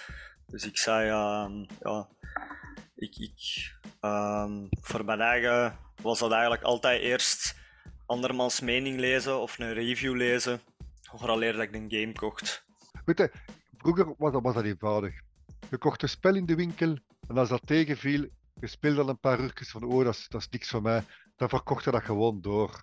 Dus 0.47 0.65
ik 0.65 0.77
zei, 0.77 1.09
ehm, 1.09 1.65
ja, 1.79 2.07
ik, 2.95 3.15
ik, 3.17 3.71
ehm, 3.99 4.65
voor 4.81 5.05
mijn 5.05 5.21
eigen 5.21 5.77
was 6.01 6.19
dat 6.19 6.31
eigenlijk 6.31 6.63
altijd 6.63 7.01
eerst 7.01 7.55
andermans 8.05 8.59
mening 8.59 8.99
lezen 8.99 9.39
of 9.39 9.59
een 9.59 9.73
review 9.73 10.15
lezen, 10.15 10.61
vooraleer 11.01 11.53
dat 11.53 11.61
ik 11.61 11.73
een 11.73 11.91
game 11.91 12.13
kocht. 12.13 12.65
Weet 13.05 13.17
je, 13.17 13.31
vroeger 13.77 14.15
was 14.17 14.31
dat, 14.31 14.41
was 14.41 14.53
dat 14.53 14.63
eenvoudig. 14.63 15.13
Je 15.69 15.77
kocht 15.77 16.01
een 16.01 16.09
spel 16.09 16.35
in 16.35 16.45
de 16.45 16.55
winkel 16.55 16.97
en 17.27 17.37
als 17.37 17.49
dat 17.49 17.61
tegenviel, 17.65 18.29
je 18.59 18.67
speelde 18.67 19.01
al 19.01 19.09
een 19.09 19.19
paar 19.19 19.39
uurtjes 19.39 19.69
van 19.71 19.83
oh, 19.83 20.03
dat 20.03 20.13
is, 20.15 20.27
dat 20.27 20.41
is 20.41 20.49
niks 20.49 20.69
voor 20.69 20.81
mij, 20.81 21.03
dan 21.35 21.49
verkocht 21.49 21.83
je 21.83 21.91
dat 21.91 22.03
gewoon 22.03 22.41
door. 22.41 22.81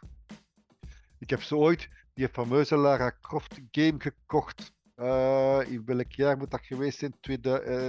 Ik 1.18 1.30
heb 1.30 1.42
zo 1.42 1.56
ooit 1.56 1.88
die 2.14 2.28
fameuze 2.28 2.76
Lara 2.76 3.16
Croft 3.20 3.60
game 3.70 3.94
gekocht. 3.98 4.72
Eh, 4.94 5.60
in 5.66 5.82
welk 5.84 6.12
jaar 6.12 6.36
moet 6.36 6.50
dat 6.50 6.66
geweest 6.66 6.98
zijn? 6.98 7.14
Tweede, 7.20 7.60
eh, 7.60 7.88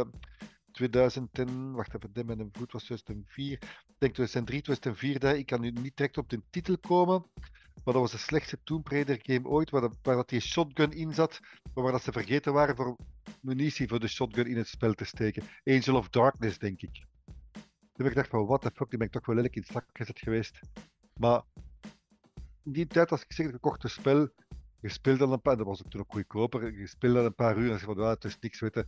eh, 0.00 0.06
2000 0.72 1.38
en... 1.38 1.72
Wacht 1.72 1.94
even, 1.94 2.12
dit 2.12 2.26
met 2.26 2.38
een 2.38 2.48
voet 2.52 2.72
was 2.72 2.84
2004. 2.84 3.52
Ik 3.52 3.94
denk 3.98 4.14
2003, 4.14 4.62
2004. 4.62 5.18
dat- 5.18 5.36
Ik 5.36 5.46
kan 5.46 5.60
nu 5.60 5.70
niet 5.70 5.96
direct 5.96 6.18
op 6.18 6.28
de 6.28 6.42
titel 6.50 6.78
komen. 6.78 7.24
Maar 7.84 7.94
dat 7.94 8.02
was 8.02 8.10
de 8.12 8.18
slechtste 8.18 8.58
Tomb 8.64 8.88
Raider 8.88 9.18
game 9.22 9.48
ooit, 9.48 9.70
waar, 9.70 9.90
waar 10.02 10.16
dat 10.16 10.28
die 10.28 10.40
shotgun 10.40 10.92
in 10.92 11.14
zat, 11.14 11.40
maar 11.74 11.82
waar 11.84 11.92
dat 11.92 12.02
ze 12.02 12.12
vergeten 12.12 12.52
waren 12.52 12.76
voor 12.76 12.96
munitie 13.40 13.88
voor 13.88 14.00
de 14.00 14.08
shotgun 14.08 14.46
in 14.46 14.56
het 14.56 14.68
spel 14.68 14.92
te 14.94 15.04
steken. 15.04 15.42
Angel 15.64 15.96
of 15.96 16.08
Darkness, 16.08 16.58
denk 16.58 16.82
ik. 16.82 17.04
Heb 17.98 18.06
ik 18.06 18.12
gedacht 18.12 18.30
van, 18.30 18.46
what 18.46 18.60
the 18.60 18.70
fuck, 18.74 18.88
die 18.88 18.98
ben 18.98 19.06
ik 19.06 19.12
toch 19.12 19.26
wel 19.26 19.34
lelijk 19.36 19.56
in 19.56 19.62
het 19.62 19.70
zak 19.70 19.84
gezet 19.92 20.18
geweest. 20.18 20.60
Maar 21.16 21.42
in 22.64 22.72
die 22.72 22.86
tijd, 22.86 23.10
als 23.10 23.22
ik 23.22 23.32
zeg, 23.32 23.46
een 23.46 23.90
spel, 23.90 24.28
je 24.80 24.88
speelde 24.88 25.18
dan 25.18 25.32
een 25.32 25.40
paar, 25.40 25.56
dat 25.56 25.66
was 25.66 25.84
ook 25.84 25.90
toen 25.90 26.00
ook 26.00 26.12
goedkoper, 26.12 26.78
je 26.78 26.86
speelde 26.86 27.16
dan 27.16 27.24
een 27.24 27.34
paar 27.34 27.56
uur 27.56 27.72
en 27.72 27.78
zei 27.78 27.94
van, 27.94 28.04
ah, 28.04 28.10
het 28.10 28.24
is 28.24 28.38
niks, 28.40 28.60
weet 28.60 28.74
je. 28.74 28.86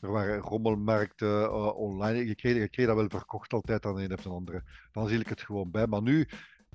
Er 0.00 0.10
waren 0.10 0.38
rommelmarkten 0.38 1.44
eh, 1.44 1.76
online, 1.76 2.26
je 2.26 2.34
kreeg, 2.34 2.68
je 2.70 2.86
dat 2.86 2.96
wel 2.96 3.08
verkocht 3.08 3.52
altijd 3.52 3.86
aan 3.86 3.98
een 3.98 4.12
of 4.12 4.22
de 4.22 4.28
andere. 4.28 4.62
Dan 4.92 5.08
zie 5.08 5.20
ik 5.20 5.28
het 5.28 5.40
gewoon 5.40 5.70
bij. 5.70 5.86
Maar 5.86 6.02
nu, 6.02 6.28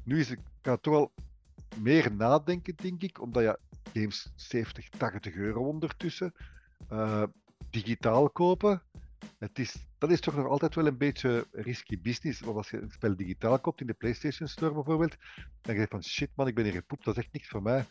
nu 0.03 0.19
is 0.19 0.35
kan 0.61 0.73
het 0.73 0.83
toch 0.83 0.93
wel 0.93 1.13
meer 1.81 2.15
nadenken, 2.15 2.75
denk 2.75 3.01
ik, 3.03 3.21
omdat 3.21 3.43
ja, 3.43 3.57
games 3.93 4.31
70, 4.35 4.89
80 4.89 5.35
euro 5.35 5.67
ondertussen. 5.67 6.33
eh, 6.87 7.23
digitaal 7.69 8.29
kopen. 8.29 8.83
Dat 9.97 10.11
is 10.11 10.19
toch 10.19 10.35
nog 10.35 10.47
altijd 10.47 10.75
wel 10.75 10.87
een 10.87 10.97
beetje 10.97 11.47
risky 11.51 12.01
business. 12.01 12.39
Want 12.39 12.57
als 12.57 12.69
je 12.69 12.81
een 12.81 12.91
spel 12.91 13.15
digitaal 13.15 13.59
koopt 13.59 13.81
in 13.81 13.87
de 13.87 13.93
PlayStation 13.93 14.47
Store 14.47 14.73
bijvoorbeeld, 14.73 15.15
dan 15.35 15.45
denk 15.61 15.79
je 15.79 15.87
van 15.89 16.03
shit 16.03 16.29
man, 16.35 16.47
ik 16.47 16.55
ben 16.55 16.63
hier 16.63 16.73
gepoept, 16.73 17.05
dat 17.05 17.17
is 17.17 17.23
echt 17.23 17.33
niks 17.33 17.47
voor 17.47 17.61
mij. 17.61 17.85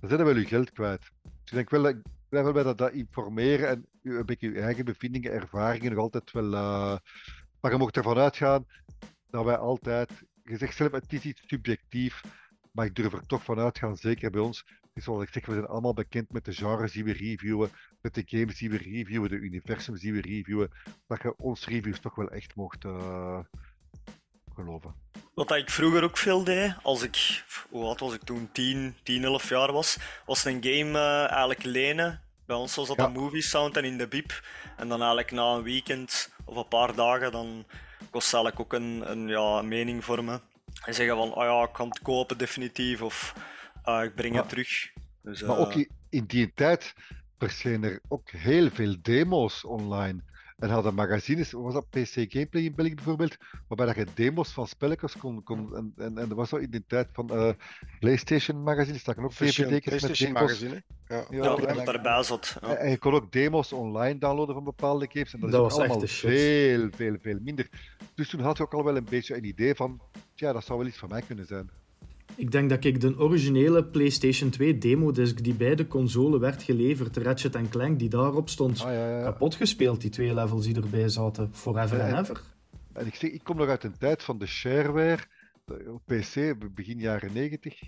Dan 0.00 0.08
zijn 0.08 0.24
we 0.24 0.32
wel 0.32 0.36
je 0.36 0.46
geld 0.46 0.72
kwijt. 0.72 1.10
Dus 1.22 1.30
ik 1.44 1.52
denk 1.52 1.70
wel 1.70 1.82
dat 1.82 1.96
blijf 2.28 2.46
wel 2.46 2.74
dat, 2.76 2.92
informeren 2.92 3.68
en 3.68 3.86
een 4.02 4.26
beetje 4.26 4.48
uw 4.48 4.54
eigen 4.54 4.84
bevindingen, 4.84 5.32
ervaringen 5.32 5.92
nog 5.92 6.00
altijd 6.00 6.30
wel. 6.30 6.54
eh, 6.54 6.98
maar 7.60 7.72
je 7.72 7.78
mocht 7.78 7.96
ervan 7.96 8.18
uitgaan 8.18 8.66
dat 9.30 9.44
wij 9.44 9.56
altijd, 9.56 10.10
je 10.42 10.56
zegt 10.56 10.76
zelf, 10.76 10.92
het 10.92 11.12
is 11.12 11.24
iets 11.24 11.42
subjectief, 11.46 12.20
maar 12.72 12.86
ik 12.86 12.94
durf 12.94 13.12
er 13.12 13.26
toch 13.26 13.44
van 13.44 13.58
uitgaan, 13.58 13.96
zeker 13.96 14.30
bij 14.30 14.40
ons. 14.40 14.64
Is 14.98 15.04
zoals 15.04 15.22
ik 15.22 15.32
zeg, 15.32 15.46
we 15.46 15.52
zijn 15.52 15.66
allemaal 15.66 15.94
bekend 15.94 16.32
met 16.32 16.44
de 16.44 16.52
genres 16.52 16.92
die 16.92 17.04
we 17.04 17.12
reviewen, 17.12 17.70
met 18.00 18.14
de 18.14 18.22
games 18.26 18.58
die 18.58 18.70
we 18.70 18.76
reviewen, 18.76 19.28
de 19.30 19.36
universums 19.36 20.00
die 20.00 20.12
we 20.12 20.20
reviewen, 20.20 20.70
dat 21.06 21.22
je 21.22 21.36
ons 21.36 21.66
reviews 21.66 22.00
toch 22.00 22.14
wel 22.14 22.28
echt 22.28 22.54
mocht 22.54 22.84
eh, 22.84 23.38
geloven. 24.54 24.94
Wat 25.34 25.50
ik 25.56 25.70
vroeger 25.70 26.02
ook 26.02 26.16
veel 26.16 26.44
deed, 26.44 26.74
als 26.82 27.02
ik, 27.02 27.44
hoe 27.70 27.84
oud 27.84 28.00
was 28.00 28.14
ik 28.14 28.22
toen, 28.22 28.48
10, 28.52 28.94
10, 29.02 29.24
11 29.24 29.48
jaar 29.48 29.72
was, 29.72 29.98
was 30.26 30.44
een 30.44 30.62
game 30.62 30.98
eh, 30.98 31.30
eigenlijk 31.30 31.62
lenen. 31.62 32.22
Bij 32.46 32.56
ons 32.56 32.74
was 32.74 32.88
dat 32.88 32.96
Ja. 32.96 33.04
een 33.04 33.12
movie 33.12 33.42
sound 33.42 33.76
en 33.76 33.84
in 33.84 33.98
de 33.98 34.08
biep. 34.08 34.42
En 34.76 34.88
dan 34.88 34.98
eigenlijk 34.98 35.30
na 35.30 35.52
een 35.52 35.62
weekend 35.62 36.32
of 36.44 36.56
een 36.56 36.68
paar 36.68 36.94
dagen, 36.94 37.32
dan 37.32 37.64
kost 38.10 38.34
eigenlijk 38.34 38.64
ook 38.64 38.72
een, 38.80 39.10
een 39.10 39.28
ja, 39.28 39.62
mening 39.62 40.04
vormen. 40.04 40.40
En 40.84 40.94
zeggen 40.94 41.16
van, 41.16 41.34
oh 41.34 41.44
ja, 41.44 41.62
ik 41.62 41.72
kan 41.72 41.88
het 41.88 42.02
kopen 42.02 42.38
definitief, 42.38 43.02
of 43.02 43.34
ah, 43.88 44.04
ik 44.04 44.14
breng 44.14 44.32
Maar- 44.32 44.40
het 44.42 44.50
terug. 44.50 44.90
Dus, 45.22 45.42
Maar 45.42 45.56
eh, 45.56 45.62
ook 45.62 45.74
i- 45.74 45.88
in 46.08 46.24
die 46.24 46.52
tijd 46.54 46.94
verschenen 47.38 47.90
er 47.90 48.00
ook 48.08 48.30
heel 48.30 48.70
veel 48.70 48.96
demo's 49.02 49.64
online. 49.64 50.22
En 50.58 50.70
hadden 50.70 50.94
magazines, 50.94 51.52
was 51.52 51.74
dat 51.74 51.90
PC 51.90 52.12
Gameplay 52.32 52.62
in 52.62 52.74
België 52.74 52.94
bijvoorbeeld, 52.94 53.36
waarbij 53.68 53.86
dat 53.86 53.96
je 53.96 54.06
demos 54.14 54.50
van 54.52 54.66
spelletjes 54.66 55.16
kon. 55.16 55.42
kon 55.42 55.76
en, 55.76 55.92
en, 55.96 56.18
en 56.18 56.28
dat 56.28 56.36
was 56.36 56.48
zo 56.48 56.56
in 56.56 56.70
de 56.70 56.84
tijd 56.86 57.08
van 57.12 57.30
eh, 57.30 57.50
PlayStation 58.00 58.62
magazines, 58.62 59.04
dat 59.04 59.14
kan 59.14 59.24
ook 59.24 59.32
VPD's 59.32 59.58
met 59.58 59.82
PlayStation 59.84 60.32
demos. 60.32 60.40
magazine. 60.50 60.82
Ja. 61.08 61.16
Ja, 61.16 61.24
ja, 61.30 61.56
en- 61.56 61.56
dat 61.66 61.76
het 61.76 61.84
daarbij 61.86 62.22
zat. 62.22 62.56
Ja. 62.60 62.68
En 62.68 62.78
en 62.78 62.90
je 62.90 62.98
kon 62.98 63.12
ook 63.14 63.32
demos 63.32 63.72
online 63.72 64.18
downloaden 64.18 64.54
van 64.54 64.64
bepaalde 64.64 65.08
games. 65.12 65.34
En 65.34 65.40
dat, 65.40 65.50
Dat 65.50 65.60
is 65.70 65.76
was 65.76 65.78
allemaal 65.86 66.06
veel, 66.06 66.88
veel, 66.90 67.16
veel 67.22 67.38
minder. 67.42 67.68
Dus 68.14 68.28
toen 68.28 68.40
had 68.40 68.56
je 68.56 68.62
ook 68.62 68.74
al 68.74 68.84
wel 68.84 68.96
een 68.96 69.06
beetje 69.10 69.36
een 69.36 69.44
idee 69.44 69.74
van, 69.74 70.00
ja, 70.34 70.52
dat 70.52 70.64
zou 70.64 70.78
wel 70.78 70.88
iets 70.88 70.98
van 70.98 71.08
mij 71.08 71.22
kunnen 71.22 71.46
zijn. 71.46 71.70
Ik 72.38 72.50
denk 72.50 72.68
dat 72.70 72.84
ik 72.84 73.00
de 73.00 73.18
originele 73.18 73.84
PlayStation 73.84 74.50
2 74.50 74.78
demodisc 74.78 75.42
die 75.44 75.54
bij 75.54 75.74
de 75.74 75.86
console 75.86 76.38
werd 76.38 76.62
geleverd, 76.62 77.16
Ratchet 77.16 77.68
Clank 77.68 77.98
die 77.98 78.08
daarop 78.08 78.48
stond, 78.48 78.80
Ah, 78.82 78.92
ja, 78.92 79.08
ja, 79.08 79.18
ja. 79.18 79.22
kapot 79.22 79.54
gespeeld, 79.54 80.00
die 80.00 80.10
twee 80.10 80.34
levels 80.34 80.64
die 80.66 80.74
erbij 80.74 81.08
zaten. 81.08 81.48
Forever 81.52 82.00
En- 82.00 82.14
and 82.14 82.28
ever. 82.28 82.42
En 82.92 83.06
ik, 83.06 83.14
zeg, 83.14 83.30
ik 83.30 83.44
kom 83.44 83.56
nog 83.56 83.68
uit 83.68 83.84
een 83.84 83.98
tijd 83.98 84.22
van 84.22 84.38
de 84.38 84.46
shareware 84.46 85.22
op 85.66 86.02
PC, 86.06 86.54
begin 86.74 86.98
jaren 86.98 87.32
90, 87.32 87.80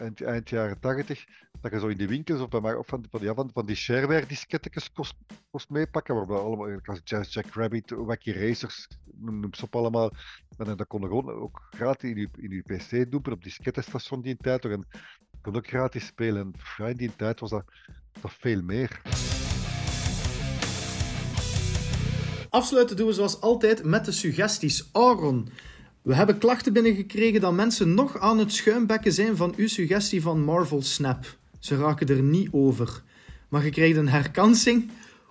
eind, 0.00 0.22
eind 0.22 0.48
jaren 0.48 0.78
80, 0.80 1.24
dat 1.60 1.72
je 1.72 1.78
zo 1.78 1.86
in 1.86 1.96
de 1.96 2.06
winkels 2.06 2.40
of, 2.40 2.48
bij, 2.48 2.60
mij- 2.60 2.74
of 2.74 2.86
van, 2.86 3.04
van, 3.10 3.34
van, 3.34 3.50
van 3.52 3.66
die 3.66 3.76
shareware 3.76 4.26
diskettekes 4.26 4.92
kost, 4.92 5.14
kost 5.50 5.70
meepakken, 5.70 6.14
waarbij 6.14 6.36
allemaal, 6.36 6.80
was 6.84 7.00
Jazz 7.04 7.34
Jack 7.34 7.46
Rabbit, 7.54 7.90
Wacky 7.90 8.30
Racers, 8.32 8.88
noem 9.14 9.54
ze 9.54 9.64
op 9.64 9.76
allemaal. 9.76 10.12
En 10.56 10.76
dat 10.76 10.86
kon 10.86 11.00
je 11.00 11.06
gewoon 11.06 11.30
ook 11.30 11.66
gratis 11.70 12.10
in 12.10 12.16
je, 12.16 12.28
in 12.36 12.50
je 12.50 12.62
PC 12.62 13.10
doen, 13.10 13.32
op 13.32 13.42
diskettenstation 13.42 14.22
die 14.22 14.36
tijd 14.36 14.64
en 14.64 14.86
kon 15.40 15.56
ook 15.56 15.66
gratis 15.66 16.06
spelen. 16.06 16.40
En 16.40 16.52
ja, 16.76 16.86
in 16.86 16.96
die 16.96 17.16
tijd 17.16 17.40
was 17.40 17.50
dat, 17.50 17.64
dat 18.20 18.32
veel 18.32 18.62
meer. 18.62 19.02
Afsluiten 22.50 22.96
doen 22.96 23.06
we 23.06 23.12
zoals 23.12 23.40
altijd 23.40 23.84
met 23.84 24.04
de 24.04 24.12
suggesties. 24.12 24.88
Aaron, 24.92 25.48
we 26.02 26.14
hebben 26.14 26.38
klachten 26.38 26.72
binnengekregen 26.72 27.40
dat 27.40 27.52
mensen 27.52 27.94
nog 27.94 28.18
aan 28.18 28.38
het 28.38 28.52
schuimbekken 28.52 29.12
zijn 29.12 29.36
van 29.36 29.54
uw 29.56 29.68
suggestie 29.68 30.22
van 30.22 30.44
Marvel 30.44 30.82
Snap. 30.82 31.36
Ze 31.66 31.76
raken 31.76 32.08
er 32.08 32.22
niet 32.22 32.48
over. 32.52 33.02
Maar 33.48 33.64
je 33.64 33.70
krijgt 33.70 33.96
een 33.96 34.08
herkansing 34.08 34.90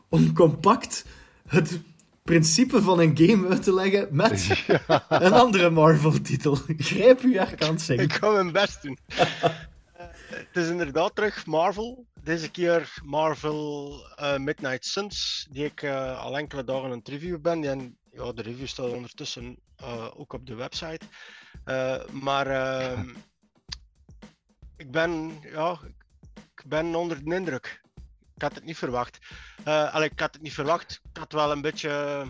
om 0.09 0.33
compact 0.33 1.05
het 1.47 1.79
principe 2.23 2.81
van 2.81 2.99
een 2.99 3.17
game 3.17 3.47
uit 3.47 3.63
te 3.63 3.73
leggen 3.73 4.07
met 4.11 4.65
een 5.09 5.33
andere 5.33 5.69
Marvel-titel. 5.69 6.57
Grijp 6.77 7.21
uw 7.21 7.33
herkansing. 7.33 8.01
Ik 8.01 8.13
ga 8.13 8.29
mijn 8.29 8.51
best 8.51 8.81
doen. 8.81 8.97
Eh, 9.07 9.49
het 10.27 10.55
is 10.63 10.69
inderdaad 10.69 11.15
terug 11.15 11.45
Marvel. 11.45 12.05
Deze 12.23 12.51
keer 12.51 12.99
Marvel 13.03 13.99
eh, 14.15 14.37
Midnight 14.37 14.85
Suns, 14.85 15.47
die 15.51 15.65
ik 15.65 15.81
eh, 15.81 16.23
al 16.23 16.37
enkele 16.37 16.63
dagen 16.63 16.83
aan 16.83 16.97
het 16.97 17.07
review 17.07 17.39
ben. 17.41 17.63
En 17.63 17.97
ja, 18.11 18.31
de 18.31 18.41
review 18.41 18.67
staat 18.67 18.91
ondertussen 18.91 19.57
ook 20.15 20.33
op 20.33 20.45
de 20.45 20.55
website. 20.55 21.05
Maar 22.11 22.47
ehm, 22.47 23.09
ik 24.77 24.91
ben, 24.91 25.39
ja, 25.41 25.79
ben 26.65 26.95
onder 26.95 27.23
de 27.23 27.35
indruk. 27.35 27.81
Ik 28.35 28.41
had 28.41 28.55
het 28.55 28.63
niet 28.65 28.77
verwacht. 28.77 29.17
Eh, 29.63 29.93
allee, 29.93 30.09
ik 30.09 30.19
had 30.19 30.33
het 30.33 30.41
niet 30.41 30.53
verwacht. 30.53 31.01
Ik 31.13 31.17
had 31.17 31.31
wel 31.31 31.51
een 31.51 31.61
beetje. 31.61 32.23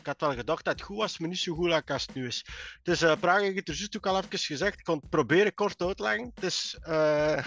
Ik 0.00 0.06
had 0.06 0.20
wel 0.20 0.34
gedacht 0.34 0.64
dat 0.64 0.72
het 0.74 0.82
goed 0.82 0.96
was, 0.96 1.18
maar 1.18 1.28
niet 1.28 1.38
zo 1.38 1.54
goed 1.54 1.82
als 1.90 2.02
het 2.06 2.14
nu 2.14 2.26
is. 2.26 2.44
Dus 2.82 3.02
uh, 3.02 3.12
Praag 3.20 3.40
heeft 3.40 3.68
het 3.68 3.68
er 3.68 3.88
ook 3.96 4.06
al 4.06 4.16
even 4.22 4.38
gezegd. 4.38 4.78
Ik 4.78 4.84
kon 4.84 4.96
het 4.96 5.10
proberen 5.10 5.54
kort 5.54 5.82
uitleggen. 5.82 6.30
Het 6.34 6.44
is. 6.44 6.78
eh, 6.82 7.44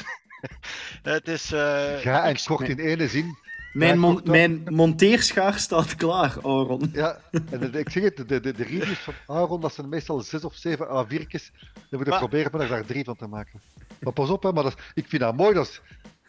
het 1.04 1.28
is. 1.28 1.52
eh, 1.52 1.98
Ga 1.98 2.24
en 2.28 2.44
kort 2.46 2.70
in 2.70 2.80
ene 2.80 3.08
zin. 3.08 3.38
Mijn, 3.74 3.94
Ja, 3.94 4.00
mon- 4.00 4.22
mijn 4.24 4.64
monteerschaar 4.64 5.60
staat 5.60 5.96
klaar, 5.96 6.36
Aaron. 6.38 6.90
Ja, 6.94 7.20
en 7.32 7.72
de- 7.72 7.80
ik 7.80 7.90
zeg 7.90 8.04
het, 8.04 8.18
de, 8.18 8.26
de, 8.26 8.40
de 8.54 8.64
reviews 8.64 9.00
van 9.00 9.14
Aaron, 9.28 9.62
dat 9.62 9.74
zijn 9.74 9.90
meestal 9.90 10.20
zes 10.22 10.44
of 10.44 10.56
zeven 10.56 10.88
A4'tjes. 10.88 11.52
Dan 11.74 12.00
moet 12.00 12.08
Maar- 12.08 12.18
proberen 12.20 12.54
om 12.54 12.60
er 12.60 12.68
daar 12.68 12.86
drie 12.86 13.04
van 13.04 13.16
te 13.16 13.28
maken. 13.28 13.62
Maar 14.00 14.14
pas 14.14 14.30
op, 14.30 14.44
hè, 14.44 14.52
maar 14.52 14.64
dat, 14.64 14.76
ik 14.94 15.08
vind 15.08 15.22
dat 15.22 15.36
mooi, 15.36 15.54
dat 15.54 15.68
is, 15.68 15.82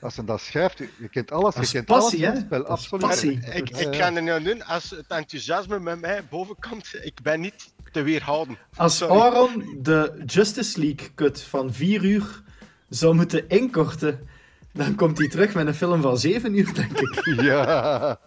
als 0.04 0.14
je 0.14 0.24
dat 0.24 0.40
schrijft, 0.40 0.78
je, 0.78 1.08
kent 1.10 1.30
alles, 1.30 1.54
Dat 1.54 1.62
is 1.62 1.70
je 1.70 1.76
kent 1.76 1.86
passie, 1.86 2.26
alles 2.26 2.38
het 2.38 2.46
spel, 2.46 2.66
absoluut. 2.66 3.06
passie. 3.06 3.40
Ik, 3.52 3.70
ik 3.70 3.94
ga 3.94 4.14
er 4.14 4.22
nu 4.22 4.42
doen. 4.42 4.64
Als 4.64 4.90
het 4.90 5.06
enthousiasme 5.08 5.80
met 5.80 6.00
mij 6.00 6.24
boven 6.24 6.56
komt, 6.60 6.94
ik 7.02 7.22
ben 7.22 7.40
niet 7.40 7.72
te 7.92 8.02
weerhouden. 8.02 8.58
Als 8.76 8.96
Sorry. 8.96 9.20
Aaron 9.20 9.78
de 9.82 10.22
Justice 10.26 10.80
League 10.80 11.14
cut 11.14 11.40
van 11.40 11.72
4 11.72 12.04
uur 12.04 12.42
zou 12.88 13.14
moeten 13.14 13.48
inkorten, 13.48 14.28
dan 14.72 14.94
komt 14.94 15.18
hij 15.18 15.28
terug 15.28 15.54
met 15.54 15.66
een 15.66 15.74
film 15.74 16.02
van 16.02 16.18
7 16.18 16.58
uur, 16.58 16.74
denk 16.74 16.98
ik. 17.00 17.22
Ja. 17.42 18.18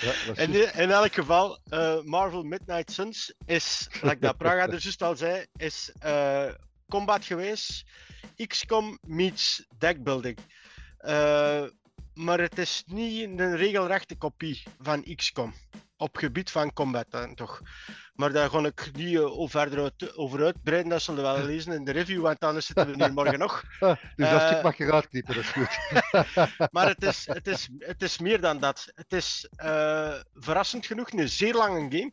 Ja, 0.00 0.12
dat 0.26 0.38
is 0.38 0.44
In, 0.44 0.80
in 0.80 0.90
elk 0.90 1.14
geval, 1.14 1.58
eh, 1.68 2.00
Marvel 2.02 2.42
Midnight 2.42 2.92
Suns 2.92 3.34
is, 3.46 3.88
like 4.02 4.18
dat 4.18 4.36
Praga 4.36 4.62
er 4.62 4.82
juist 4.82 5.02
al 5.02 5.16
zei, 5.16 5.44
is 5.56 5.92
eh, 5.98 6.44
combat 6.88 7.24
geweest. 7.24 7.84
XCOM 8.36 8.98
meets 9.02 9.66
deckbuilding. 9.78 10.38
Eh, 10.98 11.64
maar 12.14 12.40
het 12.40 12.58
is 12.58 12.82
niet 12.86 13.40
een 13.40 13.56
regelrechte 13.56 14.16
kopie 14.16 14.62
van 14.80 15.14
XCOM. 15.14 15.54
Op 15.96 16.16
gebied 16.16 16.50
van 16.50 16.72
combat 16.72 17.06
dan 17.10 17.34
toch. 17.34 17.60
Maar 18.14 18.32
daar 18.32 18.50
ga 18.50 18.58
ik 18.58 18.90
niet 18.92 19.16
eh, 19.16 19.38
over 19.38 19.60
verder 19.60 19.82
uit, 19.82 20.16
over 20.16 20.44
uitbreiden. 20.44 20.90
Dat 20.90 21.02
zullen 21.02 21.22
we 21.22 21.38
wel 21.38 21.46
lezen 21.52 21.72
in 21.72 21.84
de 21.84 21.92
review, 21.92 22.22
want 22.22 22.40
anders 22.40 22.66
zitten 22.66 22.86
we 22.86 23.04
hier 23.04 23.12
morgen 23.12 23.38
nog. 23.38 23.62
Ah, 23.80 23.96
dus 24.16 24.30
dat 24.30 24.40
eh, 24.40 24.46
stuk 24.46 24.62
mag 24.62 24.76
je 24.76 24.84
eruit 24.84 25.08
knippen, 25.08 25.34
dat 25.34 25.44
is 25.44 25.50
goed. 25.50 25.78
Maar 26.72 26.88
het 26.88 27.02
is, 27.02 27.26
het 27.26 27.46
is, 27.46 27.68
het 27.78 28.02
is 28.02 28.18
meer 28.18 28.40
dan 28.40 28.58
dat. 28.58 28.92
Het 28.94 29.12
is 29.12 29.48
verrassend 30.34 30.86
genoeg 30.86 31.12
een 31.12 31.28
zeer 31.28 31.54
lange 31.54 31.80
game. 31.90 32.12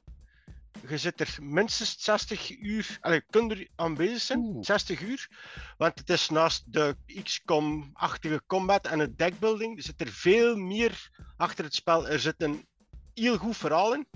Je 0.88 0.98
zit 0.98 1.20
er 1.20 1.38
minstens 1.42 2.04
60 2.04 2.58
uur, 2.60 2.98
allee, 3.02 3.22
kun 3.30 3.52
er 3.52 3.68
aan 3.76 3.96
bezig 3.96 4.22
zijn, 4.22 4.40
Oeh. 4.40 4.66
60 4.66 5.02
uur. 5.02 5.30
Want 5.78 6.00
het 6.00 6.10
is 6.10 6.30
naast 6.30 6.74
de 6.74 6.96
XCOM-achtige 7.24 8.42
combat 8.48 8.88
en 8.88 9.00
het 9.00 9.18
deckbuilding, 9.18 9.78
er 9.78 9.84
zit 9.84 10.02
er 10.02 10.12
veel 10.12 10.56
meer 10.56 11.10
achter 11.38 11.64
het 11.64 11.76
spel. 11.76 12.08
Er 12.08 12.20
zit 12.20 12.42
een 12.42 12.68
heel 13.14 13.38
goed 13.38 13.58
verhaal 13.58 13.94
in. 13.94 14.08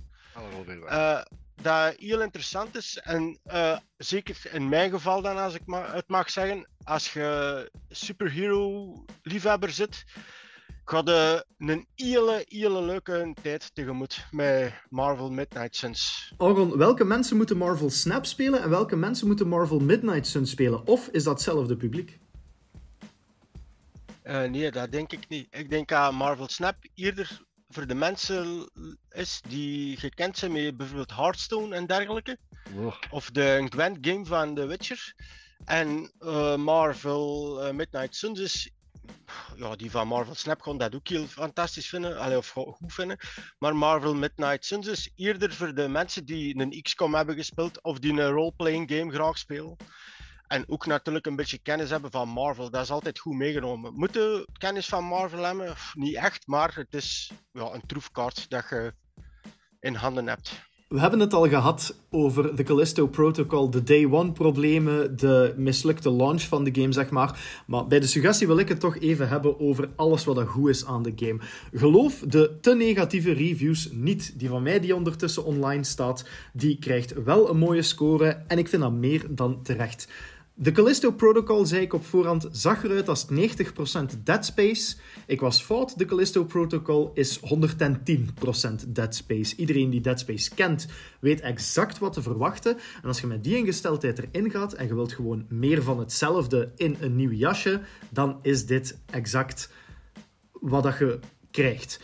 Eh, 0.85 1.21
dat 1.61 1.95
heel 1.97 2.21
interessant 2.21 2.75
is. 2.75 2.97
En 2.97 3.39
eh, 3.43 3.77
zeker 3.97 4.41
in 4.51 4.69
mijn 4.69 4.91
geval 4.91 5.21
dan, 5.21 5.37
als 5.37 5.53
ik 5.53 5.65
ma 5.65 5.93
het 5.93 6.07
mag 6.07 6.29
zeggen, 6.29 6.67
als 6.83 7.13
je 7.13 7.71
superhero-liefhebber 7.89 9.69
zit, 9.69 10.05
gaat 10.89 11.07
je 11.07 11.45
een 11.57 11.87
hele, 11.95 12.45
hele 12.47 12.81
leuke 12.81 13.33
tijd 13.41 13.75
tegemoet 13.75 14.25
met 14.31 14.73
Marvel 14.89 15.31
Midnight 15.31 15.75
Suns. 15.75 16.33
Aaron, 16.37 16.77
welke 16.77 17.03
mensen 17.03 17.37
moeten 17.37 17.57
Marvel 17.57 17.89
Snap 17.89 18.25
spelen 18.25 18.61
en 18.61 18.69
welke 18.69 18.95
mensen 18.95 19.27
moeten 19.27 19.47
Marvel 19.47 19.79
Midnight 19.79 20.27
Sun 20.27 20.47
spelen? 20.47 20.87
Of 20.87 21.07
is 21.07 21.23
dat 21.23 21.33
hetzelfde 21.33 21.77
publiek? 21.77 22.19
Eh, 24.21 24.43
nee, 24.43 24.71
dat 24.71 24.91
denk 24.91 25.11
ik 25.11 25.27
niet. 25.27 25.47
Ik 25.49 25.69
denk 25.69 25.87
dat 25.87 26.13
Marvel 26.13 26.47
Snap 26.47 26.75
eerder 26.93 27.41
voor 27.69 27.87
de 27.87 27.95
mensen 27.95 28.69
is 29.09 29.41
die 29.47 29.97
gekend 29.97 30.37
zijn 30.37 30.51
met 30.51 30.77
bijvoorbeeld 30.77 31.15
Hearthstone 31.15 31.75
en 31.75 31.85
dergelijke. 31.85 32.37
Of 33.09 33.29
de 33.31 33.65
Gwent 33.69 33.97
game 34.01 34.25
van 34.25 34.55
The 34.55 34.65
Witcher. 34.65 35.13
En 35.65 36.11
eh, 36.19 36.55
Marvel 36.55 37.61
eh, 37.63 37.73
Midnight 37.73 38.15
Suns 38.15 38.39
is. 38.39 38.71
Ja, 39.55 39.75
die 39.75 39.91
van 39.91 40.07
Marvel 40.07 40.35
Snap 40.35 40.59
kon 40.61 40.77
dat 40.77 40.95
ook 40.95 41.07
heel 41.07 41.27
fantastisch 41.27 41.89
vinden, 41.89 42.19
allee, 42.19 42.37
of 42.37 42.49
go- 42.49 42.71
goed 42.71 42.93
vinden. 42.93 43.17
Maar 43.59 43.75
Marvel 43.75 44.15
Midnight 44.15 44.65
Suns 44.65 44.87
is 44.87 45.11
eerder 45.15 45.53
voor 45.53 45.73
de 45.75 45.87
mensen 45.87 46.25
die 46.25 46.59
een 46.59 46.81
XCOM 46.81 47.15
hebben 47.15 47.35
gespeeld 47.35 47.83
of 47.83 47.99
die 47.99 48.11
een 48.11 48.29
role-playing 48.29 48.91
game 48.91 49.11
graag 49.11 49.37
spelen. 49.37 49.75
En 50.47 50.69
ook 50.69 50.85
natuurlijk 50.85 51.25
een 51.25 51.35
beetje 51.35 51.57
kennis 51.57 51.89
hebben 51.89 52.11
van 52.11 52.29
Marvel. 52.29 52.69
Dat 52.69 52.83
is 52.83 52.91
altijd 52.91 53.19
goed 53.19 53.35
meegenomen. 53.35 53.93
Moeten 53.93 54.45
kennis 54.57 54.85
van 54.85 55.03
Marvel 55.03 55.43
hebben? 55.43 55.75
Niet 55.93 56.15
echt, 56.15 56.47
maar 56.47 56.75
het 56.75 56.93
is 56.93 57.31
ja, 57.51 57.61
een 57.73 57.85
troefkaart 57.85 58.49
dat 58.49 58.69
je 58.69 58.93
in 59.79 59.95
handen 59.95 60.27
hebt. 60.27 60.66
We 60.87 60.99
hebben 60.99 61.19
het 61.19 61.33
al 61.33 61.47
gehad 61.47 61.95
over 62.09 62.55
de 62.55 62.63
Callisto 62.63 63.07
Protocol, 63.07 63.69
de 63.69 63.83
day 63.83 64.05
one 64.05 64.31
problemen, 64.31 65.17
de 65.17 65.53
mislukte 65.57 66.11
launch 66.11 66.41
van 66.41 66.63
de 66.63 66.81
game, 66.81 66.91
zeg 66.91 67.09
maar. 67.09 67.63
Maar 67.65 67.87
bij 67.87 67.99
de 67.99 68.07
suggestie 68.07 68.47
wil 68.47 68.57
ik 68.57 68.69
het 68.69 68.79
toch 68.79 68.97
even 68.97 69.27
hebben 69.29 69.59
over 69.59 69.89
alles 69.95 70.25
wat 70.25 70.37
er 70.37 70.47
goed 70.47 70.69
is 70.69 70.85
aan 70.85 71.03
de 71.03 71.13
game. 71.15 71.39
Geloof 71.73 72.23
de 72.27 72.57
te 72.61 72.75
negatieve 72.75 73.31
reviews 73.31 73.89
niet. 73.91 74.39
Die 74.39 74.49
van 74.49 74.63
mij, 74.63 74.79
die 74.79 74.95
ondertussen 74.95 75.45
online 75.45 75.83
staat, 75.83 76.25
die 76.53 76.79
krijgt 76.79 77.23
wel 77.23 77.49
een 77.49 77.57
mooie 77.57 77.81
score 77.81 78.43
en 78.47 78.57
ik 78.57 78.67
vind 78.67 78.81
dat 78.81 78.91
meer 78.91 79.25
dan 79.29 79.61
terecht. 79.63 80.07
De 80.59 80.71
Callisto 80.71 81.11
Protocol, 81.11 81.65
zei 81.65 81.81
ik 81.81 81.93
op 81.93 82.05
voorhand, 82.05 82.47
zag 82.51 82.83
eruit 82.83 83.09
als 83.09 83.25
90% 83.31 84.23
Dead 84.23 84.45
Space. 84.45 84.95
Ik 85.25 85.39
was 85.39 85.61
fout, 85.61 85.97
de 85.97 86.05
Callisto 86.05 86.43
Protocol 86.43 87.11
is 87.13 87.39
110% 87.39 87.43
Dead 88.87 89.15
Space. 89.15 89.55
Iedereen 89.55 89.89
die 89.89 90.01
Dead 90.01 90.19
Space 90.19 90.53
kent, 90.55 90.87
weet 91.19 91.41
exact 91.41 91.97
wat 91.97 92.13
te 92.13 92.21
verwachten. 92.21 92.77
En 93.01 93.07
als 93.07 93.21
je 93.21 93.27
met 93.27 93.43
die 93.43 93.57
ingesteldheid 93.57 94.19
erin 94.19 94.51
gaat 94.51 94.73
en 94.73 94.87
je 94.87 94.95
wilt 94.95 95.13
gewoon 95.13 95.45
meer 95.49 95.83
van 95.83 95.99
hetzelfde 95.99 96.71
in 96.75 96.97
een 96.99 97.15
nieuw 97.15 97.31
jasje, 97.31 97.81
dan 98.09 98.39
is 98.41 98.65
dit 98.65 98.99
exact 99.09 99.71
wat 100.51 100.83
dat 100.83 100.97
je 100.97 101.19
krijgt. 101.51 101.99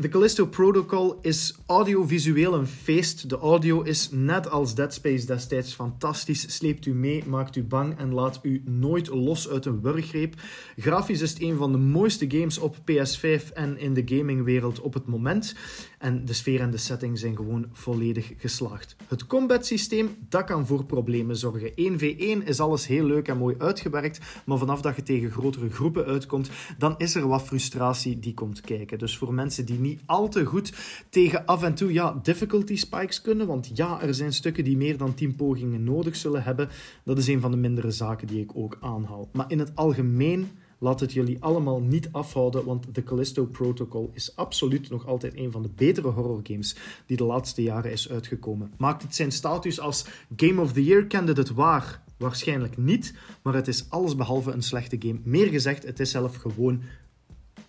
The 0.00 0.08
Callisto 0.08 0.46
Protocol 0.46 1.18
is 1.22 1.58
audiovisueel 1.66 2.54
een 2.54 2.66
feest. 2.66 3.28
De 3.28 3.38
audio 3.38 3.82
is 3.82 4.10
net 4.10 4.50
als 4.50 4.74
Dead 4.74 4.94
Space 4.94 5.26
destijds 5.26 5.74
fantastisch, 5.74 6.54
sleept 6.56 6.86
u 6.86 6.94
mee, 6.94 7.24
maakt 7.26 7.56
u 7.56 7.64
bang 7.64 7.98
en 7.98 8.12
laat 8.12 8.38
u 8.42 8.62
nooit 8.64 9.08
los 9.08 9.48
uit 9.48 9.64
een 9.64 9.80
wurggreep. 9.80 10.34
Grafisch 10.76 11.22
is 11.22 11.30
het 11.30 11.42
een 11.42 11.56
van 11.56 11.72
de 11.72 11.78
mooiste 11.78 12.30
games 12.30 12.58
op 12.58 12.76
PS5 12.76 13.52
en 13.54 13.78
in 13.78 13.94
de 13.94 14.02
gamingwereld 14.04 14.80
op 14.80 14.94
het 14.94 15.06
moment. 15.06 15.54
En 15.98 16.24
de 16.24 16.32
sfeer 16.32 16.60
en 16.60 16.70
de 16.70 16.76
setting 16.76 17.18
zijn 17.18 17.36
gewoon 17.36 17.66
volledig 17.72 18.32
geslaagd. 18.36 18.96
Het 19.08 19.26
combat 19.26 19.66
systeem, 19.66 20.16
dat 20.28 20.44
kan 20.44 20.66
voor 20.66 20.84
problemen 20.84 21.36
zorgen. 21.36 21.70
1v1 21.70 22.44
is 22.44 22.60
alles 22.60 22.86
heel 22.86 23.04
leuk 23.04 23.28
en 23.28 23.38
mooi 23.38 23.54
uitgewerkt, 23.58 24.20
maar 24.44 24.58
vanaf 24.58 24.80
dat 24.80 24.96
je 24.96 25.02
tegen 25.02 25.30
grotere 25.30 25.70
groepen 25.70 26.04
uitkomt, 26.04 26.50
dan 26.78 26.94
is 26.98 27.14
er 27.14 27.28
wat 27.28 27.42
frustratie 27.42 28.18
die 28.18 28.34
komt 28.34 28.60
kijken. 28.60 28.98
Dus 28.98 29.16
voor 29.16 29.34
mensen 29.34 29.64
die 29.64 29.78
niet 29.78 30.00
al 30.06 30.28
te 30.28 30.44
goed 30.44 30.72
tegen 31.08 31.46
af 31.46 31.62
en 31.62 31.74
toe 31.74 31.92
ja, 31.92 32.20
difficulty 32.22 32.76
spikes 32.76 33.20
kunnen, 33.20 33.46
want 33.46 33.70
ja, 33.74 34.02
er 34.02 34.14
zijn 34.14 34.32
stukken 34.32 34.64
die 34.64 34.76
meer 34.76 34.96
dan 34.96 35.14
10 35.14 35.36
pogingen 35.36 35.84
nodig 35.84 36.16
zullen 36.16 36.42
hebben, 36.42 36.68
dat 37.04 37.18
is 37.18 37.28
een 37.28 37.40
van 37.40 37.50
de 37.50 37.56
mindere 37.56 37.90
zaken 37.90 38.26
die 38.26 38.42
ik 38.42 38.50
ook 38.54 38.78
aanhaal. 38.80 39.28
Maar 39.32 39.50
in 39.50 39.58
het 39.58 39.72
algemeen 39.74 40.48
Laat 40.78 41.00
het 41.00 41.12
jullie 41.12 41.42
allemaal 41.42 41.80
niet 41.80 42.08
afhouden, 42.12 42.64
want 42.64 42.94
The 42.94 43.02
Callisto 43.02 43.44
Protocol 43.44 44.10
is 44.14 44.36
absoluut 44.36 44.90
nog 44.90 45.06
altijd 45.06 45.36
een 45.36 45.50
van 45.50 45.62
de 45.62 45.70
betere 45.74 46.08
horrorgames 46.08 46.76
die 47.06 47.16
de 47.16 47.24
laatste 47.24 47.62
jaren 47.62 47.92
is 47.92 48.10
uitgekomen. 48.10 48.72
Maakt 48.76 49.02
het 49.02 49.14
zijn 49.14 49.32
status 49.32 49.80
als 49.80 50.06
Game 50.36 50.60
of 50.60 50.72
the 50.72 50.84
Year 50.84 51.06
candidate 51.06 51.54
waar? 51.54 52.02
Waarschijnlijk 52.16 52.76
niet, 52.76 53.14
maar 53.42 53.54
het 53.54 53.68
is 53.68 53.86
allesbehalve 53.88 54.50
een 54.50 54.62
slechte 54.62 54.96
game. 54.98 55.20
Meer 55.22 55.46
gezegd, 55.46 55.82
het 55.82 56.00
is 56.00 56.10
zelf 56.10 56.36
gewoon 56.36 56.82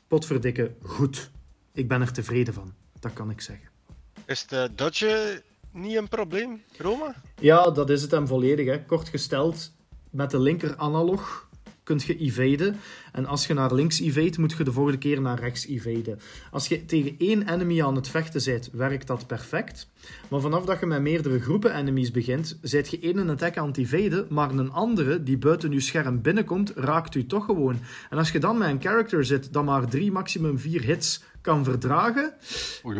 potverdikke 0.07 0.71
goed. 0.81 1.31
Ik 1.73 1.87
ben 1.87 2.01
er 2.01 2.11
tevreden 2.11 2.53
van, 2.53 2.73
dat 2.99 3.13
kan 3.13 3.29
ik 3.29 3.41
zeggen. 3.41 3.69
Is 4.25 4.47
de 4.47 4.69
dodge 4.75 5.43
niet 5.71 5.95
een 5.95 6.07
probleem, 6.07 6.61
Roma? 6.77 7.15
Ja, 7.39 7.71
dat 7.71 7.89
is 7.89 8.01
het 8.01 8.11
hem 8.11 8.27
volledig. 8.27 8.65
Hè. 8.65 8.85
Kort 8.85 9.09
gesteld, 9.09 9.71
met 10.09 10.31
de 10.31 10.39
linker 10.39 10.77
analog 10.77 11.48
kunt 11.89 12.03
je 12.03 12.17
evaden. 12.17 12.79
En 13.19 13.25
als 13.25 13.47
je 13.47 13.53
naar 13.53 13.73
links 13.73 13.99
evade, 13.99 14.39
moet 14.39 14.53
je 14.57 14.63
de 14.63 14.71
volgende 14.71 14.97
keer 14.97 15.21
naar 15.21 15.39
rechts 15.39 15.67
evaden. 15.67 16.19
Als 16.51 16.67
je 16.67 16.85
tegen 16.85 17.15
één 17.17 17.49
enemy 17.49 17.83
aan 17.83 17.95
het 17.95 18.07
vechten 18.07 18.41
bent, 18.45 18.69
werkt 18.73 19.07
dat 19.07 19.27
perfect. 19.27 19.87
Maar 20.29 20.41
vanaf 20.41 20.65
dat 20.65 20.79
je 20.79 20.85
met 20.85 21.01
meerdere 21.01 21.39
groepen 21.39 21.75
enemies 21.75 22.11
begint, 22.11 22.57
zet 22.61 22.89
je 22.89 22.99
één 22.99 23.29
attack 23.29 23.57
aan 23.57 23.67
het 23.67 23.77
evaden, 23.77 24.25
maar 24.29 24.51
een 24.51 24.71
andere 24.71 25.23
die 25.23 25.37
buiten 25.37 25.71
je 25.71 25.79
scherm 25.79 26.21
binnenkomt, 26.21 26.71
raakt 26.75 27.15
u 27.15 27.25
toch 27.25 27.45
gewoon. 27.45 27.79
En 28.09 28.17
als 28.17 28.31
je 28.31 28.39
dan 28.39 28.57
met 28.57 28.69
een 28.69 28.81
character 28.81 29.25
zit 29.25 29.53
dat 29.53 29.65
maar 29.65 29.87
drie, 29.87 30.11
maximum 30.11 30.59
vier 30.59 30.83
hits 30.83 31.23
kan 31.41 31.63
verdragen, 31.63 32.33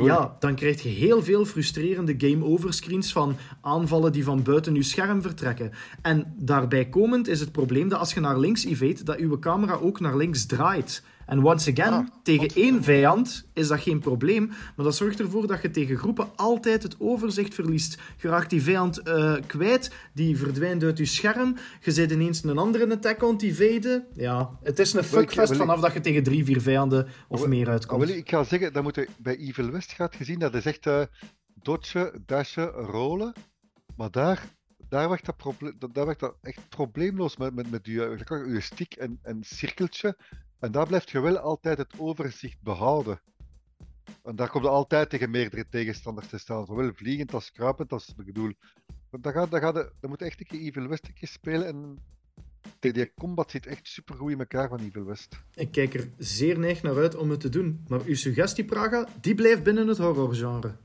ja, 0.02 0.36
dan 0.40 0.56
krijg 0.56 0.82
je 0.82 0.90
heel 0.90 1.24
veel 1.24 1.46
frustrerende 1.46 2.16
game-over 2.18 2.74
screens 2.74 3.12
van 3.12 3.36
aanvallen 3.62 4.12
die 4.12 4.24
van 4.24 4.44
buiten 4.44 4.76
je 4.76 4.84
scherm 4.84 5.22
vertrekken. 5.22 5.72
En 6.02 6.34
daarbij 6.38 6.90
komend 6.90 7.28
is 7.28 7.40
het 7.40 7.52
probleem 7.52 7.90
dat 7.90 8.00
als 8.00 8.14
je 8.14 8.20
naar 8.20 8.40
links 8.40 8.66
evade, 8.66 9.04
dat 9.04 9.18
uw 9.18 9.40
camera 9.40 9.74
ook 9.74 10.00
naar 10.00 10.09
links 10.16 10.46
draait. 10.46 11.04
En 11.30 11.46
once 11.46 11.72
again, 11.72 11.94
ah, 11.94 12.08
tegen 12.24 12.48
één 12.48 12.84
vijand 12.84 13.50
is 13.54 13.68
dat 13.68 13.80
geen 13.80 14.00
probleem, 14.00 14.48
maar 14.48 14.86
dat 14.86 14.96
zorgt 14.96 15.20
ervoor 15.20 15.48
dat 15.48 15.62
je 15.62 15.72
tegen 15.72 15.98
groepen 15.98 16.28
altijd 16.36 16.84
het 16.84 16.96
overzicht 17.00 17.54
verliest. 17.54 17.98
Je 18.18 18.28
raakt 18.28 18.50
die 18.50 18.62
vijand 18.62 19.08
uh, 19.08 19.36
kwijt, 19.48 19.92
die 20.14 20.38
verdwijnt 20.38 20.84
uit 20.84 20.98
je 20.98 21.06
scherm, 21.06 21.56
je 21.82 21.92
zit 21.92 22.12
ineens 22.12 22.44
een 22.44 22.58
andere 22.58 22.92
attack 22.92 23.24
on 23.24 23.38
die 23.38 23.56
vijden. 23.56 24.06
Ja, 24.14 24.50
het 24.64 24.80
is 24.80 24.94
een 24.94 25.04
fuckfest 25.04 25.56
vanaf 25.56 25.80
dat 25.80 25.94
je 25.94 26.00
tegen 26.00 26.24
drie, 26.24 26.46
vier 26.46 26.62
vijanden 26.62 27.08
of 27.28 27.48
meer 27.48 27.70
uitkomt. 27.70 28.10
ik 28.10 28.30
ga 28.30 28.44
zeggen, 28.44 28.74
dat 28.74 28.84
moet 28.84 28.96
je 28.96 29.08
bij 29.18 29.38
Evil 29.38 29.72
West 29.72 29.92
gaat 29.92 30.16
gezien, 30.16 30.40
dat 30.40 30.56
is 30.56 30.66
echt 30.66 30.86
uh, 30.86 31.02
dodgen, 31.54 32.24
dashen, 32.26 32.70
rollen, 32.70 33.34
maar 33.96 34.12
daar 34.12 34.58
daar 34.90 35.10
werd 35.10 35.26
dat, 35.26 35.94
daar 35.94 36.18
dat 36.18 36.36
echt 36.42 36.70
probleemloos 36.70 37.38
met, 37.38 37.56
met, 37.56 37.72
met 37.72 37.86
je, 37.86 37.92
je 37.92 38.88
en, 38.98 39.20
en 39.22 39.44
cirkeltje. 39.44 40.18
En 40.60 40.72
daar 40.72 40.88
blijft 40.88 41.10
je 41.10 41.20
wel 41.20 41.38
altijd 41.38 41.78
het 41.78 41.94
overzicht 41.98 42.62
behouden. 42.62 43.22
En 44.24 44.36
daar 44.36 44.50
komt 44.50 44.64
je 44.64 44.70
altijd 44.70 45.10
tegen 45.10 45.30
meerdere 45.30 45.68
tegenstanders 45.70 46.28
te 46.28 46.38
staan. 46.38 46.66
Zowel 46.66 46.92
vliegend 46.94 47.34
als 47.34 47.52
kruipend 47.52 47.92
als 47.92 48.08
ik 48.18 48.26
bedoel. 48.26 48.54
Dan, 49.12 49.34
gaat, 49.34 49.52
dan, 49.52 49.60
gaat 49.60 49.74
de, 49.74 49.92
dan 50.00 50.10
moet 50.10 50.22
echt 50.22 50.40
een 50.40 50.46
keer 50.46 50.60
Evil 50.60 50.88
West 50.88 51.10
spelen. 51.22 51.68
En 51.68 51.98
die 52.80 53.14
combat 53.14 53.52
zit 53.52 53.66
echt 53.66 53.88
super 53.88 54.16
goed 54.16 54.32
in 54.32 54.40
elkaar 54.40 54.70
van 54.70 54.80
Evil 54.80 55.06
West. 55.06 55.44
Ik 55.56 55.72
kijk 55.72 55.94
er 55.94 56.10
zeer 56.18 56.60
neig 56.60 56.82
naar 56.82 56.98
uit 56.98 57.16
om 57.16 57.30
het 57.30 57.40
te 57.40 57.50
doen. 57.50 57.86
Maar 57.88 58.02
uw 58.06 58.16
suggestie, 58.16 58.66
Praga, 58.66 59.08
die 59.22 59.36
blijft 59.36 59.64
binnen 59.64 59.88
het 59.88 59.98
horrorgenre. 59.98 60.76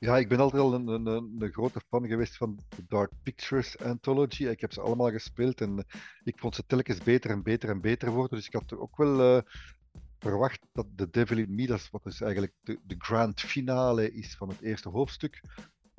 Ja, 0.00 0.18
ik 0.18 0.28
ben 0.28 0.38
altijd 0.38 0.62
al 0.62 0.74
een, 0.74 0.86
een, 0.86 1.06
een, 1.06 1.52
grote 1.52 1.80
fan 1.88 2.06
geweest 2.06 2.36
van 2.36 2.58
de 2.68 2.84
Dark 2.88 3.10
Pictures 3.22 3.78
Anthology. 3.78 4.46
Ik 4.46 4.60
heb 4.60 4.72
ze 4.72 4.80
allemaal 4.80 5.10
gespeeld 5.10 5.60
en 5.60 5.86
ik 6.24 6.38
vond 6.38 6.54
ze 6.54 6.66
telkens 6.66 6.98
beter 6.98 7.30
en 7.30 7.42
beter 7.42 7.68
en 7.68 7.80
beter 7.80 8.10
worden. 8.10 8.38
Dus 8.38 8.46
ik 8.46 8.52
had 8.52 8.76
ook 8.76 8.96
wel 8.96 9.36
uh, 9.36 9.42
verwacht 10.18 10.66
dat 10.72 10.86
The 10.96 11.10
Devil 11.10 11.38
in 11.38 11.54
Me, 11.54 11.66
dat 11.66 11.78
is 11.78 11.90
wat 11.90 12.02
dus 12.02 12.20
eigenlijk 12.20 12.52
de, 12.60 12.78
de 12.82 12.94
grand 12.98 13.40
finale 13.40 14.12
is 14.12 14.36
van 14.36 14.48
het 14.48 14.60
eerste 14.60 14.88
hoofdstuk. 14.88 15.42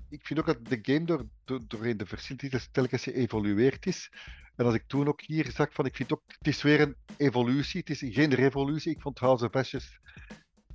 Ik 0.09 0.25
vind 0.25 0.39
ook 0.39 0.45
dat 0.45 0.65
de 0.65 0.79
game 0.81 1.05
door, 1.05 1.25
door, 1.45 1.61
doorheen 1.67 1.97
de 1.97 2.05
verschillende 2.05 2.43
titels 2.43 2.69
telkens 2.71 3.03
geëvolueerd 3.03 3.85
is. 3.85 4.11
En 4.55 4.65
als 4.65 4.75
ik 4.75 4.83
toen 4.87 5.07
ook 5.07 5.21
hier 5.21 5.51
zag 5.51 5.73
van, 5.73 5.85
ik 5.85 5.95
vind 5.95 6.13
ook, 6.13 6.23
het 6.25 6.47
is 6.47 6.61
weer 6.61 6.81
een 6.81 6.95
evolutie, 7.17 7.79
het 7.79 7.89
is 7.89 8.13
geen 8.13 8.33
revolutie. 8.33 8.91
Ik 8.91 9.01
vond 9.01 9.19
House 9.19 9.45
of 9.45 9.55
Ashes 9.55 9.99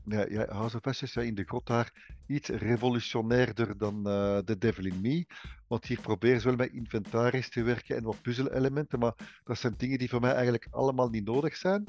ja, 0.05 0.27
ja, 0.29 0.47
House 0.49 0.77
of 0.77 0.87
Ashes 0.87 1.13
ja, 1.13 1.23
in 1.23 1.35
de 1.35 1.45
grot 1.45 1.67
daar 1.67 2.19
iets 2.27 2.49
revolutionairder 2.49 3.79
dan 3.79 3.97
uh, 3.97 4.39
The 4.39 4.59
Devil 4.59 4.85
in 4.85 5.01
Me. 5.01 5.27
Want 5.67 5.85
hier 5.85 6.01
proberen 6.01 6.41
ze 6.41 6.47
wel 6.47 6.57
met 6.57 6.73
inventaris 6.73 7.51
te 7.51 7.63
werken 7.63 7.97
en 7.97 8.03
wat 8.03 8.23
puzzelelementen, 8.23 8.99
maar 8.99 9.41
dat 9.45 9.59
zijn 9.59 9.75
dingen 9.77 9.99
die 9.99 10.09
voor 10.09 10.21
mij 10.21 10.33
eigenlijk 10.33 10.67
allemaal 10.71 11.09
niet 11.09 11.25
nodig 11.25 11.57
zijn. 11.57 11.85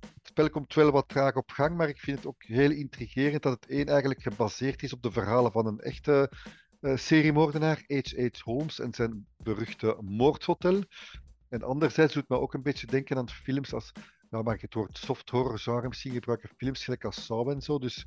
Het 0.00 0.26
spel 0.34 0.50
komt 0.50 0.74
wel 0.74 0.90
wat 0.90 1.08
traag 1.08 1.34
op 1.34 1.50
gang, 1.50 1.76
maar 1.76 1.88
ik 1.88 1.98
vind 1.98 2.16
het 2.16 2.26
ook 2.26 2.42
heel 2.42 2.70
intrigerend 2.70 3.42
dat 3.42 3.52
het 3.52 3.70
één 3.70 3.86
eigenlijk 3.86 4.22
gebaseerd 4.22 4.82
is 4.82 4.92
op 4.92 5.02
de 5.02 5.10
verhalen 5.10 5.52
van 5.52 5.66
een 5.66 5.80
echte 5.80 6.30
uh, 6.80 6.96
seriemoordenaar, 6.96 7.84
H.H. 7.86 8.40
Holmes 8.42 8.80
en 8.80 8.94
zijn 8.94 9.26
beruchte 9.36 9.96
moordhotel. 10.00 10.82
En 11.48 11.62
anderzijds 11.62 12.14
doet 12.14 12.28
me 12.28 12.38
ook 12.38 12.54
een 12.54 12.62
beetje 12.62 12.86
denken 12.86 13.16
aan 13.16 13.30
films 13.30 13.74
als 13.74 13.92
nou 14.30 14.44
mag 14.44 14.54
ik 14.54 14.60
het 14.60 14.74
woord 14.74 14.98
soft 14.98 15.30
horror 15.30 15.58
genre 15.58 15.88
misschien 15.88 16.12
gebruiken, 16.12 16.50
films 16.56 16.84
gelijk 16.84 17.04
als 17.04 17.24
Saw 17.24 17.48
en 17.48 17.62
zo. 17.62 17.78
Dus 17.78 18.06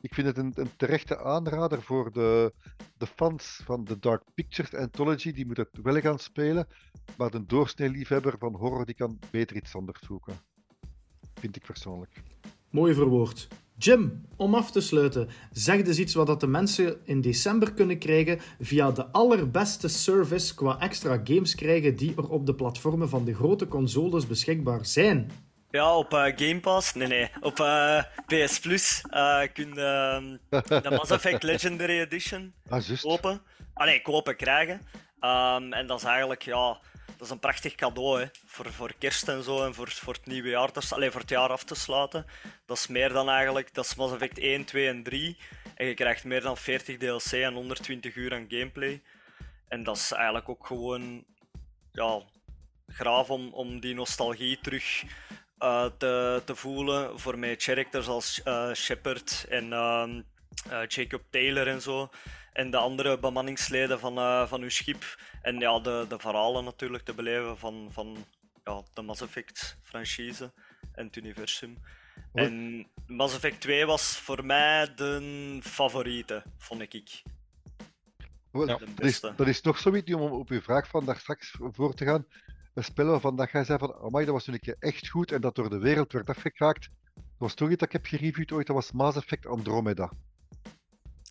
ik 0.00 0.14
vind 0.14 0.26
het 0.26 0.38
een, 0.38 0.52
een 0.54 0.76
terechte 0.76 1.18
aanrader 1.18 1.82
voor 1.82 2.12
de, 2.12 2.52
de 2.96 3.06
fans 3.06 3.60
van 3.64 3.84
de 3.84 3.98
Dark 3.98 4.22
Pictures 4.34 4.74
Anthology. 4.74 5.32
Die 5.32 5.46
moet 5.46 5.56
het 5.56 5.78
wel 5.82 6.00
gaan 6.00 6.18
spelen, 6.18 6.66
maar 7.16 7.30
de 7.30 7.46
doorsnee 7.46 7.90
liefhebber 7.90 8.34
van 8.38 8.54
horror 8.54 8.84
die 8.84 8.94
kan 8.94 9.18
beter 9.30 9.56
iets 9.56 9.74
anders 9.74 10.00
zoeken. 10.00 10.34
Vind 11.34 11.56
ik 11.56 11.62
persoonlijk. 11.62 12.22
Mooi 12.70 12.94
verwoord. 12.94 13.48
Jim, 13.76 14.24
om 14.36 14.54
af 14.54 14.70
te 14.70 14.80
sluiten, 14.80 15.28
zeg 15.52 15.82
dus 15.82 15.98
iets 15.98 16.14
wat 16.14 16.40
de 16.40 16.46
mensen 16.46 17.00
in 17.04 17.20
december 17.20 17.72
kunnen 17.72 17.98
krijgen 17.98 18.38
via 18.60 18.90
de 18.90 19.06
allerbeste 19.06 19.88
service 19.88 20.54
qua 20.54 20.78
extra 20.78 21.20
games 21.24 21.54
krijgen 21.54 21.96
die 21.96 22.14
er 22.16 22.28
op 22.28 22.46
de 22.46 22.54
platformen 22.54 23.08
van 23.08 23.24
de 23.24 23.34
grote 23.34 23.68
consoles 23.68 24.26
beschikbaar 24.26 24.86
zijn. 24.86 25.30
Ja, 25.70 25.96
op 25.96 26.12
uh, 26.12 26.24
Game 26.36 26.60
Pass. 26.60 26.94
Nee, 26.94 27.08
nee. 27.08 27.30
Op 27.40 27.58
uh, 27.58 27.98
eh, 27.98 28.04
PS 28.26 28.58
Plus 28.58 29.02
uh, 29.10 29.42
kun 29.52 29.74
je 29.74 30.40
uh, 30.50 30.82
de 30.82 30.90
Mass 30.90 31.10
Effect 31.10 31.42
Legendary 31.42 32.00
Edition 32.00 32.54
ah, 32.68 33.00
kopen. 33.00 33.42
Allee, 33.74 34.02
kopen 34.02 34.36
krijgen. 34.36 34.74
Um, 35.20 35.72
en 35.72 35.86
dat 35.86 35.98
is 35.98 36.04
eigenlijk, 36.04 36.42
ja... 36.42 36.80
dat 37.06 37.20
is 37.20 37.30
een 37.30 37.38
prachtig 37.38 37.74
cadeau 37.74 38.20
hè. 38.20 38.26
Voor, 38.46 38.72
voor 38.72 38.94
kerst 38.98 39.28
en 39.28 39.42
zo 39.42 39.64
en 39.64 39.74
voor, 39.74 39.90
voor 39.90 40.12
het 40.12 40.26
nieuwe 40.26 40.48
jaar, 40.48 40.72
te, 40.72 40.94
alleen 40.94 41.12
voor 41.12 41.20
het 41.20 41.30
jaar 41.30 41.48
af 41.48 41.64
te 41.64 41.74
sluiten. 41.74 42.26
Dat 42.66 42.76
is 42.76 42.86
meer 42.86 43.08
dan 43.08 43.28
eigenlijk, 43.28 43.74
dat 43.74 43.84
is 43.84 43.94
Mass 43.94 44.12
Effect 44.12 44.38
1, 44.38 44.64
2 44.64 44.88
en 44.88 45.02
3. 45.02 45.38
En 45.74 45.86
je 45.86 45.94
krijgt 45.94 46.24
meer 46.24 46.40
dan 46.40 46.56
40 46.56 46.96
DLC 46.96 47.32
en 47.32 47.54
120 47.54 48.14
uur 48.14 48.34
aan 48.34 48.46
gameplay. 48.48 49.02
En 49.68 49.82
dat 49.82 49.96
is 49.96 50.12
eigenlijk 50.12 50.48
ook 50.48 50.66
gewoon 50.66 51.24
ja, 51.92 52.22
graaf 52.86 53.30
om, 53.30 53.52
om 53.52 53.80
die 53.80 53.94
nostalgie 53.94 54.58
terug 54.60 55.02
uh, 55.60 55.84
te, 55.98 56.42
te 56.44 56.54
voelen 56.54 57.20
voor 57.20 57.38
mij 57.38 57.54
characters 57.58 58.08
als 58.08 58.40
uh, 58.44 58.72
Shepard 58.72 59.46
en 59.48 59.66
uh, 59.70 60.86
Jacob 60.88 61.22
Taylor 61.30 61.66
en 61.68 61.82
zo. 61.82 62.10
En 62.52 62.70
de 62.70 62.76
andere 62.76 63.18
bemanningsleden 63.18 64.00
van, 64.00 64.48
van 64.48 64.62
uw 64.62 64.68
schip. 64.68 65.18
En 65.42 65.58
ja, 65.58 65.80
de, 65.80 66.04
de 66.08 66.18
verhalen 66.18 66.64
natuurlijk 66.64 67.04
te 67.04 67.14
beleven 67.14 67.58
van, 67.58 67.88
van 67.92 68.26
ja, 68.64 68.82
de 68.94 69.02
Mass 69.02 69.20
Effect 69.20 69.76
franchise 69.82 70.52
en 70.92 71.06
het 71.06 71.16
universum. 71.16 71.76
En 72.34 72.86
Mass 73.06 73.34
Effect 73.34 73.60
2 73.60 73.86
was 73.86 74.16
voor 74.16 74.44
mij 74.44 74.94
de 74.94 75.58
favoriete, 75.62 76.42
vond 76.58 76.80
ik. 76.80 77.22
Ja. 78.52 78.66
Dat, 78.66 78.80
is, 78.96 79.20
dat 79.20 79.46
is 79.46 79.60
toch 79.60 79.78
zoiets 79.78 80.14
om 80.14 80.20
op 80.20 80.50
uw 80.50 80.60
vraag 80.60 80.88
van 80.88 81.04
daar 81.04 81.18
straks 81.18 81.54
voor 81.60 81.94
te 81.94 82.04
gaan. 82.04 82.26
Een 82.74 82.84
spel 82.84 83.06
waarvan 83.06 83.36
dat 83.36 83.50
jij 83.50 83.64
zei 83.64 83.78
van, 83.78 83.94
amai, 83.94 84.24
dat 84.24 84.34
was 84.34 84.44
toen 84.44 84.54
een 84.54 84.60
keer 84.60 84.76
echt 84.78 85.08
goed 85.08 85.32
en 85.32 85.40
dat 85.40 85.54
door 85.54 85.70
de 85.70 85.78
wereld 85.78 86.12
werd 86.12 86.28
afgekraakt. 86.28 86.88
Dat 87.14 87.24
was 87.38 87.54
toch 87.54 87.68
iets 87.68 87.78
dat 87.78 87.88
ik 87.88 88.02
heb 88.02 88.06
gereviewd 88.06 88.52
ooit, 88.52 88.66
dat 88.66 88.76
was 88.76 88.92
Mass 88.92 89.16
Effect 89.16 89.46
Andromeda. 89.46 90.12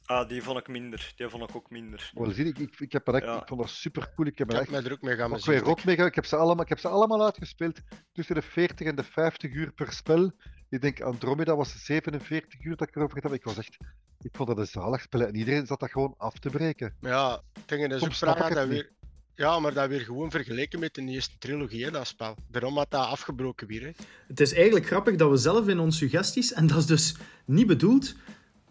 Ah, 0.10 0.28
die 0.28 0.42
vond 0.42 0.60
ik 0.60 0.68
minder. 0.68 1.14
Die 1.16 1.30
vond 1.30 1.50
ik 1.50 1.56
ook 1.56 1.70
minder. 1.70 2.12
Wel, 2.14 2.32
zie, 2.32 2.46
ik, 2.46 2.58
ik, 2.58 2.80
ik, 2.80 2.92
heb 2.92 3.08
echt, 3.08 3.42
ik 3.42 3.48
vond 3.48 3.62
dat 3.62 3.70
super 3.70 4.12
cool. 4.16 4.28
Ik 4.28 4.38
heb, 4.38 4.52
ik 4.52 4.58
echt, 4.60 4.86
er 4.86 4.92
ook 4.92 5.02
mee 5.02 5.16
gaan 5.16 5.34
ook 5.34 5.46
weer 5.46 5.66
ook 5.66 5.84
mee 5.84 5.96
Ik 5.96 6.16
heb, 6.16 6.26
ze 6.26 6.36
allemaal, 6.36 6.64
ik 6.64 6.70
heb 6.70 6.80
ze 6.80 6.88
allemaal 6.88 7.26
uitgespeeld. 7.26 7.80
Tussen 8.12 8.36
de 8.36 8.42
40 8.42 8.88
en 8.88 8.96
de 8.96 9.04
50 9.04 9.52
uur 9.52 9.72
per 9.72 9.94
spel. 9.94 10.32
Ik 10.70 10.82
denk 10.82 11.02
Andromeda 11.02 11.56
was 11.56 11.86
47 11.86 12.64
uur 12.64 12.76
dat 12.76 12.88
ik 12.88 12.96
erover 12.96 13.22
had. 13.22 13.34
Ik 13.34 13.44
was 13.44 13.58
echt. 13.58 13.78
Ik 14.22 14.36
vond 14.36 14.50
dat 14.50 14.58
een 14.58 14.68
zalig 14.68 15.02
spel 15.02 15.22
en 15.22 15.36
iedereen 15.36 15.66
zat 15.66 15.80
dat 15.80 15.92
gewoon 15.92 16.14
af 16.18 16.40
te 16.40 16.50
breken. 16.50 16.96
Ja, 17.02 17.42
dingen 17.66 17.92
is 17.92 18.04
ook 18.04 18.38
dat 18.38 18.68
weer. 18.68 18.92
Ja, 19.40 19.60
maar 19.60 19.74
dat 19.74 19.90
weer 19.90 20.00
gewoon 20.00 20.32
vergeleken 20.32 20.80
met 20.80 20.94
de 20.94 21.02
eerste 21.02 21.38
trilogie, 21.38 21.84
hè, 21.84 21.92
dat 21.92 22.08
spel. 22.08 22.36
Daarom 22.52 22.78
had 22.78 22.92
dat 22.92 23.06
afgebroken 23.06 23.68
weer. 23.68 23.82
Hè. 23.82 23.92
Het 24.28 24.40
is 24.40 24.54
eigenlijk 24.54 24.86
grappig 24.86 25.16
dat 25.16 25.30
we 25.30 25.38
zelf 25.38 25.68
in 25.68 25.80
onze 25.80 25.98
suggesties, 25.98 26.54
en 26.54 26.68
dat 26.68 26.78
is 26.78 26.86
dus 26.86 27.16
niet 27.46 27.68
bedoeld, 27.68 28.16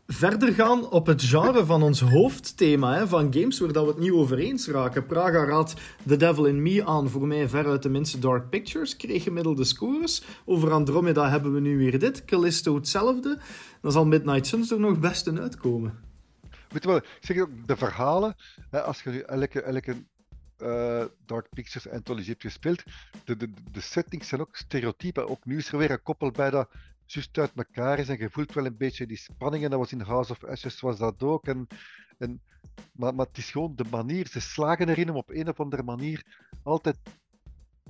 verder 0.07 0.53
gaan 0.53 0.91
op 0.91 1.07
het 1.07 1.23
genre 1.23 1.65
van 1.65 1.83
ons 1.83 2.01
hoofdthema 2.01 2.95
hè, 2.95 3.09
van 3.09 3.35
games 3.35 3.59
waar 3.59 3.73
dat 3.73 3.85
we 3.85 3.91
het 3.91 3.99
niet 3.99 4.11
over 4.11 4.39
eens 4.39 4.69
raken. 4.69 5.07
Praga 5.07 5.45
raadt 5.45 5.75
The 6.07 6.17
Devil 6.17 6.45
in 6.45 6.63
Me 6.63 6.85
aan, 6.85 7.09
voor 7.09 7.27
mij 7.27 7.49
veruit 7.49 7.83
de 7.83 7.89
minste 7.89 8.19
Dark 8.19 8.51
Pictures, 8.51 8.97
kreeg 8.97 9.23
gemiddelde 9.23 9.65
scores. 9.65 10.23
Over 10.45 10.73
Andromeda 10.73 11.31
hebben 11.31 11.55
we 11.55 11.61
nu 11.61 11.79
weer 11.79 11.99
dit, 11.99 12.25
Callisto 12.25 12.75
hetzelfde. 12.75 13.39
Dan 13.83 13.93
zal 13.93 14.07
Midnight 14.07 14.47
Suns 14.47 14.71
er 14.71 14.81
nog 14.81 14.99
best 14.99 15.27
in 15.27 15.41
uitkomen. 15.41 15.99
Weet 16.69 16.83
je 16.83 16.89
wel, 16.89 16.97
ik 16.97 17.19
zeg 17.21 17.39
ook, 17.39 17.51
de 17.67 17.77
verhalen, 17.77 18.35
hè, 18.71 18.83
als 18.83 19.03
je 19.03 19.25
elke, 19.25 19.63
elke 19.63 19.97
uh, 20.63 21.05
Dark 21.27 21.49
Pictures 21.51 21.89
Anthology 21.89 22.29
hebt 22.29 22.43
gespeeld, 22.43 22.83
de, 23.25 23.37
de, 23.37 23.51
de 23.73 23.81
settings 23.81 24.29
zijn 24.29 24.41
ook 24.41 24.57
stereotypen. 24.57 25.29
Ook 25.29 25.45
nu 25.45 25.57
is 25.57 25.73
er 25.73 25.79
weer 25.79 25.91
een 25.91 26.03
koppel 26.03 26.31
bij 26.31 26.51
dat 26.51 26.69
juist 27.07 27.39
uit 27.39 27.53
elkaar 27.55 27.99
is 27.99 28.09
en 28.09 28.19
je 28.19 28.31
voelt 28.31 28.53
wel 28.53 28.67
een 28.67 28.77
beetje 28.77 29.07
die 29.07 29.17
spanning. 29.17 29.65
En 29.65 29.71
dat 29.71 29.79
was 29.79 29.93
in 29.93 30.01
House 30.01 30.33
of 30.33 30.45
Ashes 30.45 30.81
was 30.81 30.99
dat 30.99 31.23
ook. 31.23 31.47
En, 31.47 31.67
en, 32.19 32.41
maar, 32.93 33.15
maar 33.15 33.27
het 33.27 33.39
is 33.39 33.51
gewoon 33.51 33.77
de 33.77 33.85
manier, 33.91 34.27
ze 34.27 34.41
slagen 34.41 34.89
erin 34.89 35.11
om 35.11 35.17
op 35.17 35.31
een 35.31 35.49
of 35.49 35.61
andere 35.61 35.83
manier 35.83 36.25
altijd 36.63 36.97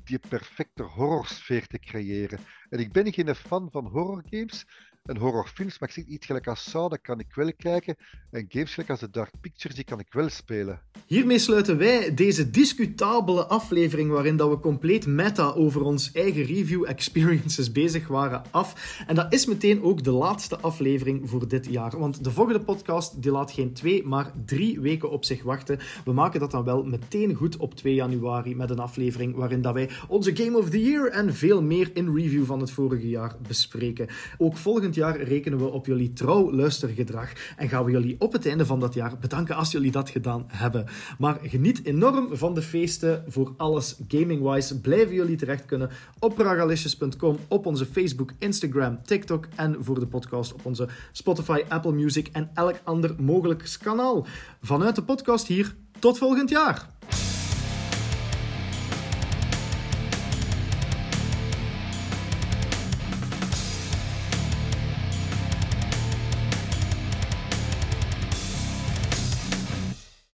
die 0.05 0.19
perfecte 0.19 0.83
horrorsfeer 0.83 1.67
te 1.67 1.79
creëren. 1.79 2.39
En 2.69 2.79
ik 2.79 2.93
ben 2.93 3.13
geen 3.13 3.35
fan 3.35 3.69
van 3.71 3.87
horrorgames, 3.87 4.67
een 5.09 5.17
horrorfilms, 5.17 5.79
maar 5.79 5.89
ik 5.89 5.95
zeg 5.95 6.05
iets 6.05 6.27
gelijk 6.27 6.47
als 6.47 6.71
Saw, 6.71 6.91
dat 6.91 7.01
kan 7.01 7.19
ik 7.19 7.35
wel 7.35 7.53
kijken. 7.57 7.97
En 8.31 8.47
games 8.49 8.73
gelijk 8.73 8.91
als 8.91 8.99
The 8.99 9.11
Dark 9.11 9.31
Pictures, 9.41 9.77
die 9.77 9.85
kan 9.85 10.01
ik 10.01 10.13
wel 10.13 10.29
spelen. 10.29 10.81
Hiermee 11.07 11.39
sluiten 11.39 11.79
wij 11.79 12.15
deze 12.15 12.51
discutabele 12.51 13.47
aflevering, 13.47 14.11
waarin 14.11 14.37
dat 14.37 14.51
we 14.51 14.59
compleet 14.59 15.07
meta 15.07 15.51
over 15.51 15.83
ons 15.83 16.13
eigen 16.13 16.43
review 16.43 16.85
experiences 16.87 17.73
bezig 17.73 18.09
waren, 18.09 18.43
af. 18.51 19.01
En 19.07 19.15
dat 19.15 19.33
is 19.33 19.47
meteen 19.47 19.83
ook 19.83 20.05
de 20.05 20.11
laatste 20.11 20.59
aflevering 20.59 21.31
voor 21.31 21.49
dit 21.49 21.67
jaar. 21.71 21.99
Want 21.99 22.25
de 22.25 22.31
volgende 22.31 22.61
podcast 22.61 23.23
die 23.23 23.31
laat 23.31 23.53
geen 23.53 23.73
twee, 23.73 24.07
maar 24.07 24.33
drie 24.45 24.81
weken 24.81 25.11
op 25.11 25.25
zich 25.25 25.43
wachten. 25.43 25.79
We 26.05 26.13
maken 26.13 26.41
dat 26.41 26.51
dan 26.51 26.65
wel 26.65 26.85
meteen 26.85 27.35
goed 27.35 27.57
op 27.57 27.75
2 27.75 27.95
januari 27.95 28.57
met 28.57 28.71
een 28.71 28.79
aflevering 28.79 29.35
waarin 29.35 29.63
dat 29.63 29.75
wij 29.75 29.91
onze 30.09 30.37
Game 30.37 30.59
of 30.59 30.71
the 30.71 30.83
Year 30.83 31.11
en 31.11 31.35
veel 31.35 31.63
meer 31.63 31.91
in 31.95 32.15
review 32.15 32.45
van 32.45 32.61
het 32.61 32.71
vorige 32.71 33.09
jaar 33.09 33.37
bespreken. 33.49 34.09
Ook 34.39 34.57
volgend 34.57 34.97
jaar 34.99 35.21
rekenen 35.21 35.59
we 35.59 35.65
op 35.65 35.87
jullie 35.87 36.13
trouw 36.13 36.53
luistergedrag 36.53 37.33
en 37.57 37.69
gaan 37.69 37.85
we 37.85 37.91
jullie 37.91 38.17
op 38.19 38.33
het 38.33 38.47
einde 38.47 38.67
van 38.67 38.81
dat 38.81 38.95
jaar 38.95 39.19
bedanken 39.21 39.57
als 39.57 39.73
jullie 39.73 39.91
dat 39.91 40.11
gedaan 40.11 40.45
hebben. 40.47 40.87
Maar 41.19 41.39
geniet 41.43 41.85
enorm 41.85 42.37
van 42.37 42.55
de 42.55 42.63
feesten 42.63 43.25
voor 43.29 43.55
alles 43.57 44.01
gaming-wise. 44.09 44.81
Blijven 44.81 45.15
jullie 45.15 45.37
terecht 45.37 45.65
kunnen 45.65 45.91
op 46.19 46.35
pragalicious.com, 46.35 47.37
op 47.49 47.67
onze 47.67 47.87
Facebook, 47.87 48.33
Instagram, 48.39 49.03
TikTok 49.03 49.49
en 49.55 49.77
voor 49.81 50.01
de 50.01 50.07
podcast 50.07 50.53
op 50.53 50.65
onze 50.65 50.89
Spotify, 51.13 51.63
Apple 51.69 51.93
Music 51.93 52.29
en 52.33 52.51
elk 52.55 52.81
ander 52.85 53.15
mogelijk 53.19 53.77
kanaal. 53.83 54.27
Vanuit 54.63 54.95
de 54.95 55.03
podcast 55.03 55.47
hier, 55.47 55.75
tot 55.99 56.19
volgend 56.19 56.51
jaar! 56.51 56.89